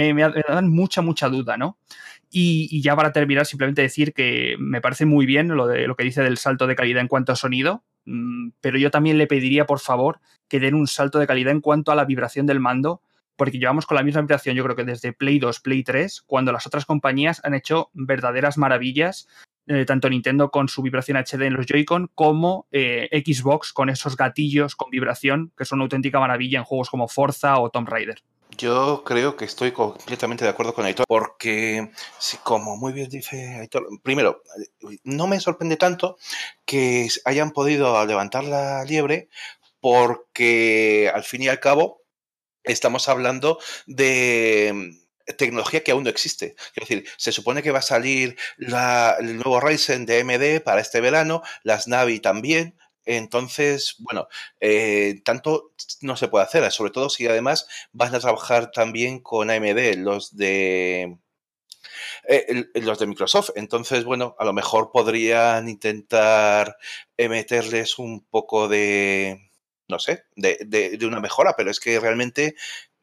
[0.48, 1.78] dan mucha, mucha duda, ¿no?
[2.30, 6.04] Y, ya para terminar, simplemente decir que me parece muy bien lo, de, lo que
[6.04, 9.66] dice del salto de calidad en cuanto a sonido, mm, pero yo también le pediría,
[9.66, 13.02] por favor, que den un salto de calidad en cuanto a la vibración del mando,
[13.36, 16.52] porque llevamos con la misma vibración, yo creo que desde Play 2, Play 3, cuando
[16.52, 19.28] las otras compañías han hecho verdaderas maravillas,
[19.72, 24.16] eh, tanto Nintendo con su vibración HD en los Joy-Con, como eh, Xbox con esos
[24.16, 28.20] gatillos con vibración, que son una auténtica maravilla en juegos como Forza o Tomb Raider.
[28.58, 31.92] Yo creo que estoy completamente de acuerdo con Aitor, porque,
[32.42, 34.42] como muy bien dice Aitor, primero,
[35.04, 36.16] no me sorprende tanto
[36.64, 39.28] que hayan podido levantar la liebre,
[39.78, 42.02] porque al fin y al cabo
[42.64, 44.99] estamos hablando de
[45.36, 46.56] tecnología que aún no existe.
[46.74, 51.00] Es decir, se supone que va a salir el nuevo Ryzen de AMD para este
[51.00, 54.28] verano, las Navi también, entonces, bueno,
[54.60, 59.50] eh, tanto no se puede hacer, sobre todo si además vas a trabajar también con
[59.50, 61.18] AMD, los de
[62.28, 63.50] eh, los de Microsoft.
[63.56, 66.76] Entonces, bueno, a lo mejor podrían intentar
[67.18, 69.50] meterles un poco de,
[69.88, 72.54] no sé, de, de, una mejora, pero es que realmente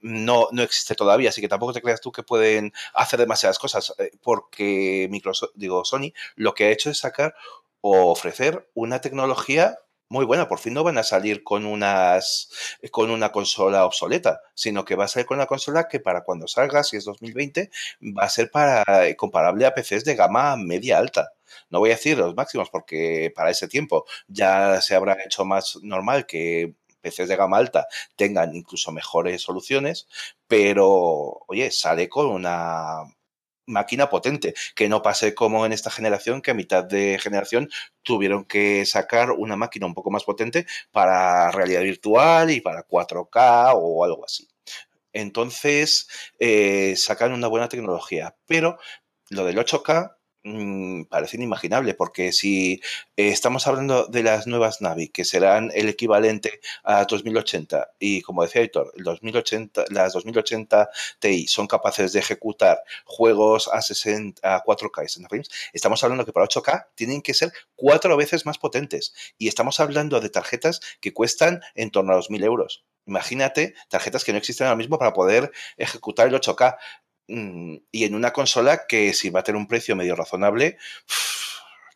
[0.08, 3.94] no, no existe todavía, así que tampoco te creas tú que pueden hacer demasiadas cosas,
[4.00, 7.36] eh, porque Microsoft, digo, Sony, lo que ha hecho es sacar
[7.82, 9.78] o ofrecer una tecnología
[10.10, 10.48] muy buena.
[10.48, 12.50] Por fin no van a salir con unas
[12.92, 16.48] con una consola obsoleta, sino que va a salir con una consola que para cuando
[16.48, 17.70] salga, si es 2020,
[18.18, 21.32] va a ser para eh, comparable a PCs de gama media alta.
[21.70, 25.78] No voy a decir los máximos porque para ese tiempo ya se habrá hecho más
[25.82, 26.74] normal que
[27.10, 30.08] PCs de gama alta tengan incluso mejores soluciones,
[30.48, 33.04] pero oye, sale con una
[33.68, 37.70] máquina potente, que no pase como en esta generación, que a mitad de generación
[38.02, 43.74] tuvieron que sacar una máquina un poco más potente para realidad virtual y para 4K
[43.76, 44.48] o algo así.
[45.14, 46.08] Entonces,
[46.40, 48.78] eh, sacan una buena tecnología, pero
[49.30, 52.82] lo del 8K Mm, parece inimaginable, porque si
[53.18, 58.44] eh, estamos hablando de las nuevas Navi, que serán el equivalente a 2080, y como
[58.44, 60.90] decía Héctor, 2080, las 2080
[61.20, 66.26] Ti son capaces de ejecutar juegos a, 60, a 4K y 60 frames, estamos hablando
[66.26, 69.14] que para 8K tienen que ser cuatro veces más potentes.
[69.38, 72.86] Y estamos hablando de tarjetas que cuestan en torno a los 1000 euros.
[73.08, 76.78] Imagínate tarjetas que no existen ahora mismo para poder ejecutar el 8K.
[77.28, 80.78] Mm, y en una consola que si va a tener un precio medio razonable,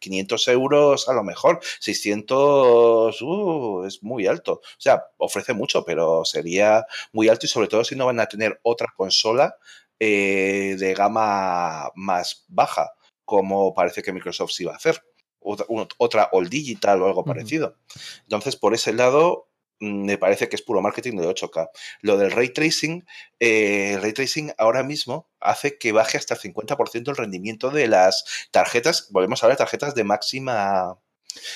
[0.02, 4.54] 500 euros a lo mejor, 600 uh, es muy alto.
[4.54, 8.28] O sea, ofrece mucho, pero sería muy alto y sobre todo si no van a
[8.28, 9.56] tener otra consola
[10.00, 12.92] eh, de gama más baja,
[13.24, 15.02] como parece que Microsoft sí va a hacer.
[15.40, 15.66] Otra,
[15.98, 17.78] otra All Digital o algo parecido.
[18.24, 19.51] Entonces, por ese lado,
[19.82, 21.70] me parece que es puro marketing de 8K.
[22.02, 23.06] Lo del ray tracing,
[23.40, 28.24] eh, ray tracing ahora mismo hace que baje hasta el 50% el rendimiento de las
[28.52, 31.00] tarjetas, volvemos a de tarjetas de máxima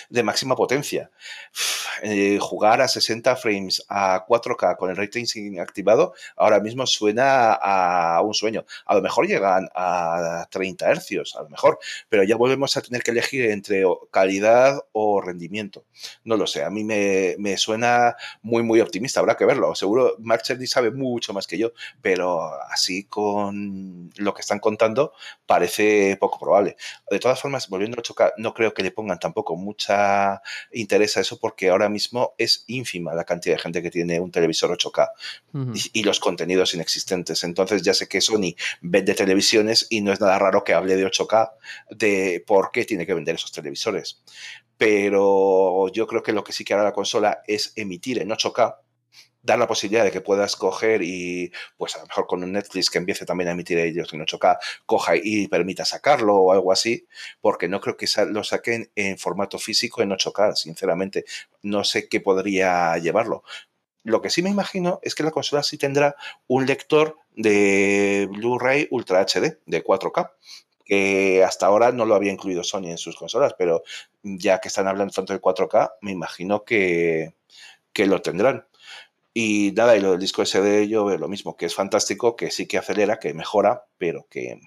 [0.09, 1.11] de máxima potencia.
[2.03, 7.53] Eh, jugar a 60 frames a 4K con el ray tracing activado ahora mismo suena
[7.53, 8.65] a un sueño.
[8.85, 11.79] A lo mejor llegan a 30 hercios, a lo mejor,
[12.09, 15.85] pero ya volvemos a tener que elegir entre calidad o rendimiento.
[16.23, 19.19] No lo sé, a mí me, suena muy, muy optimista.
[19.19, 19.73] Habrá que verlo.
[19.75, 21.71] Seguro Mark Cerny sabe mucho más que yo,
[22.01, 25.13] pero así con lo que están contando
[25.45, 26.75] parece poco probable.
[27.09, 31.21] De todas formas, volviendo a 8K, no creo que le pongan tampoco mucha interés a
[31.21, 35.09] eso porque ahora mismo es ínfima la cantidad de gente que tiene un televisor 8K
[35.93, 37.43] y, los contenidos inexistentes.
[37.43, 41.05] Entonces ya sé que Sony vende televisiones y no es nada raro que hable de
[41.05, 41.51] 8K,
[41.91, 44.21] de por qué tiene que vender esos televisores.
[44.77, 48.75] Pero yo creo que lo que sí que hará la consola es emitir en 8K
[49.45, 52.89] dar la posibilidad de que puedas coger y, pues a lo mejor con un Netflix
[52.89, 57.07] que empiece también a emitir ellos en 8K, coja y permita sacarlo o algo así,
[57.41, 61.25] porque no creo que lo saquen en formato físico en 8K, sinceramente.
[61.61, 63.43] No sé qué podría llevarlo.
[64.03, 66.15] Lo que sí me imagino es que la consola sí tendrá
[66.47, 70.31] un lector de Blu-ray Ultra HD de 4K,
[70.85, 73.83] que hasta ahora no lo había incluido Sony en sus consolas, pero
[74.23, 77.33] ya que están hablando tanto de 4K, me imagino que
[77.95, 78.65] lo tendrán.
[79.37, 82.51] Y nada, y lo del disco SD yo veo lo mismo, que es fantástico, que
[82.51, 84.61] sí que acelera, que mejora, pero que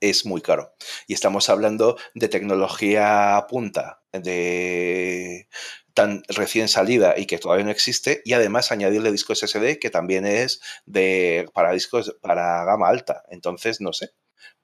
[0.00, 0.74] es muy caro.
[1.06, 5.48] Y estamos hablando de tecnología punta, de
[5.94, 10.26] tan recién salida y que todavía no existe, y además añadirle discos SSD que también
[10.26, 13.22] es de para discos para gama alta.
[13.30, 14.10] Entonces, no sé,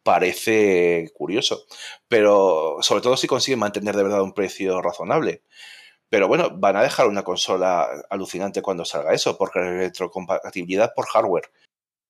[0.02, 1.66] parece curioso.
[2.08, 5.42] Pero sobre todo si consiguen mantener de verdad un precio razonable.
[6.16, 11.50] Pero bueno, van a dejar una consola alucinante cuando salga eso, porque retrocompatibilidad por hardware.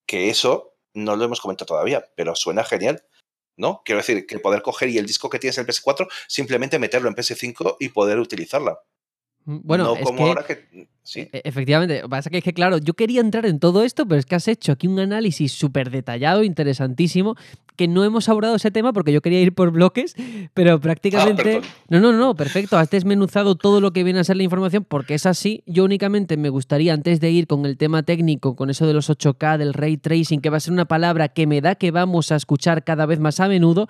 [0.07, 3.03] Que eso no lo hemos comentado todavía, pero suena genial.
[3.57, 3.83] ¿No?
[3.85, 7.17] Quiero decir, que poder coger y el disco que tienes en PS4, simplemente meterlo en
[7.17, 8.79] PS5 y poder utilizarla.
[9.45, 10.89] Mm, bueno, no es como que, ahora que.
[11.03, 11.29] Sí.
[11.33, 14.27] e- efectivamente, pasa que es que, claro, yo quería entrar en todo esto, pero es
[14.27, 17.35] que has hecho aquí un análisis súper detallado, interesantísimo,
[17.77, 20.15] que no hemos abordado ese tema porque yo quería ir por bloques,
[20.55, 21.43] pero prácticamente...
[21.43, 21.63] perdón.
[21.89, 25.15] no, no, no, perfecto, has desmenuzado todo lo que viene a ser la información porque
[25.15, 25.63] es así.
[25.67, 29.11] Yo únicamente me gustaría, antes de ir con el tema técnico, con eso de los
[29.11, 32.33] 8K, del ray tracing, que va a ser una palabra que me da que vamos
[32.33, 33.89] a escuchar cada vez más a menudo,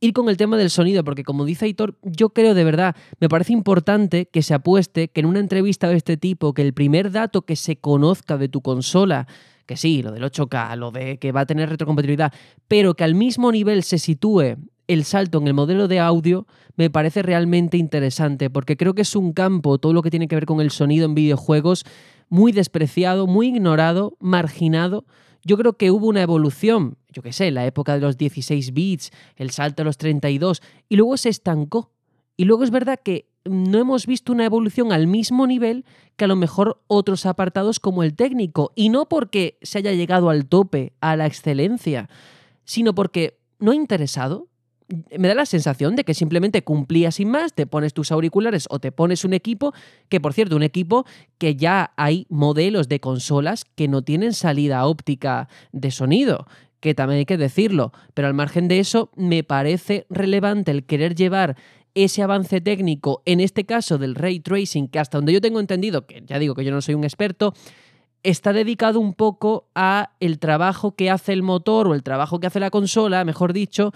[0.00, 3.28] ir con el tema del sonido, porque como dice Aitor, yo creo de verdad, me
[3.28, 7.12] parece importante que se apueste que en una entrevista de este tipo, que el primer
[7.12, 9.28] dato que se conozca de tu consola,
[9.66, 12.32] que sí, lo del 8K, lo de que va a tener retrocompatibilidad,
[12.68, 14.56] pero que al mismo nivel se sitúe
[14.88, 19.16] el salto en el modelo de audio, me parece realmente interesante, porque creo que es
[19.16, 21.84] un campo, todo lo que tiene que ver con el sonido en videojuegos,
[22.28, 25.04] muy despreciado, muy ignorado, marginado.
[25.44, 29.10] Yo creo que hubo una evolución, yo qué sé, la época de los 16 bits,
[29.36, 31.92] el salto a los 32, y luego se estancó.
[32.36, 35.84] Y luego es verdad que no hemos visto una evolución al mismo nivel
[36.16, 38.72] que a lo mejor otros apartados como el técnico.
[38.74, 42.08] Y no porque se haya llegado al tope, a la excelencia,
[42.64, 44.48] sino porque no ha interesado.
[45.16, 48.78] Me da la sensación de que simplemente cumplía sin más, te pones tus auriculares o
[48.78, 49.72] te pones un equipo,
[50.08, 51.06] que por cierto, un equipo
[51.38, 56.46] que ya hay modelos de consolas que no tienen salida óptica de sonido,
[56.80, 61.14] que también hay que decirlo, pero al margen de eso, me parece relevante el querer
[61.14, 61.56] llevar
[61.94, 66.06] ese avance técnico, en este caso del ray tracing, que hasta donde yo tengo entendido,
[66.06, 67.54] que ya digo que yo no soy un experto,
[68.22, 72.46] está dedicado un poco a el trabajo que hace el motor o el trabajo que
[72.46, 73.92] hace la consola, mejor dicho,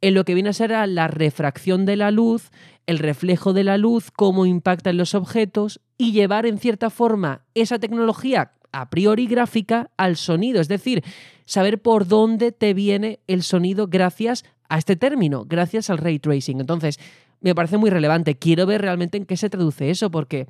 [0.00, 2.50] en lo que viene a ser la refracción de la luz,
[2.86, 7.42] el reflejo de la luz, cómo impacta en los objetos y llevar en cierta forma
[7.54, 11.02] esa tecnología a priori gráfica al sonido, es decir,
[11.46, 16.60] saber por dónde te viene el sonido gracias a este término, gracias al ray tracing.
[16.60, 16.98] Entonces,
[17.40, 18.36] me parece muy relevante.
[18.36, 20.46] Quiero ver realmente en qué se traduce eso, porque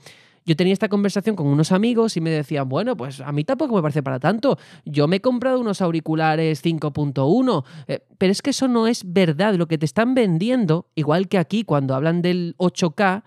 [0.46, 3.74] yo tenía esta conversación con unos amigos y me decían, bueno, pues a mí tampoco
[3.74, 4.58] me parece para tanto.
[4.84, 9.54] Yo me he comprado unos auriculares 5.1, eh, pero es que eso no es verdad.
[9.54, 13.24] Lo que te están vendiendo, igual que aquí cuando hablan del 8K,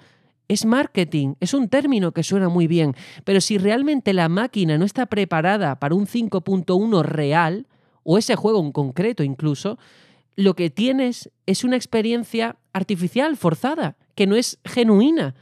[0.47, 4.85] es marketing, es un término que suena muy bien, pero si realmente la máquina no
[4.85, 7.67] está preparada para un 5.1 real,
[8.03, 9.77] o ese juego en concreto incluso,
[10.39, 15.35] lo que tienes es una experiencia artificial, forzada, que no es genuina.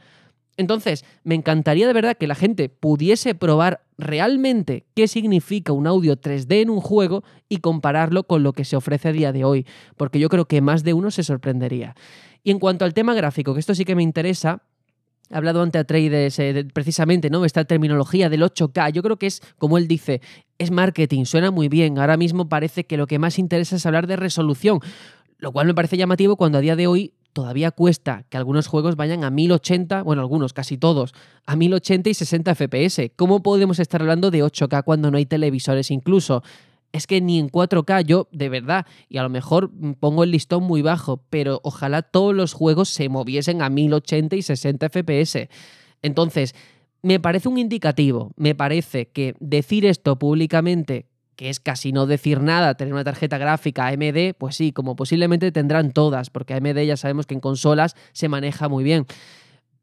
[0.56, 6.20] Entonces, me encantaría de verdad que la gente pudiese probar realmente qué significa un audio
[6.20, 9.66] 3D en un juego y compararlo con lo que se ofrece a día de hoy,
[9.96, 11.94] porque yo creo que más de uno se sorprendería.
[12.42, 14.62] Y en cuanto al tema gráfico, que esto sí que me interesa,
[15.30, 17.44] hablado ante Atreides eh, precisamente, ¿no?
[17.44, 18.92] Esta terminología del 8K.
[18.92, 20.20] Yo creo que es, como él dice,
[20.58, 21.98] es marketing, suena muy bien.
[21.98, 24.80] Ahora mismo parece que lo que más interesa es hablar de resolución,
[25.38, 28.96] lo cual me parece llamativo cuando a día de hoy todavía cuesta que algunos juegos
[28.96, 31.14] vayan a 1080, bueno, algunos, casi todos,
[31.46, 33.12] a 1080 y 60 FPS.
[33.14, 36.42] ¿Cómo podemos estar hablando de 8K cuando no hay televisores incluso?
[36.92, 39.70] Es que ni en 4K yo, de verdad, y a lo mejor
[40.00, 44.42] pongo el listón muy bajo, pero ojalá todos los juegos se moviesen a 1080 y
[44.42, 45.48] 60 FPS.
[46.02, 46.54] Entonces,
[47.02, 51.06] me parece un indicativo, me parece que decir esto públicamente,
[51.36, 55.52] que es casi no decir nada, tener una tarjeta gráfica AMD, pues sí, como posiblemente
[55.52, 59.06] tendrán todas, porque AMD ya sabemos que en consolas se maneja muy bien.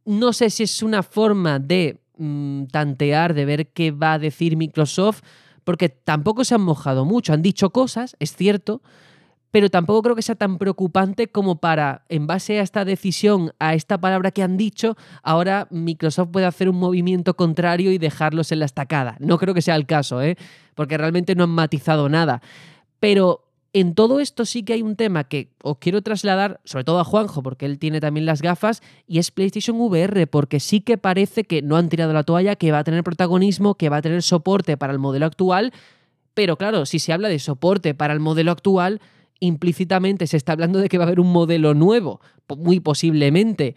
[0.03, 4.57] No sé si es una forma de mmm, tantear, de ver qué va a decir
[4.57, 5.21] Microsoft,
[5.65, 8.81] porque tampoco se han mojado mucho, han dicho cosas, es cierto,
[9.51, 13.73] pero tampoco creo que sea tan preocupante como para, en base a esta decisión, a
[13.73, 18.59] esta palabra que han dicho, ahora Microsoft puede hacer un movimiento contrario y dejarlos en
[18.59, 19.15] la estacada.
[19.19, 20.37] No creo que sea el caso, ¿eh?
[20.75, 22.41] porque realmente no han matizado nada.
[22.99, 23.44] Pero
[23.75, 27.03] En todo esto sí que hay un tema que os quiero trasladar, sobre todo a
[27.03, 31.43] Juanjo, porque él tiene también las gafas, y es PlayStation VR, porque sí que parece
[31.43, 34.23] que no han tirado la toalla, que va a tener protagonismo, que va a tener
[34.23, 35.73] soporte para el modelo actual,
[36.33, 39.01] pero claro, si se habla de soporte para el modelo actual,
[39.41, 42.21] implícitamente se está hablando de que va a haber un modelo nuevo,
[42.55, 43.75] muy posiblemente.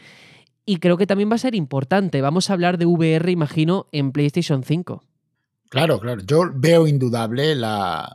[0.65, 2.21] Y creo que también va a ser importante.
[2.21, 5.03] Vamos a hablar de VR, imagino, en PlayStation 5.
[5.71, 6.23] Claro, claro.
[6.25, 8.15] Yo veo indudable la,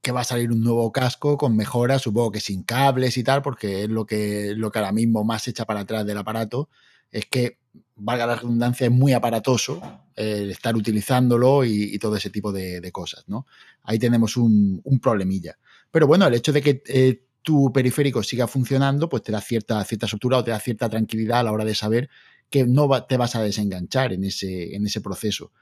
[0.00, 3.42] que va a salir un nuevo casco con mejoras, supongo que sin cables y tal,
[3.42, 6.68] porque es lo que, lo que ahora mismo más echa para atrás del aparato,
[7.10, 7.58] es que,
[7.96, 9.80] valga la redundancia, es muy aparatoso
[10.16, 13.46] el estar utilizándolo y, todo ese tipo de, cosas, ¿no?
[13.82, 15.58] Ahí tenemos un, problemilla.
[15.90, 19.82] Pero bueno, el hecho de que eh, tu periférico siga funcionando, pues te da cierta,
[19.84, 22.08] cierta o te da cierta tranquilidad a la hora de saber
[22.50, 25.52] que no te vas a desenganchar en ese, en ese proceso.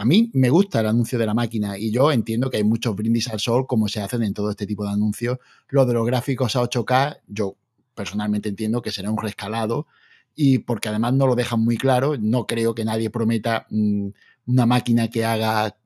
[0.00, 2.94] A mí me gusta el anuncio de la máquina y yo entiendo que hay muchos
[2.94, 5.38] brindis al sol como se hacen en todo este tipo de anuncios.
[5.70, 7.56] Lo de los gráficos a 8K, yo
[7.96, 9.88] personalmente entiendo que será un rescalado
[10.36, 14.10] y porque además no lo dejan muy claro, no creo que nadie prometa mm,
[14.46, 15.76] una máquina que haga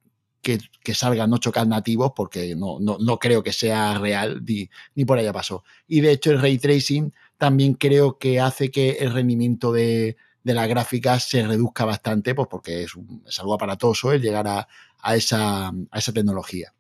[0.43, 5.17] que, que, salgan 8K nativos porque no, no, creo que sea real ni, ni por
[5.17, 5.65] allá pasó.
[5.89, 10.55] Y de hecho el ray tracing también creo que hace que el rendimiento de, de
[10.55, 12.93] la gráfica se reduzca bastante, pues porque es,
[13.39, 14.67] algo aparatoso el llegar a,
[15.15, 16.75] esa, a, esa, tecnología.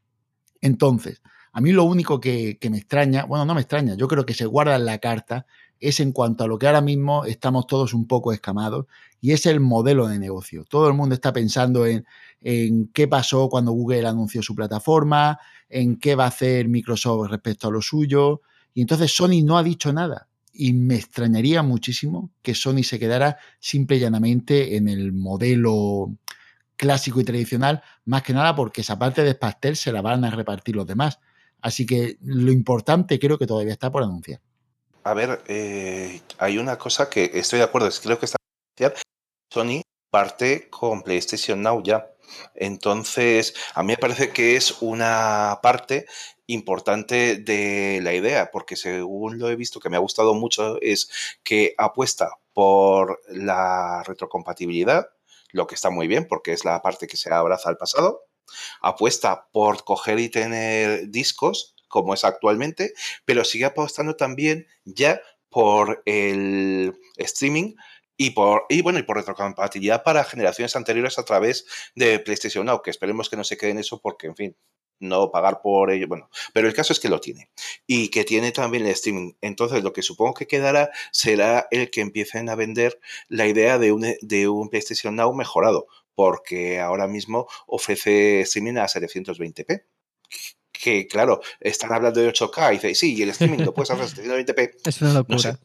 [0.60, 1.22] Entonces,
[1.52, 4.46] a mí lo único que, me extraña, bueno, no me extraña, yo creo que se
[4.46, 5.46] guarda en la carta,
[5.78, 8.86] es en cuanto a lo que ahora mismo estamos todos un poco escamados,
[9.20, 10.64] y es el modelo de negocio.
[10.64, 12.06] Todo el mundo está pensando en,
[12.40, 17.68] en qué pasó cuando Google anunció su plataforma, en qué va a hacer Microsoft respecto
[17.68, 18.42] a lo suyo,
[18.74, 23.38] y entonces Sony no ha dicho nada y me extrañaría muchísimo que Sony se quedara
[23.58, 26.14] simple y llanamente en el modelo
[26.76, 30.30] clásico y tradicional, más que nada porque esa parte de pastel se la van a
[30.30, 31.20] repartir los demás.
[31.60, 34.40] Así que lo importante creo que todavía está por anunciar.
[35.04, 38.36] A ver, eh, hay una cosa que estoy de acuerdo, creo que está
[39.52, 42.08] Sony parte con PlayStation Now ya.
[42.54, 46.06] Entonces, a mí me parece que es una parte
[46.52, 51.10] importante de la idea, porque según lo he visto que me ha gustado mucho, es
[51.42, 55.08] que apuesta por la retrocompatibilidad,
[55.52, 58.26] lo que está muy bien, porque es la parte que se abraza al pasado.
[58.80, 65.20] Apuesta por coger y tener discos, como es actualmente, pero sigue apostando también ya
[65.50, 67.74] por el streaming
[68.16, 72.82] y por, y bueno, y por retrocompatibilidad para generaciones anteriores a través de PlayStation Now,
[72.82, 74.56] que esperemos que no se quede en eso porque, en fin,
[75.02, 76.08] no pagar por ello.
[76.08, 77.50] Bueno, pero el caso es que lo tiene
[77.86, 79.32] y que tiene también el streaming.
[79.40, 82.98] Entonces, lo que supongo que quedará será el que empiecen a vender
[83.28, 88.86] la idea de un, de un PlayStation Now mejorado, porque ahora mismo ofrece streaming a
[88.86, 89.84] 720p
[90.72, 94.04] que claro, están hablando de 8K y dice, sí, y el streaming lo puedes hacer
[94.04, 94.78] a 720p.
[94.84, 95.60] Es una locura.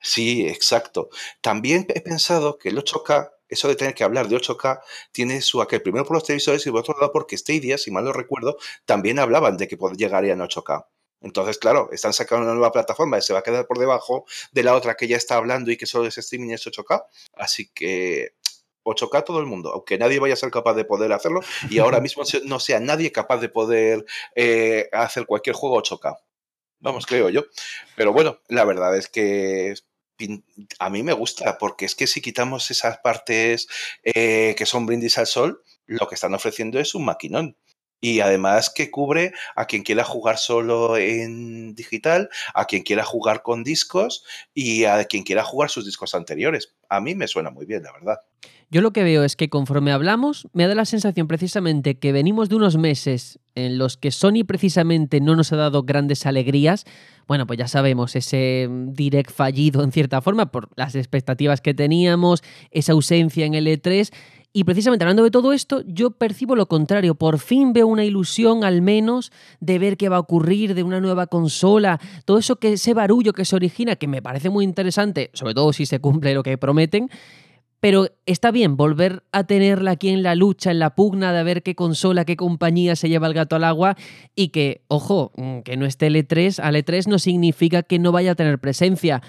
[0.00, 1.10] Sí, exacto.
[1.40, 4.80] También he pensado que el 8K, eso de tener que hablar de 8K,
[5.12, 5.82] tiene su aquel.
[5.82, 9.18] Primero por los televisores y por otro lado porque Stadia, si mal no recuerdo, también
[9.18, 10.86] hablaban de que llegarían a 8K.
[11.20, 14.62] Entonces, claro, están sacando una nueva plataforma y se va a quedar por debajo de
[14.62, 17.04] la otra que ya está hablando y que solo es streaming es 8K.
[17.34, 18.34] Así que
[18.84, 22.00] 8K todo el mundo, aunque nadie vaya a ser capaz de poder hacerlo y ahora
[22.00, 24.04] mismo no sea nadie capaz de poder
[24.34, 26.18] eh, hacer cualquier juego 8K.
[26.80, 27.44] Vamos, creo yo.
[27.96, 29.74] Pero bueno, la verdad es que
[30.78, 33.68] a mí me gusta, porque es que si quitamos esas partes
[34.02, 37.56] eh, que son brindis al sol, lo que están ofreciendo es un maquinón.
[38.00, 43.42] Y además que cubre a quien quiera jugar solo en digital, a quien quiera jugar
[43.42, 46.74] con discos y a quien quiera jugar sus discos anteriores.
[46.88, 48.18] A mí me suena muy bien, la verdad.
[48.70, 52.50] Yo lo que veo es que conforme hablamos, me da la sensación precisamente que venimos
[52.50, 56.84] de unos meses en los que Sony precisamente no nos ha dado grandes alegrías.
[57.26, 62.42] Bueno, pues ya sabemos, ese direct fallido en cierta forma por las expectativas que teníamos,
[62.70, 64.12] esa ausencia en el E3.
[64.52, 67.14] Y precisamente hablando de todo esto, yo percibo lo contrario.
[67.14, 69.30] Por fin veo una ilusión al menos
[69.60, 73.34] de ver qué va a ocurrir, de una nueva consola, todo eso que ese barullo
[73.34, 76.56] que se origina, que me parece muy interesante, sobre todo si se cumple lo que
[76.56, 77.10] prometen.
[77.80, 81.62] Pero está bien volver a tenerla aquí en la lucha, en la pugna de ver
[81.62, 83.96] qué consola, qué compañía se lleva el gato al agua
[84.34, 88.10] y que, ojo, mm, que no esté el E3, al E3 no significa que no
[88.10, 89.22] vaya a tener presencia.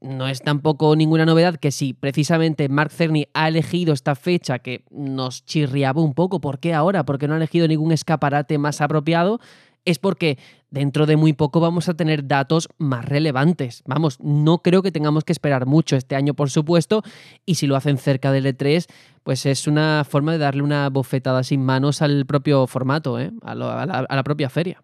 [0.00, 4.84] No es tampoco ninguna novedad que si precisamente Mark Cerny ha elegido esta fecha que
[4.90, 7.04] nos chirriaba un poco, ¿por qué ahora?
[7.04, 9.40] Porque no ha elegido ningún escaparate más apropiado
[9.84, 10.38] es porque
[10.70, 13.82] dentro de muy poco vamos a tener datos más relevantes.
[13.86, 17.02] Vamos, no creo que tengamos que esperar mucho este año, por supuesto,
[17.46, 18.86] y si lo hacen cerca del E3,
[19.22, 23.30] pues es una forma de darle una bofetada sin manos al propio formato, ¿eh?
[23.42, 24.82] a, la, propia feria.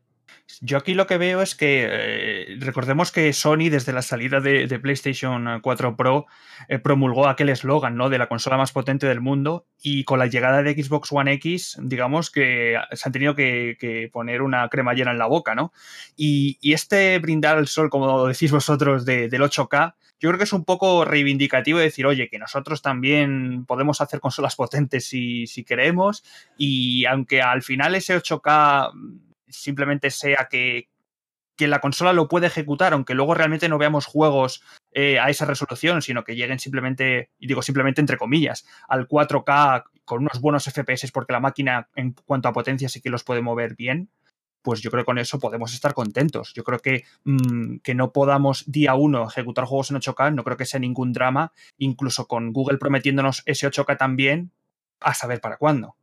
[0.60, 4.66] Yo aquí lo que veo es que eh, recordemos que Sony desde la salida de,
[4.80, 6.26] PlayStation 4 Pro
[6.68, 8.10] eh, promulgó aquel eslogan ¿no?
[8.10, 11.78] de la consola más potente del mundo y con la llegada de Xbox One X,
[11.80, 15.72] digamos que se han tenido que, poner una cremallera en la boca, ¿no?
[16.16, 20.64] Y, este brindar al sol, como decís vosotros, del 8K, yo creo que es un
[20.64, 26.22] poco reivindicativo decir, oye, que nosotros también podemos hacer consolas potentes si, si queremos
[26.58, 30.88] y aunque al final ese 8K simplemente sea que,
[31.58, 34.62] la consola lo puede ejecutar, aunque luego realmente no veamos juegos
[34.92, 39.84] eh, a esa resolución, sino que lleguen simplemente, y digo simplemente entre comillas, al 4K
[40.06, 43.42] con unos buenos FPS porque la máquina en cuanto a potencia sí que los puede
[43.42, 44.08] mover bien,
[44.62, 46.52] pues yo creo que con eso podemos estar contentos.
[46.54, 50.56] Yo creo que mm, que no podamos día uno ejecutar juegos en 8K, no creo
[50.56, 54.52] que sea ningún drama, incluso con Google prometiéndonos ese 8K también,
[55.00, 55.96] a saber para cuándo.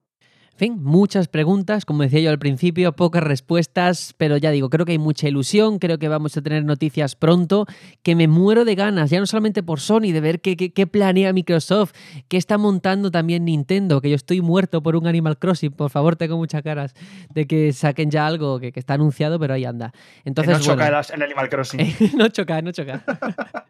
[0.58, 4.88] En fin, muchas preguntas, como decía yo al principio, pocas respuestas, pero ya digo, creo
[4.88, 7.68] que hay mucha ilusión, creo que vamos a tener noticias pronto,
[8.02, 11.32] que me muero de ganas, ya no solamente por Sony, de ver qué, qué, planea
[11.32, 11.94] Microsoft,
[12.28, 16.16] qué está montando también Nintendo, que yo estoy muerto por un Animal Crossing, por favor,
[16.16, 16.96] tengo muchas caras
[17.30, 19.94] de que saquen ya algo que, está anunciado, pero ahí anda.
[20.26, 21.96] Entonces, no choca el Animal Crossing.
[22.18, 23.04] no choca, no choca.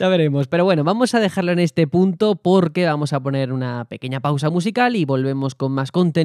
[0.00, 3.84] ya veremos, pero bueno, vamos a dejarlo en este punto porque vamos a poner una
[3.84, 6.15] pequeña pausa musical y volvemos con más contenido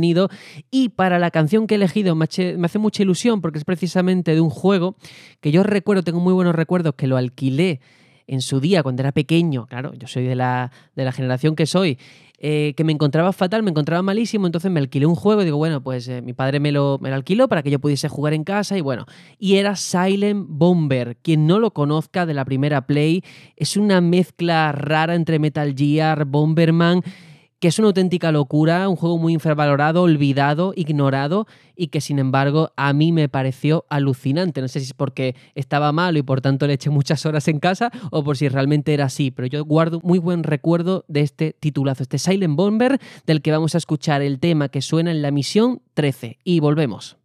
[0.69, 4.41] y para la canción que he elegido me, hace mucha ilusión porque es precisamente de
[4.41, 4.95] un juego
[5.39, 7.81] que yo recuerdo, tengo muy buenos recuerdos, que lo alquilé
[8.27, 11.65] en su día cuando era pequeño, claro, yo soy de la, de la generación que
[11.65, 11.97] soy,
[12.43, 15.57] eh, que me encontraba fatal, me encontraba malísimo, entonces me alquilé un juego y digo,
[15.57, 18.33] bueno, pues eh, mi padre me lo, me lo, alquiló para que yo pudiese jugar
[18.33, 19.05] en casa y bueno,
[19.37, 23.23] y era Silent Bomber, quien no lo conozca de la primera Play,
[23.57, 27.03] es una mezcla rara entre Metal Gear, Bomberman
[27.61, 32.71] que es una auténtica locura, un juego muy infravalorado, olvidado, ignorado y que sin embargo
[32.75, 34.61] a mí me pareció alucinante.
[34.61, 37.59] No sé si es porque estaba malo y por tanto le eché muchas horas en
[37.59, 41.53] casa o por si realmente era así, pero yo guardo muy buen recuerdo de este
[41.53, 45.29] titulazo, este Silent Bomber del que vamos a escuchar el tema que suena en la
[45.29, 47.17] misión 13 y volvemos.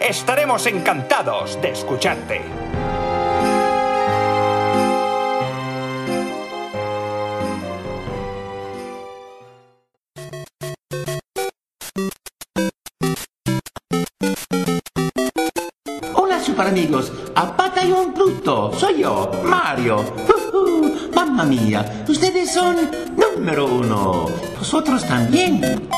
[0.00, 2.40] Estaremos encantados de escucharte.
[16.76, 20.04] Amigos, a Batallón Pluto, soy yo, Mario.
[20.28, 22.76] Ujú, Mamma mía, ustedes son
[23.16, 24.26] número uno.
[24.58, 25.88] Vosotros también.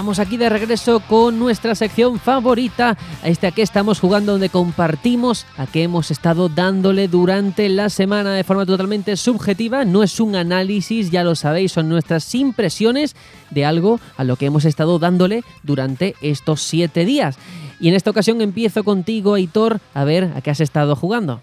[0.00, 4.48] Estamos aquí de regreso con nuestra sección favorita, a este a que estamos jugando donde
[4.48, 10.18] compartimos a qué hemos estado dándole durante la semana de forma totalmente subjetiva, no es
[10.18, 13.14] un análisis, ya lo sabéis, son nuestras impresiones
[13.50, 17.36] de algo a lo que hemos estado dándole durante estos siete días.
[17.78, 21.42] Y en esta ocasión empiezo contigo, Aitor, a ver a qué has estado jugando.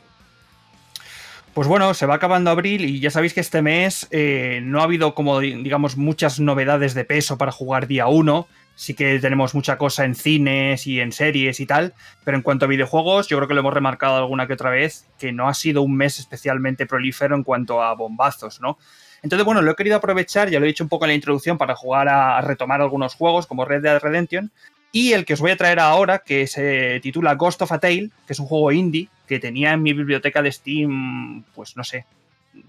[1.58, 4.84] Pues bueno, se va acabando abril y ya sabéis que este mes eh, no ha
[4.84, 8.48] habido como digamos muchas novedades de peso para jugar día 1.
[8.76, 12.66] Sí que tenemos mucha cosa en cines y en series y tal, pero en cuanto
[12.66, 15.56] a videojuegos, yo creo que lo hemos remarcado alguna que otra vez, que no ha
[15.56, 18.78] sido un mes especialmente prolífero en cuanto a bombazos, ¿no?
[19.24, 21.58] Entonces, bueno, lo he querido aprovechar, ya lo he dicho un poco en la introducción,
[21.58, 24.52] para jugar a, a retomar algunos juegos como Red Dead Redemption,
[24.92, 28.12] y el que os voy a traer ahora, que se titula Ghost of a Tale,
[28.28, 32.06] que es un juego indie que tenía en mi biblioteca de Steam, pues no sé,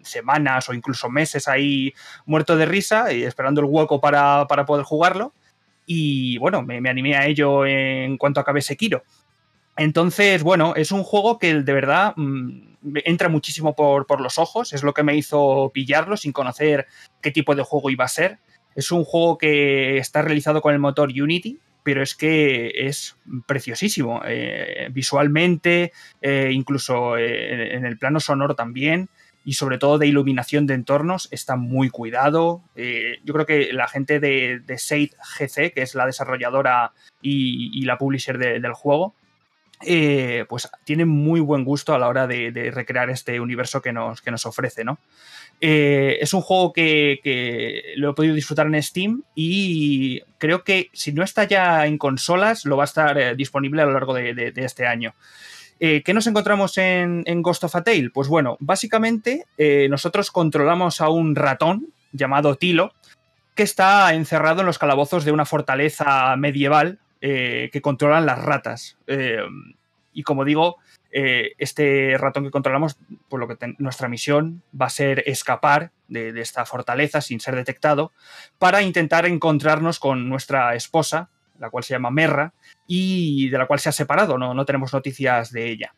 [0.02, 1.94] semanas o incluso meses ahí
[2.26, 5.32] muerto de risa y esperando el hueco para, para poder jugarlo.
[5.86, 9.04] Y bueno, me, animé a ello en cuanto acabé Sekiro.
[9.76, 14.72] Entonces, bueno, es un juego que de verdad mmm, entra muchísimo por, por los ojos,
[14.72, 16.86] es lo que me hizo pillarlo sin conocer
[17.22, 18.38] qué tipo de juego iba a ser.
[18.74, 23.16] Es un juego que está realizado con el motor Unity, pero es que es
[23.46, 29.08] preciosísimo eh, visualmente, eh, incluso eh, en el plano sonoro también,
[29.42, 32.62] y sobre todo de iluminación de entornos, está muy cuidado.
[32.76, 36.92] Yo creo que la gente de, de Seid GC, que es la desarrolladora
[37.22, 39.14] y, la publisher de, del juego,
[39.80, 44.20] pues tiene muy buen gusto a la hora de, de recrear este universo que nos,
[44.20, 44.98] que nos ofrece, ¿no?
[45.60, 51.12] Eh, es un juego que, lo he podido disfrutar en Steam y creo que si
[51.12, 54.52] no está ya en consolas, lo va a estar eh, disponible a lo largo de,
[54.56, 55.14] este año.
[55.80, 58.10] Eh, ¿Qué nos encontramos en, en, Ghost of a Tale?
[58.10, 62.92] Pues bueno, básicamente eh, nosotros controlamos a un ratón llamado Tilo
[63.54, 68.96] que está encerrado en los calabozos de una fortaleza medieval que controlan las ratas.
[70.12, 70.76] y como digo,
[71.10, 72.98] eh, este ratón que controlamos,
[73.28, 77.56] por lo que nuestra misión va a ser escapar de, de, esta fortaleza sin ser
[77.56, 78.12] detectado
[78.58, 82.52] para intentar encontrarnos con nuestra esposa, la cual se llama Merra,
[82.86, 85.94] y de la cual se ha separado, no, no tenemos noticias de ella.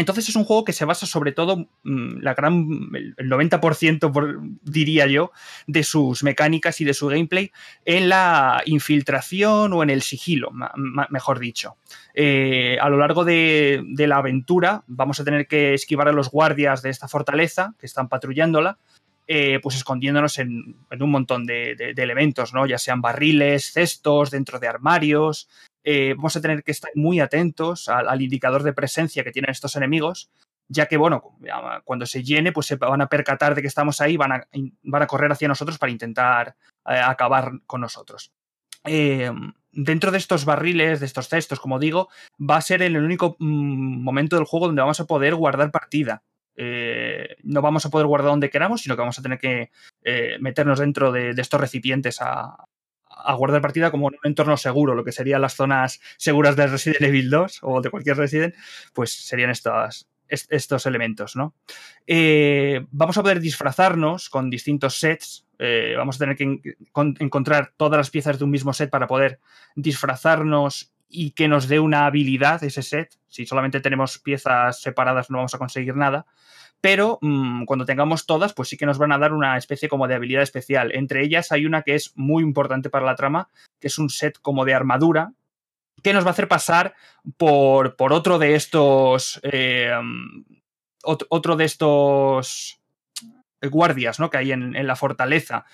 [0.00, 4.40] Entonces es un juego que se basa sobre todo, mmm, la gran, el 90% por,
[4.62, 5.30] diría yo,
[5.66, 7.52] de sus mecánicas y de su gameplay
[7.84, 10.52] en la infiltración o en el sigilo,
[11.10, 11.76] mejor dicho.
[12.14, 16.30] Eh, a lo largo de, de, la aventura vamos a tener que esquivar a los
[16.30, 18.78] guardias de esta fortaleza que están patrullándola,
[19.32, 22.66] eh, pues escondiéndonos en, un montón de, elementos, ¿no?
[22.66, 25.48] ya sean barriles, cestos, dentro de armarios,
[25.84, 29.76] eh, vamos a tener que estar muy atentos al, indicador de presencia que tienen estos
[29.76, 30.32] enemigos,
[30.66, 31.22] ya que, bueno,
[31.84, 34.48] cuando se llene, pues se van a percatar de que estamos ahí, van a,
[34.82, 36.56] van a correr hacia nosotros para intentar
[36.88, 38.32] eh, acabar con nosotros.
[38.82, 42.08] Dentro de estos barriles, de estos cestos, como digo,
[42.40, 46.24] va a ser el único mm, momento del juego donde vamos a poder guardar partida.
[46.62, 49.70] Eh, no vamos a poder guardar donde queramos, sino que vamos a tener que
[50.04, 52.66] eh, meternos dentro de, estos recipientes a,
[53.38, 57.00] guardar partida como en un entorno seguro, lo que serían las zonas seguras de Resident
[57.00, 58.54] Evil 2 o de cualquier Resident,
[58.92, 61.54] pues serían estos elementos, ¿no?
[62.06, 65.46] Eh, vamos a poder disfrazarnos con distintos sets.
[65.96, 66.62] Vamos a tener que en,
[66.92, 69.40] con, encontrar todas las piezas de un mismo set para poder
[69.76, 73.18] disfrazarnos y que nos dé una habilidad ese set.
[73.28, 76.26] Si solamente tenemos piezas separadas no vamos a conseguir nada
[76.80, 80.08] pero mmm, cuando tengamos todas, pues sí que nos van a dar una especie como
[80.08, 80.92] de habilidad especial.
[80.94, 83.48] Entre ellas hay una que es muy importante para la trama,
[83.80, 85.32] que es un set como de armadura,
[86.02, 86.94] que nos va a hacer pasar
[87.36, 89.40] por, por otro de estos.
[89.42, 89.92] Eh,
[91.02, 92.78] otro de estos
[93.62, 94.28] guardias ¿no?
[94.28, 95.64] que hay en, la fortaleza.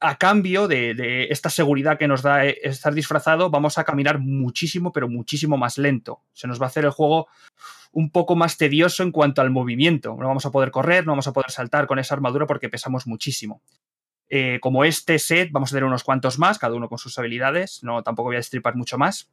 [0.00, 4.92] A cambio de, esta seguridad que nos da eh, estar disfrazado, vamos a caminar muchísimo,
[4.92, 6.22] pero muchísimo más lento.
[6.32, 7.28] Se nos va a hacer el juego
[7.92, 10.16] un poco más tedioso en cuanto al movimiento.
[10.18, 13.06] No vamos a poder correr, no vamos a poder saltar con esa armadura porque pesamos
[13.06, 13.62] muchísimo.
[14.28, 17.82] Eh, como este set, vamos a tener unos cuantos más, cada uno con sus habilidades.
[17.82, 19.30] No, tampoco voy a destripar mucho más.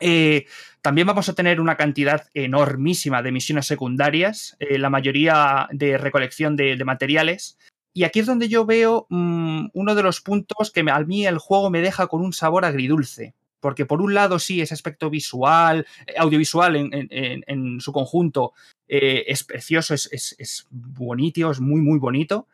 [0.00, 0.46] Eh,
[0.80, 6.82] también vamos a tener una cantidad enormísima de misiones secundarias, la mayoría de recolección de,
[6.84, 7.58] materiales.
[7.94, 11.26] Y aquí es donde yo veo mmm, uno de los puntos que me, a mí
[11.26, 13.34] el juego me deja con un sabor agridulce.
[13.60, 18.54] Porque por un lado sí, ese aspecto visual, eh, audiovisual en, en, su conjunto
[18.88, 22.48] eh, es precioso, es, es, es, bonito, es muy, muy bonito.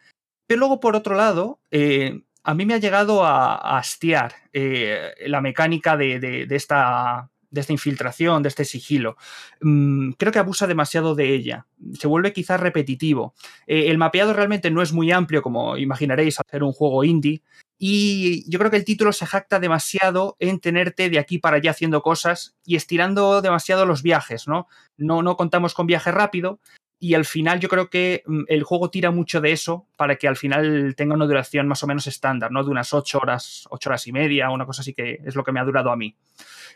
[0.47, 5.41] Pero luego por otro lado, eh, a mí me ha llegado a, a hastiar la
[5.41, 9.17] mecánica de, de esta de esta infiltración, de este sigilo.
[9.61, 11.67] Mm, creo que abusa demasiado de ella.
[11.99, 13.35] Se vuelve quizás repetitivo.
[13.67, 17.43] Eh, el mapeado realmente no es muy amplio, como imaginaréis, hacer un juego indie.
[17.79, 21.71] Y yo creo que el título se jacta demasiado en tenerte de aquí para allá
[21.71, 24.67] haciendo cosas y estirando demasiado los viajes, ¿no?
[24.97, 26.59] No, no contamos con viaje rápido,
[27.01, 30.29] y al final yo creo que mm, el juego tira mucho de eso para que
[30.29, 32.65] al final tenga una duración más o menos estándar, ¿no?
[32.65, 35.53] De unas ocho horas, ocho horas y media, una cosa así que es lo que
[35.53, 36.17] me ha durado a mí.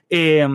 [0.08, 0.46] Eh,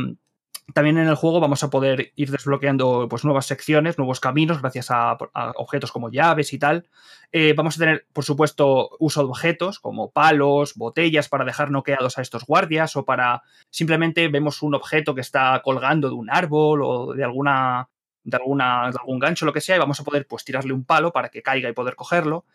[0.73, 4.91] también en el juego vamos a poder ir desbloqueando pues, nuevas secciones, nuevos caminos, gracias
[4.91, 6.89] a, a objetos como llaves y tal.
[7.31, 12.17] Eh, vamos a tener, por supuesto, uso de objetos como palos, botellas para dejar noqueados
[12.17, 16.81] a estos guardias o para simplemente vemos un objeto que está colgando de un árbol
[16.83, 17.89] o de alguna
[18.27, 21.13] de, alguna, algún gancho, lo que sea, y vamos a poder pues tirarle un palo
[21.13, 22.45] para que caiga y poder cogerlo.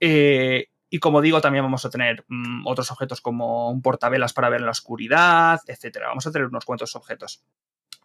[0.00, 4.48] Eh, y como digo, también vamos a tener mmm, otros objetos como un portavelas para
[4.48, 6.08] ver en la oscuridad, etcétera.
[6.08, 7.42] Vamos a tener unos cuantos objetos.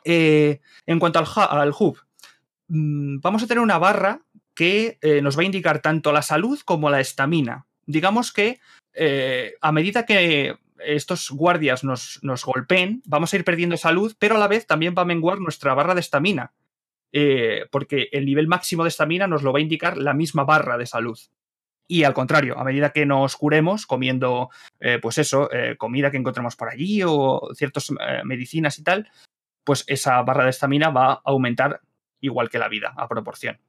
[0.04, 1.98] Eh, en cuanto al, hub,
[2.68, 4.20] mmm, vamos a tener una barra
[4.54, 7.66] que eh, nos va a indicar tanto la salud como la estamina.
[7.86, 8.60] Digamos que
[9.62, 10.56] a medida que
[10.86, 14.94] estos guardias nos, nos golpeen, vamos a ir perdiendo salud, pero a la vez también
[14.96, 16.54] va a menguar nuestra barra de estamina.
[17.16, 20.78] Eh, porque el nivel máximo de estamina nos lo va a indicar la misma barra
[20.78, 21.18] de salud.
[21.88, 24.50] Y al contrario, a medida que nos curemos comiendo,
[24.80, 27.92] eh, pues eso, eh, comida que encontremos por allí o ciertas
[28.24, 29.10] medicinas y tal,
[29.64, 31.82] pues esa barra de estamina va a aumentar
[32.20, 33.60] igual que la vida, a proporción.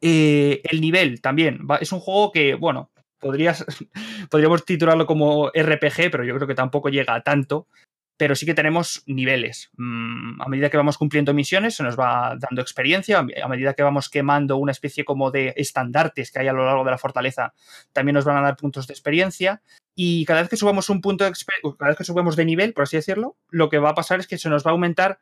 [0.00, 3.64] El nivel también, va, es un juego que, bueno, podrías,
[4.30, 7.66] podríamos titularlo como RPG, pero yo creo que tampoco llega a tanto
[8.16, 9.70] pero sí que tenemos niveles.
[9.76, 13.18] Mm, a medida que vamos cumpliendo misiones, se nos va dando experiencia.
[13.18, 16.84] A medida que vamos quemando una especie como de estandartes que hay a lo largo
[16.84, 17.52] de la fortaleza,
[17.92, 19.62] también nos van a dar puntos de experiencia.
[19.94, 21.32] Y cada vez que subamos un punto de
[21.78, 24.26] cada vez que subamos de nivel, por así decirlo, lo que va a pasar es
[24.26, 25.20] que se nos va a aumentar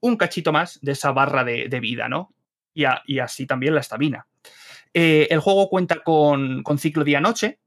[0.00, 2.32] un cachito más de esa barra de, vida, ¿no?
[2.72, 4.28] Y, así también la estamina.
[4.94, 7.58] Eh, el juego cuenta con, con ciclo día-noche.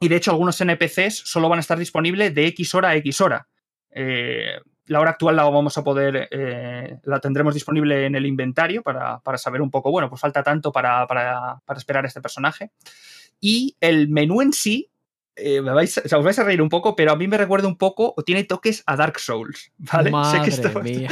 [0.00, 3.20] Y de hecho, algunos NPCs solo van a estar disponibles de X hora a X
[3.20, 3.48] hora.
[3.90, 8.82] Eh, la hora actual la vamos a poder, eh, la tendremos disponible en el inventario
[8.82, 12.20] para, para, saber un poco, bueno, pues falta tanto para, para, para esperar a este
[12.20, 12.72] personaje.
[13.40, 14.90] Y el menú en sí,
[15.36, 17.38] eh, me vais, o sea, os vais a reír un poco, pero a mí me
[17.38, 20.10] recuerda un poco, o tiene toques a Dark Souls, ¿vale?
[20.10, 20.80] Madre sé que esto...
[20.80, 21.10] mía.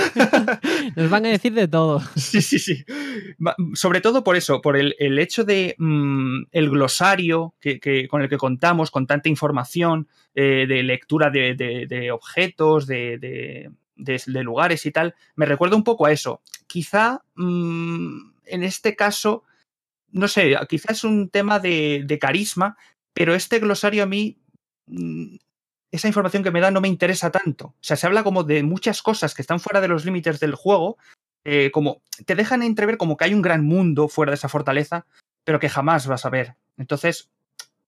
[0.97, 2.01] Nos van a decir de todo.
[2.17, 2.85] Sí, sí, sí.
[3.75, 8.23] Sobre todo por eso, por el, el hecho de mmm, el glosario que, que, con
[8.23, 14.43] el que contamos, con tanta información eh, de lectura de, de, de objetos, de, de,
[14.43, 16.43] lugares y tal, me recuerda un poco a eso.
[16.67, 19.45] Quizá mmm, en este caso,
[20.11, 22.77] no sé, quizá es un tema de, de carisma,
[23.19, 24.39] pero este glosario a mí,
[24.87, 25.39] mm,
[25.91, 27.67] esa información que me da no me interesa tanto.
[27.67, 30.55] O sea, se habla como de muchas cosas que están fuera de los límites del
[30.55, 30.99] juego,
[31.43, 35.05] eh, como te dejan entrever como que hay un gran mundo fuera de esa fortaleza,
[35.43, 36.55] pero que jamás vas a ver.
[36.77, 37.29] Entonces,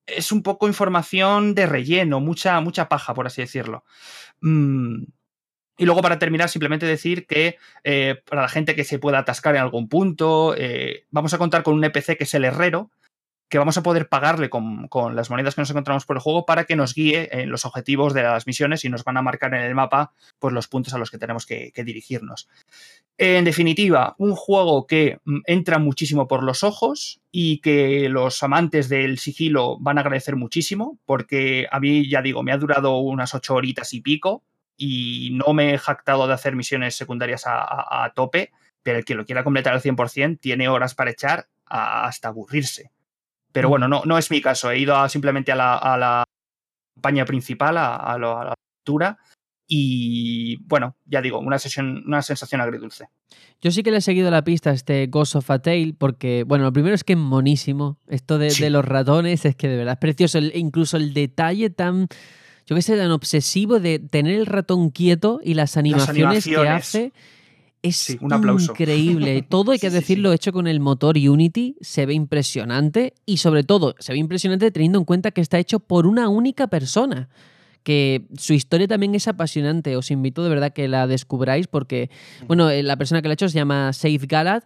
[0.05, 3.85] es un poco información de relleno, mucha, mucha paja, por así decirlo.
[4.41, 5.05] Mm.
[5.79, 9.55] Y luego, para terminar, simplemente decir que eh, para la gente que se pueda atascar
[9.55, 12.91] en algún punto, eh, vamos a contar con un NPC que es el herrero,
[13.51, 16.47] que vamos a poder pagarle con, con, las monedas que nos encontramos por el juego
[16.47, 19.53] para que nos guíe en los objetivos de las misiones y nos van a marcar
[19.55, 22.49] en el mapa pues, los puntos a los que tenemos que, dirigirnos.
[23.19, 28.89] En definitiva, un juego que mm, entra muchísimo por los ojos y que los amantes
[28.89, 33.35] del sigilo van a agradecer muchísimo, porque a mí, ya digo, me ha durado unas
[33.35, 34.45] ocho horitas y pico
[34.77, 38.53] y no me he jactado de hacer misiones secundarias a tope,
[38.85, 42.93] pero el que lo quiera completar al 100% tiene horas para echar hasta aburrirse.
[43.53, 44.71] Pero bueno, no, no es mi caso.
[44.71, 46.25] He ido a, simplemente a la, a la,
[46.95, 49.19] campaña principal, a, a, lo, a la lectura.
[49.73, 53.07] Y bueno, ya digo, una, sesión, una sensación agridulce.
[53.61, 56.45] Yo sí que le he seguido la pista a este Ghost of a Tale porque,
[56.45, 57.99] bueno, lo primero es que es monísimo.
[58.09, 58.63] Esto de, Sí.
[58.65, 60.39] de los ratones es que de verdad es precioso.
[60.39, 62.09] El- incluso el detalle tan,
[62.67, 66.73] yo qué sé, tan obsesivo de tener el ratón quieto y las animaciones, que animaciones.
[66.89, 67.13] hace
[67.83, 68.73] es Sí, un aplauso.
[68.73, 69.43] increíble.
[69.49, 73.39] Todo hay que Sí, sí, decirlo hecho con el motor Unity, se ve impresionante y
[73.39, 77.29] sobre todo se ve impresionante teniendo en cuenta que está hecho por una única persona
[77.83, 79.97] que su historia también es apasionante.
[79.97, 82.11] Os invito de verdad que la descubráis porque,
[82.47, 84.65] bueno, eh, la persona que la ha hecho se llama Saif Galad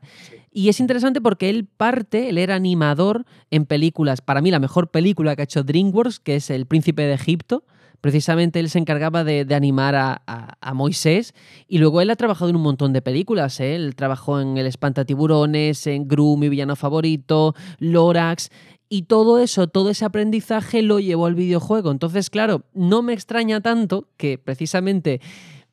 [0.52, 4.90] y es interesante porque él parte, él era animador en películas, para mí la mejor
[4.90, 7.64] película que ha hecho DreamWorks, que es El Príncipe de Egipto.
[8.04, 11.32] Precisamente él se encargaba de, animar a Moisés
[11.66, 13.60] y luego él ha trabajado en un montón de películas.
[13.60, 13.76] ¿eh?
[13.76, 18.50] Él trabajó en El Espantatiburones, en Gru, mi villano favorito, Lorax.
[18.90, 21.90] Y todo eso, todo ese aprendizaje lo llevó al videojuego.
[21.90, 25.22] Entonces, claro, no me extraña tanto que precisamente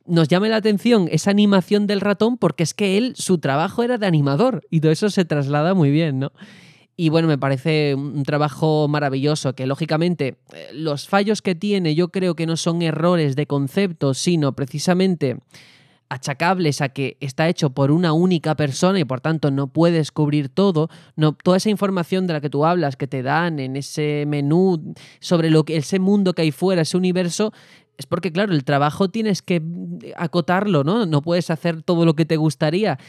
[0.05, 3.97] nos llame la atención esa animación del ratón porque es que él, su trabajo era
[3.97, 6.31] de animador y todo eso se traslada muy bien, ¿no?
[7.01, 12.09] Y bueno, me parece un trabajo maravilloso que lógicamente eh, los fallos que tiene yo
[12.09, 15.39] creo que no son errores de concepto, sino precisamente
[16.09, 20.49] achacables a que está hecho por una única persona y por tanto no puedes cubrir
[20.49, 24.25] todo, no toda esa información de la que tú hablas que te dan en ese
[24.27, 27.51] menú sobre lo que ese mundo que hay fuera, ese universo,
[27.97, 31.07] es porque claro, el trabajo tienes que mm, acotarlo, ¿no?
[31.07, 32.99] No puedes hacer todo lo que te gustaría.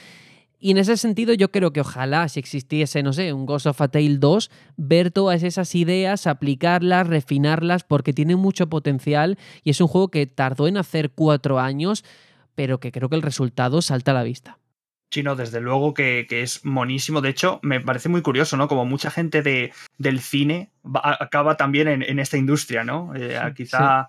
[0.65, 3.81] Y en ese sentido yo creo que ojalá si existiese, no sé, un Ghost of
[3.81, 9.81] a Tale 2, ver todas esas ideas, aplicarlas, refinarlas, porque tiene mucho potencial y es
[9.81, 12.05] un juego que tardó en hacer cuatro años,
[12.55, 14.59] pero que creo que el resultado salta a la vista.
[15.11, 17.21] Chino, desde luego que, que es monísimo.
[17.21, 18.69] De hecho, me parece muy curioso, ¿no?
[18.69, 23.15] Como mucha gente de, del cine va- acaba también en, en esta industria, ¿no?
[23.17, 24.09] Eh, a- quizá,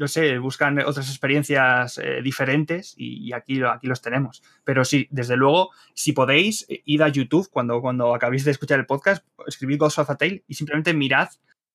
[0.00, 4.42] no sé, buscan otras experiencias eh, diferentes y, y aquí, aquí los tenemos.
[4.64, 8.80] Pero sí, desde luego, si podéis, eh, id a YouTube cuando, cuando acabéis de escuchar
[8.80, 11.28] el podcast, escribid Ghost of a Tale y simplemente mirad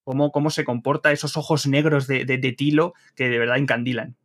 [0.04, 4.16] cómo, cómo se comporta esos ojos negros de, de, de Tilo que de verdad encandilan.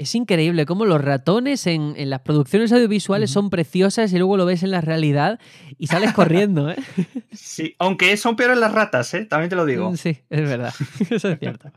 [0.00, 4.46] Es increíble cómo los ratones en, en las producciones audiovisuales son preciosas y luego lo
[4.46, 5.38] ves en la realidad
[5.78, 6.76] y sales corriendo, ¿eh?
[7.32, 9.26] Sí, aunque son peores las ratas, ¿eh?
[9.26, 9.90] También te lo digo.
[9.90, 10.72] Mm, Sí, es verdad.
[11.10, 11.70] Eso es cierto.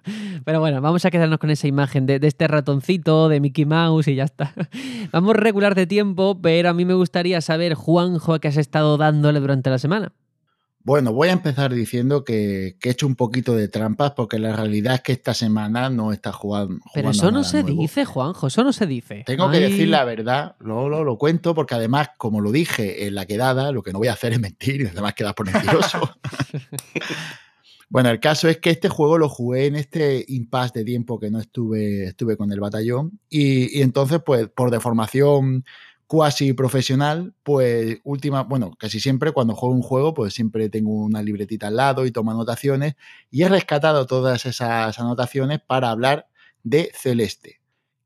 [0.46, 4.08] Pero bueno, vamos a quedarnos con esa imagen de, de este ratoncito, de Mickey Mouse
[4.08, 4.54] y ya está.
[5.12, 9.42] Vamos regular de tiempo, pero a mí me gustaría saber, Juanjo, qué has estado dándole
[9.42, 10.14] durante la semana.
[10.86, 14.54] Bueno, voy a empezar diciendo que, que he hecho un poquito de trampas porque la
[14.54, 16.84] realidad es que esta semana no está jugando.
[16.94, 17.82] Pero eso no nada se nuevo.
[17.82, 19.24] dice, Juanjo, eso no se dice.
[19.26, 23.16] Tengo que decir la verdad, luego lo, lo cuento porque además, como lo dije en
[23.16, 26.18] la quedada, lo que no voy a hacer es mentir y además quedar por mentiroso.
[27.90, 31.32] bueno, el caso es que este juego lo jugué en este impasse de tiempo que
[31.32, 35.64] no estuve, estuve con el batallón y, y entonces, pues, por deformación
[36.08, 41.22] cuasi profesional, pues última, bueno, casi siempre cuando juego un juego, pues siempre tengo una
[41.24, 42.96] libretita al lado y tomo anotaciones
[43.32, 46.28] y he rescatado todas esas anotaciones para hablar
[46.64, 47.60] de Celeste,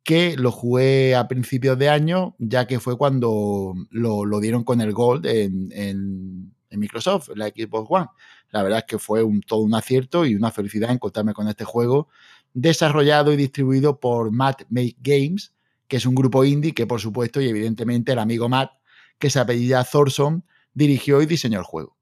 [0.04, 4.94] que lo jugué a principios de año, ya que fue cuando lo, dieron con el
[4.94, 8.08] Gold en, en- Microsoft, en la Xbox One.
[8.52, 12.08] La verdad es que fue todo un acierto y una felicidad encontrarme con este juego,
[12.54, 15.54] desarrollado y distribuido por Matt Make Games,
[15.88, 18.72] que es un grupo indie que, por supuesto, y evidentemente el amigo Matt,
[19.20, 21.98] que se apellida Thorson, dirigió y diseñó el juego.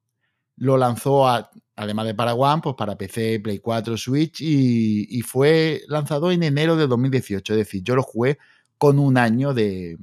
[0.58, 1.28] Lo lanzó,
[1.76, 6.44] además de para One, pues para PC, Play 4, Switch y, y fue lanzado en
[6.44, 7.54] enero de 2018.
[7.54, 8.38] Es decir, yo lo jugué
[8.78, 9.98] con un año de,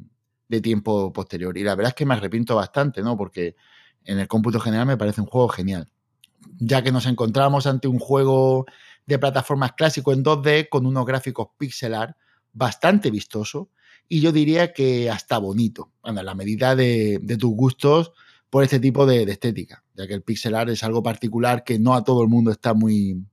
[0.53, 1.57] de tiempo posterior.
[1.57, 3.17] Y la verdad es que me arrepiento bastante, ¿no?
[3.17, 3.57] Porque
[4.05, 5.91] en el cómputo general me parece un juego genial.
[6.59, 8.67] Ya que nos encontramos ante un juego
[9.07, 12.17] de plataformas clásico en 2D con unos gráficos pixelar
[12.53, 13.71] bastante vistoso
[14.09, 18.13] y yo diría que hasta bonito, en la medida de, de tus gustos
[18.51, 21.79] por este tipo de, de estética, ya que el pixel art es algo particular que
[21.79, 23.25] no a todo el mundo está muy,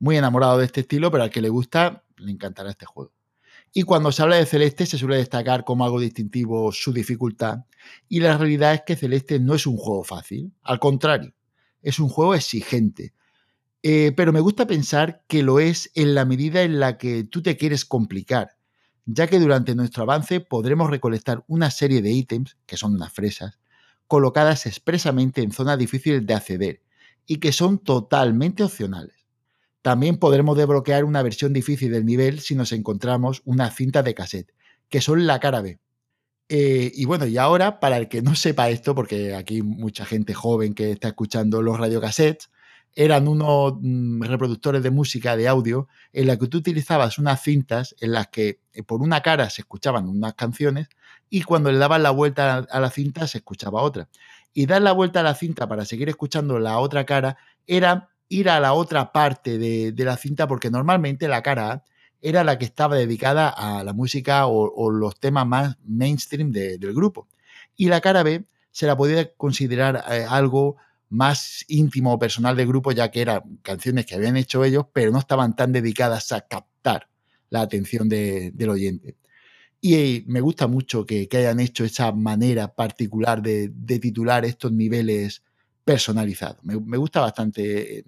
[0.00, 3.12] muy enamorado de este estilo, pero al que le gusta le encantará este juego.
[3.72, 7.60] Y cuando se habla de Celeste se suele destacar como algo distintivo su dificultad
[8.08, 11.32] y la realidad es que Celeste no es un juego fácil, al contrario,
[11.80, 13.14] es un juego exigente.
[13.82, 17.42] Eh, pero me gusta pensar que lo es en la medida en la que tú
[17.42, 18.56] te quieres complicar,
[19.06, 23.58] ya que durante nuestro avance podremos recolectar una serie de ítems, que son unas fresas,
[24.06, 26.82] colocadas expresamente en zonas difíciles de acceder
[27.26, 29.26] y que son totalmente opcionales.
[29.82, 34.52] También podremos desbloquear una versión difícil del nivel si nos encontramos unas cintas de cassette,
[34.88, 35.80] que son la cara B.
[36.48, 40.34] Eh, y bueno, y ahora, para el que no sepa esto, porque aquí mucha gente
[40.34, 42.50] joven que está escuchando los radiocassettes,
[42.94, 47.94] eran unos mm, reproductores de música, de audio, en la que tú utilizabas unas cintas
[48.00, 50.88] en las que eh, por una cara se escuchaban unas canciones
[51.30, 54.08] y cuando le daban la vuelta a la cinta se escuchaba otra.
[54.52, 58.50] Y dar la vuelta a la cinta para seguir escuchando la otra cara era ir
[58.50, 61.84] a la otra parte de, la cinta porque normalmente la cara A
[62.20, 67.28] era la que estaba dedicada a la música o, los temas más mainstream del grupo.
[67.76, 70.76] Y la cara B se la podía considerar eh, algo
[71.12, 75.12] más íntimo o personal del grupo, ya que eran canciones que habían hecho ellos, pero
[75.12, 77.08] no estaban tan dedicadas a captar
[77.50, 79.16] la atención del oyente.
[79.78, 83.68] Y me gusta mucho que, hayan hecho esa manera particular de,
[84.00, 85.42] titular estos niveles
[85.84, 86.58] personalizados.
[86.62, 88.04] Me, gusta bastante eh,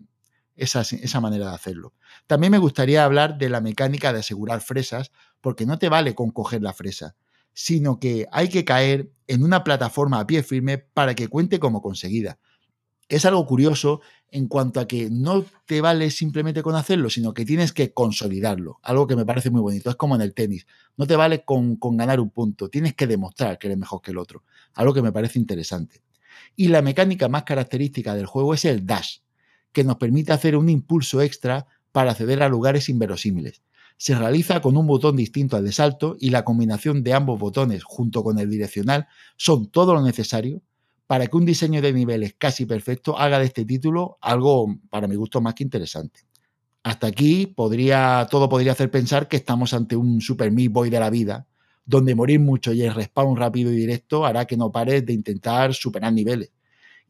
[0.56, 1.93] esa, esa, manera de hacerlo.
[2.26, 5.12] También me gustaría hablar de la mecánica de asegurar fresas,
[5.43, 7.16] porque no te vale con coger la fresa,
[7.52, 11.82] sino que hay que caer en una plataforma a pie firme para que cuente como
[11.82, 12.39] conseguida
[13.09, 14.01] es algo curioso
[14.31, 18.81] en cuanto a que no te vale simplemente con hacerlo, sino que tienes que consolidarlo.
[18.82, 19.90] Algo que me parece muy bonito.
[19.90, 20.66] Es como en el tenis.
[20.97, 22.68] No te vale con, ganar un punto.
[22.68, 24.43] Tienes que demostrar que eres mejor que el otro.
[24.74, 26.02] Algo que me parece interesante.
[26.56, 29.18] Y la mecánica más característica del juego es el dash,
[29.72, 33.62] que nos permite hacer un impulso extra para acceder a lugares inverosímiles.
[33.97, 37.85] Se realiza con un botón distinto al de salto y la combinación de ambos botones
[37.85, 39.06] junto con el direccional
[39.36, 40.60] son todo lo necesario
[41.06, 45.16] para que un diseño de niveles casi perfecto haga de este título algo, para mi
[45.16, 46.20] gusto, más que interesante.
[46.82, 51.01] Hasta aquí podría, todo podría hacer pensar que estamos ante un Super Meat Boy de
[51.01, 51.47] la vida,
[51.85, 55.74] donde morir mucho y el respawn rápido y directo hará que no pares de intentar
[55.74, 56.52] superar niveles.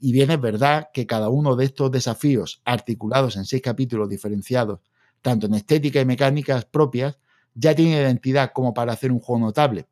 [0.00, 4.80] Y bien es verdad que cada uno de estos desafíos, articulados en seis capítulos diferenciados,
[5.22, 7.18] tanto en estética y mecánicas propias,
[7.54, 9.86] ya tiene identidad como para hacer un juego notable.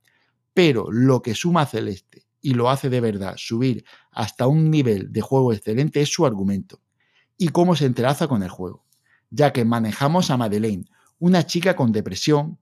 [0.53, 5.21] Pero lo que suma Celeste y lo hace de verdad subir hasta un nivel de
[5.23, 6.81] juego excelente es su argumento
[7.39, 8.85] y cómo se entrelaza con el juego,
[9.31, 10.85] ya que manejamos a Madeleine,
[11.19, 12.59] una chica con depresión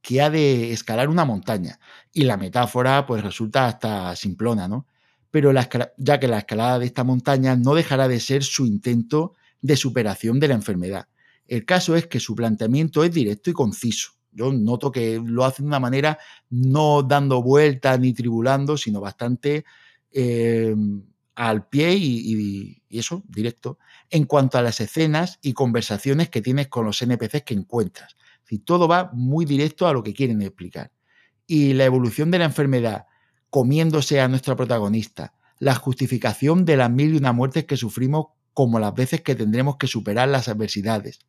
[0.00, 1.78] que ha de escalar una montaña
[2.12, 4.86] y la metáfora pues resulta hasta simplona, ¿no?
[5.30, 5.52] Pero
[5.96, 10.40] ya que la escalada de esta montaña no dejará de ser su intento de superación
[10.40, 11.08] de la enfermedad.
[11.46, 15.62] El caso es que su planteamiento es directo y conciso yo noto que lo hace
[15.62, 16.18] de una manera
[16.50, 19.64] no dando vueltas ni tribulando, sino bastante
[20.10, 20.74] eh,
[21.34, 23.78] al pie y, eso, directo,
[24.10, 28.16] en cuanto a las escenas y conversaciones que tienes con los NPCs que encuentras.
[28.44, 30.92] Si todo va muy directo a lo que quieren explicar.
[31.46, 33.06] Y la evolución de la enfermedad
[33.50, 38.78] comiéndose a nuestra protagonista, la justificación de las mil y una muertes que sufrimos como
[38.78, 41.20] las veces que tendremos que superar las adversidades,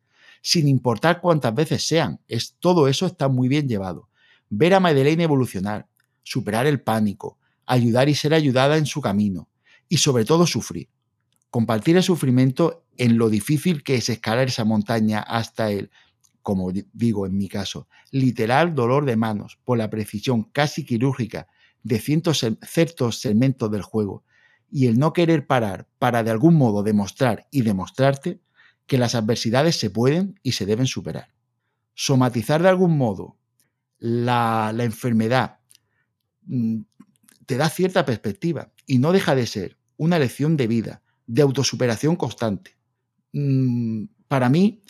[0.46, 2.20] sin importar cuántas veces sean.
[2.28, 4.10] Es, todo eso está muy bien llevado.
[4.50, 5.88] Ver a Madeleine evolucionar,
[6.22, 9.48] superar el pánico, ayudar y ser ayudada en su camino,
[9.88, 10.90] y sobre todo sufrir.
[11.48, 15.90] Compartir el sufrimiento en lo difícil que es escalar esa montaña hasta el,
[16.42, 21.46] como digo en mi caso, literal dolor de manos por la precisión casi quirúrgica
[21.82, 24.24] de ciertos segmentos del juego
[24.70, 28.40] y el no querer parar para de algún modo demostrar y demostrarte
[28.86, 31.28] que las adversidades se pueden y se deben superar.
[31.94, 33.36] Somatizar de algún modo
[33.98, 35.60] la, enfermedad
[36.42, 36.80] mm,
[37.46, 42.16] te da cierta perspectiva y no deja de ser una lección de vida, de autosuperación
[42.16, 42.76] constante.
[43.32, 44.82] Mm, para mí,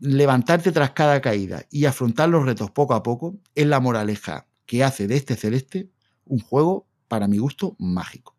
[0.00, 4.84] levantarte tras cada caída y afrontar los retos poco a poco es la moraleja que
[4.84, 5.90] hace de este celeste
[6.24, 8.34] un juego, para mi gusto, mágico.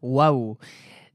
[0.00, 0.58] ¡Wow!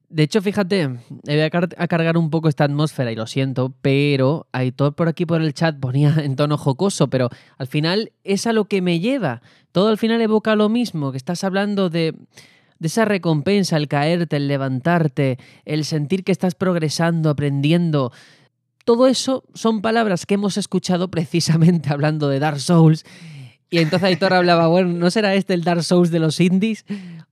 [0.10, 4.94] De hecho, fíjate, voy a, cargar un poco esta atmósfera y lo siento, pero Aitor
[4.94, 8.66] por aquí por el chat ponía en tono jocoso, pero al final es a lo
[8.66, 9.42] que me lleva.
[9.72, 12.14] Todo al final evoca lo mismo, que estás hablando de,
[12.80, 18.12] de esa recompensa, el caerte, el levantarte, el sentir que estás progresando, aprendiendo.
[18.86, 23.04] Todo eso son palabras que hemos escuchado precisamente hablando de Dark Souls.
[23.72, 26.86] Y entonces Aitor hablaba, bueno, ¿no será este el Dark Souls de los indies?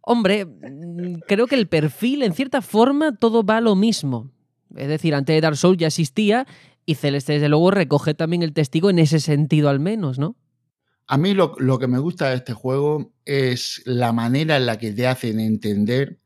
[0.06, 4.32] Hombre, mm, creo que el perfil, en cierta forma, todo va lo mismo.
[4.76, 6.46] Es decir, antes de Dark Souls ya existía
[6.86, 10.36] y Celeste, desde luego, recoge también el testigo en ese sentido, al menos, ¿no?
[11.08, 14.92] A mí lo, que me gusta de este juego es la manera en la que
[14.92, 16.20] te hacen entender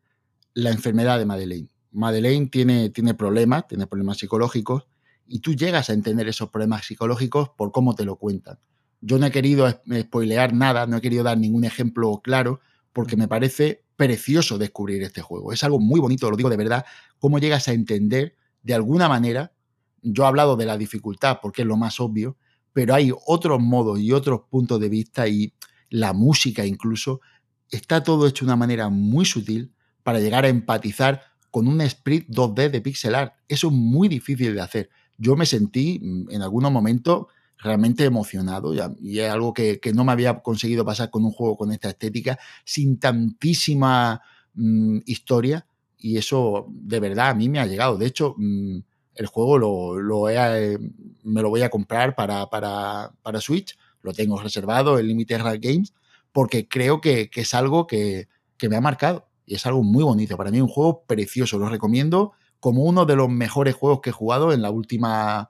[0.53, 1.69] la enfermedad de Madeleine.
[1.91, 4.87] Madeleine tiene, tiene problemas, tiene problemas psicológicos,
[5.27, 8.59] y tú llegas a entender esos problemas psicológicos por cómo te lo cuentan.
[9.01, 12.59] Yo no he querido spoilear nada, no he querido dar ningún ejemplo claro,
[12.97, 15.53] porque me parece precioso descubrir este juego.
[15.53, 16.83] Es algo muy bonito, lo digo de verdad,
[17.19, 19.53] cómo llegas a entender de alguna manera,
[20.01, 22.37] yo he hablado de la dificultad porque es lo más obvio,
[22.73, 25.53] pero hay otros modos y otros puntos de vista y
[25.91, 27.21] la música incluso,
[27.69, 31.21] está todo hecho de una manera muy sutil para llegar a empatizar
[31.51, 33.35] con un split 2D de pixel art.
[33.47, 34.89] Eso es muy difícil de hacer.
[35.19, 37.27] Yo me sentí mm, en algunos momentos
[37.59, 41.31] realmente emocionado y, y es algo que, que no me había conseguido pasar con un
[41.31, 44.21] juego con esta estética, sin tantísima
[44.53, 45.65] mm, historia
[45.97, 47.97] y eso de verdad a mí me ha llegado.
[47.97, 48.77] De hecho, mm,
[49.15, 50.77] el juego lo, lo he, eh,
[51.23, 55.59] me lo voy a comprar para, para, para Switch, lo tengo reservado en Limited Rare
[55.59, 55.93] Games,
[56.31, 58.27] porque creo que, que es algo que,
[58.57, 60.37] que me ha marcado y es algo muy bonito.
[60.37, 64.13] Para mí un juego precioso, lo recomiendo como uno de los mejores juegos que he
[64.13, 65.49] jugado en la última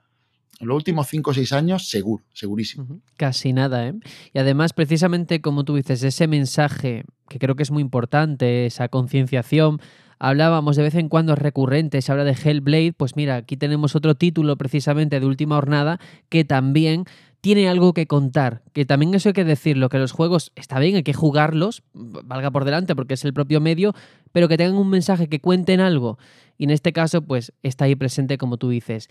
[0.59, 2.99] en los últimos 5 o 6 años, seguro, segurísimo.
[3.15, 3.93] Casi nada, ¿eh?
[4.33, 8.87] Y además, precisamente como tú dices, ese mensaje que creo que es muy importante, esa
[8.89, 9.79] concienciación.
[10.19, 13.95] Hablábamos de vez en cuando es recurrente, se habla de Hellblade, pues mira, aquí tenemos
[13.95, 17.05] otro título precisamente de última jornada que también
[17.39, 20.95] tiene algo que contar, que también eso hay que decirlo, que los juegos está bien,
[20.95, 23.93] hay que jugarlos, valga por delante porque es el propio medio,
[24.31, 26.17] pero que tengan un mensaje, que cuenten algo.
[26.57, 29.09] Y en este caso, pues está ahí presente como tú dices.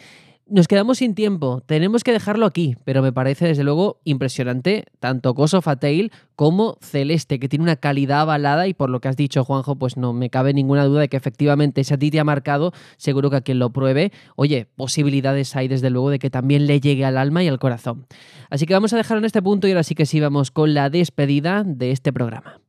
[0.48, 5.34] Nos quedamos sin tiempo, tenemos que dejarlo aquí, pero me parece desde luego impresionante tanto
[5.36, 9.44] a Tale como Celeste, que tiene una calidad avalada y por lo que has dicho,
[9.44, 12.24] Juanjo, pues no me cabe ninguna duda de que efectivamente ese a ti te ha
[12.24, 16.68] marcado, seguro que a quien lo pruebe, oye, posibilidades hay desde luego de que también
[16.68, 18.06] le llegue al alma y al corazón.
[18.48, 20.74] Así que vamos a dejarlo en este punto y ahora sí que sí vamos con
[20.74, 22.60] la despedida de este programa.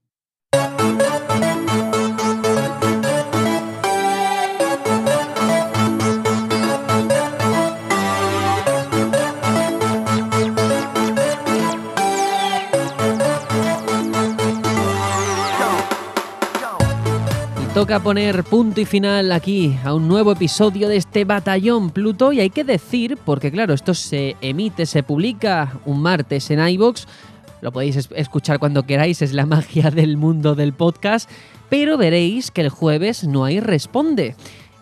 [17.78, 22.40] Toca poner punto y final aquí a un nuevo episodio de este Batallón Pluto y
[22.40, 27.06] hay que decir, porque claro, esto se emite, se publica un martes en iVoox,
[27.62, 31.30] lo podéis es- escuchar cuando queráis, es la magia del mundo del podcast,
[31.70, 34.36] pero veréis que el jueves no hay responde.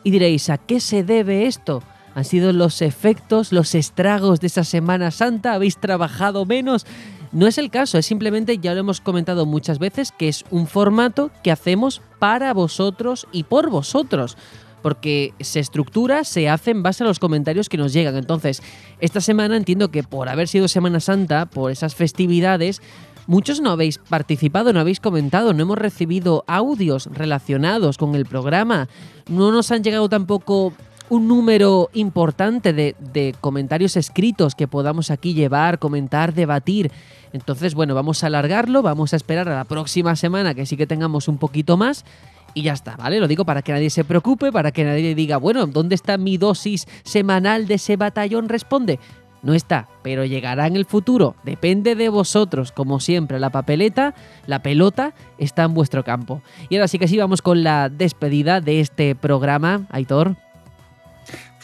[0.06, 1.84] Y diréis, ¿a qué se debe esto?
[2.16, 5.54] ¿Han sido los efectos, los estragos de esa Semana Santa?
[5.54, 6.86] ¿Habéis trabajado menos?
[7.32, 10.68] No es el caso, es simplemente, ya lo hemos comentado muchas veces, que es un
[10.68, 14.38] formato que hacemos para vosotros y por vosotros.
[14.82, 18.16] Porque se estructura, se hace en base a los comentarios que nos llegan.
[18.16, 18.62] Entonces,
[19.00, 22.82] esta semana entiendo que por haber sido Semana Santa, por esas festividades,
[23.28, 28.88] muchos no habéis participado, no habéis comentado, no hemos recibido audios relacionados con el programa,
[29.28, 30.74] no nos han llegado tampoco
[31.10, 36.92] un número importante de, comentarios escritos que podamos aquí llevar, comentar, debatir.
[37.34, 40.88] Entonces, bueno, vamos a alargarlo, vamos a esperar a la próxima semana que sí que
[40.88, 42.06] tengamos un poquito más.
[42.54, 43.20] Y ya está, ¿vale?
[43.20, 46.38] Lo digo para que nadie se preocupe, para que nadie diga, bueno, ¿dónde está mi
[46.38, 48.48] dosis semanal de ese batallón?
[48.48, 49.00] Responde.
[49.44, 51.36] No está, pero llegará en el futuro.
[51.44, 53.40] Depende de vosotros, como siempre.
[53.40, 54.16] La papeleta,
[54.48, 56.42] la pelota, está en vuestro campo.
[56.70, 60.36] Y ahora sí que sí, vamos con la despedida de este programa, Aitor.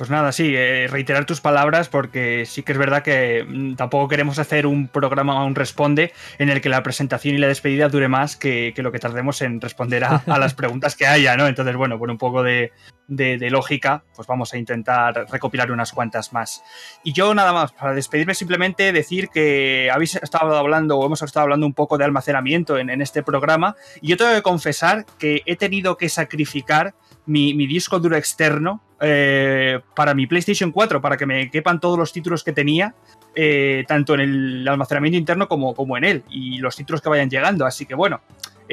[0.02, 4.08] Pues nada, sí, eh, reiterar tus palabras porque sí que es verdad que mm, tampoco
[4.08, 8.08] queremos hacer un programa, un responde, en el que la presentación y la despedida dure
[8.08, 11.46] más que, que lo que tardemos en responder a, a las preguntas que haya, ¿no?
[11.46, 12.72] Entonces, bueno, por un poco de,
[13.16, 16.64] de- lógica, pues vamos a intentar recopilar unas cuantas más.
[17.04, 21.44] Y yo nada más, para despedirme simplemente decir que habéis estado hablando o hemos estado
[21.44, 25.42] hablando un poco de almacenamiento en, en este programa y yo tengo que confesar que
[25.46, 26.94] he tenido que sacrificar
[27.26, 31.98] mi, mi disco duro externo eh, para mi PlayStation 4, para que me quepan todos
[31.98, 32.96] los títulos que tenía,
[33.36, 37.30] eh, tanto en el almacenamiento interno como, como en él, y los títulos que vayan
[37.30, 37.66] llegando.
[37.66, 38.22] Así que bueno,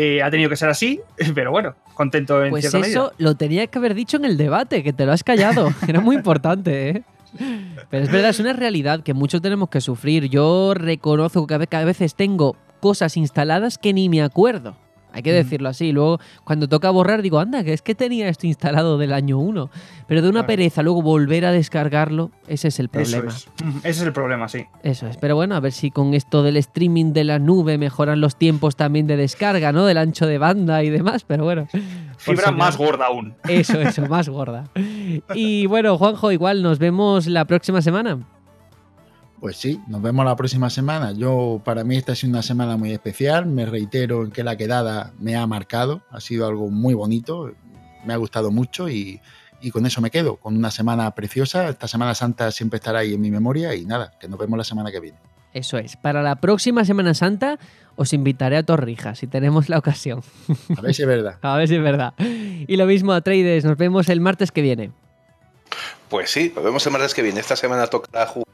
[0.00, 1.00] eh, ha tenido que ser así,
[1.34, 3.14] pero bueno, contento en Pues cierta eso medida.
[3.18, 5.72] lo tenía que haber dicho en el debate, que te lo has callado.
[5.88, 7.02] Era muy importante, ¿eh?
[7.90, 10.28] Pero es verdad, es una realidad que muchos tenemos que sufrir.
[10.30, 14.76] Yo reconozco que a veces tengo cosas instaladas que ni me acuerdo.
[15.12, 15.90] Hay que decirlo así.
[15.93, 19.70] Luego, cuando toca borrar, digo, anda, que es que tenía esto instalado del año 1.
[20.06, 20.47] Pero de una Claro.
[20.47, 23.28] pereza, luego volver a descargarlo, ese es el Eso problema.
[23.32, 23.48] es.
[23.64, 24.64] Mm, Ese es el problema, sí.
[24.82, 28.20] Eso es, pero bueno, a ver si con esto del streaming de la nube mejoran
[28.20, 29.85] los tiempos también de descarga, ¿no?
[29.86, 31.66] Del ancho de banda y demás, pero bueno.
[32.18, 33.35] Fibra más gorda aún.
[33.48, 34.64] Eso, eso, más gorda.
[35.35, 38.18] Y bueno, Juanjo, igual nos vemos la próxima semana.
[39.40, 41.12] Pues sí, nos vemos la próxima semana.
[41.12, 43.47] Yo, para mí, esta ha sido una semana muy especial.
[43.47, 46.02] Me reitero en que la quedada me ha marcado.
[46.10, 47.52] Ha sido algo muy bonito.
[48.05, 49.20] Me ha gustado mucho y,
[49.60, 50.36] y con eso me quedo.
[50.36, 51.69] Con una semana preciosa.
[51.69, 53.74] Esta Semana Santa siempre estará ahí en mi memoria.
[53.77, 55.19] Y nada, que nos vemos la semana que viene.
[55.55, 57.59] Eso es, para la próxima Semana Santa
[57.97, 60.23] os invitaré a Torrijas si tenemos la ocasión.
[60.77, 61.39] A ver si es verdad.
[61.43, 62.15] A ver si es verdad.
[62.19, 64.93] Y lo mismo a Trades, nos vemos el martes que viene.
[66.09, 67.40] Pues sí, nos vemos el martes que viene.
[67.40, 68.47] Esta semana tocará jugar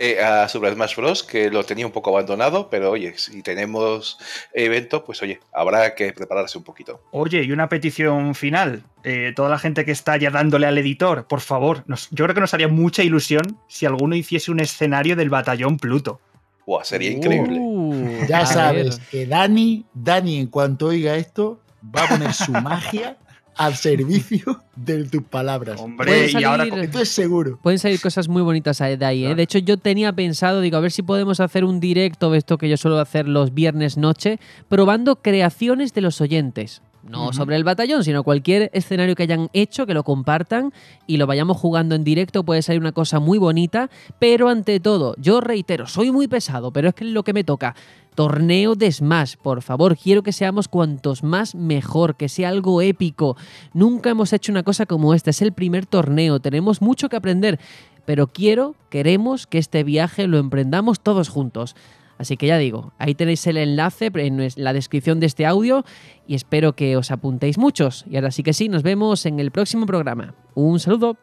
[0.00, 1.22] eh, a Super Smash Bros.
[1.22, 4.18] que lo tenía un poco abandonado, pero oye, si tenemos
[4.54, 7.02] evento, pues oye, habrá que prepararse un poquito.
[7.12, 8.82] Oye, y una petición final.
[9.04, 12.34] Eh, toda la gente que está ya dándole al editor, por favor, nos- yo creo
[12.34, 16.20] que nos haría mucha ilusión si alguno hiciese un escenario del batallón Pluto.
[16.66, 17.58] Buah, sería increíble.
[17.60, 23.16] Uh, Ya sabes que Dani, Dani, en cuanto oiga esto, va a poner su magia
[23.60, 25.78] al servicio de tus palabras.
[25.78, 27.58] Hombre, y ahora Esto es seguro.
[27.62, 29.34] Pueden salir cosas muy bonitas de ahí, ¿eh?
[29.34, 32.56] De hecho, yo tenía pensado, digo, a ver si podemos hacer un directo de esto
[32.56, 36.80] que yo suelo hacer los viernes noche, probando creaciones de los oyentes.
[37.10, 40.72] No sobre el batallón, sino cualquier escenario que hayan hecho, que lo compartan
[41.08, 42.44] y lo vayamos jugando en directo.
[42.44, 46.88] Puede salir una cosa muy bonita, pero ante todo, yo reitero, soy muy pesado, pero
[46.88, 47.74] es que es lo que me toca.
[48.14, 53.36] Torneo de Smash, por favor, quiero que seamos cuantos más mejor, que sea algo épico.
[53.72, 57.58] Nunca hemos hecho una cosa como esta, es el primer torneo, tenemos mucho que aprender,
[58.04, 61.74] pero quiero, queremos que este viaje lo emprendamos todos juntos.
[62.20, 65.86] Así que ya digo, ahí tenéis el enlace en la descripción de este audio
[66.26, 68.04] y espero que os apuntéis muchos.
[68.10, 70.34] Y ahora sí que sí, nos vemos en el próximo programa.
[70.54, 71.16] Un saludo.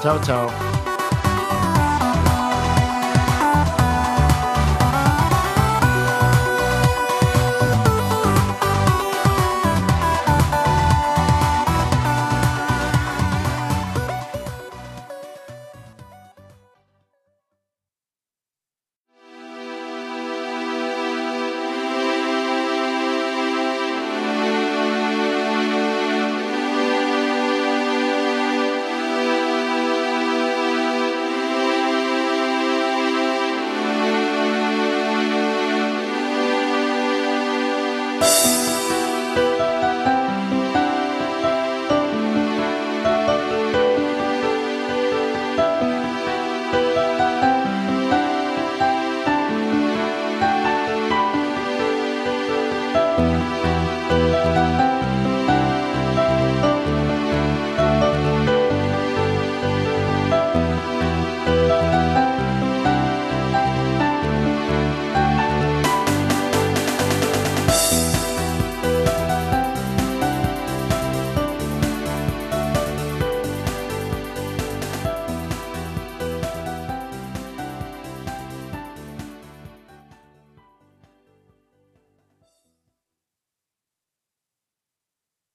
[0.00, 0.48] Chao, chao.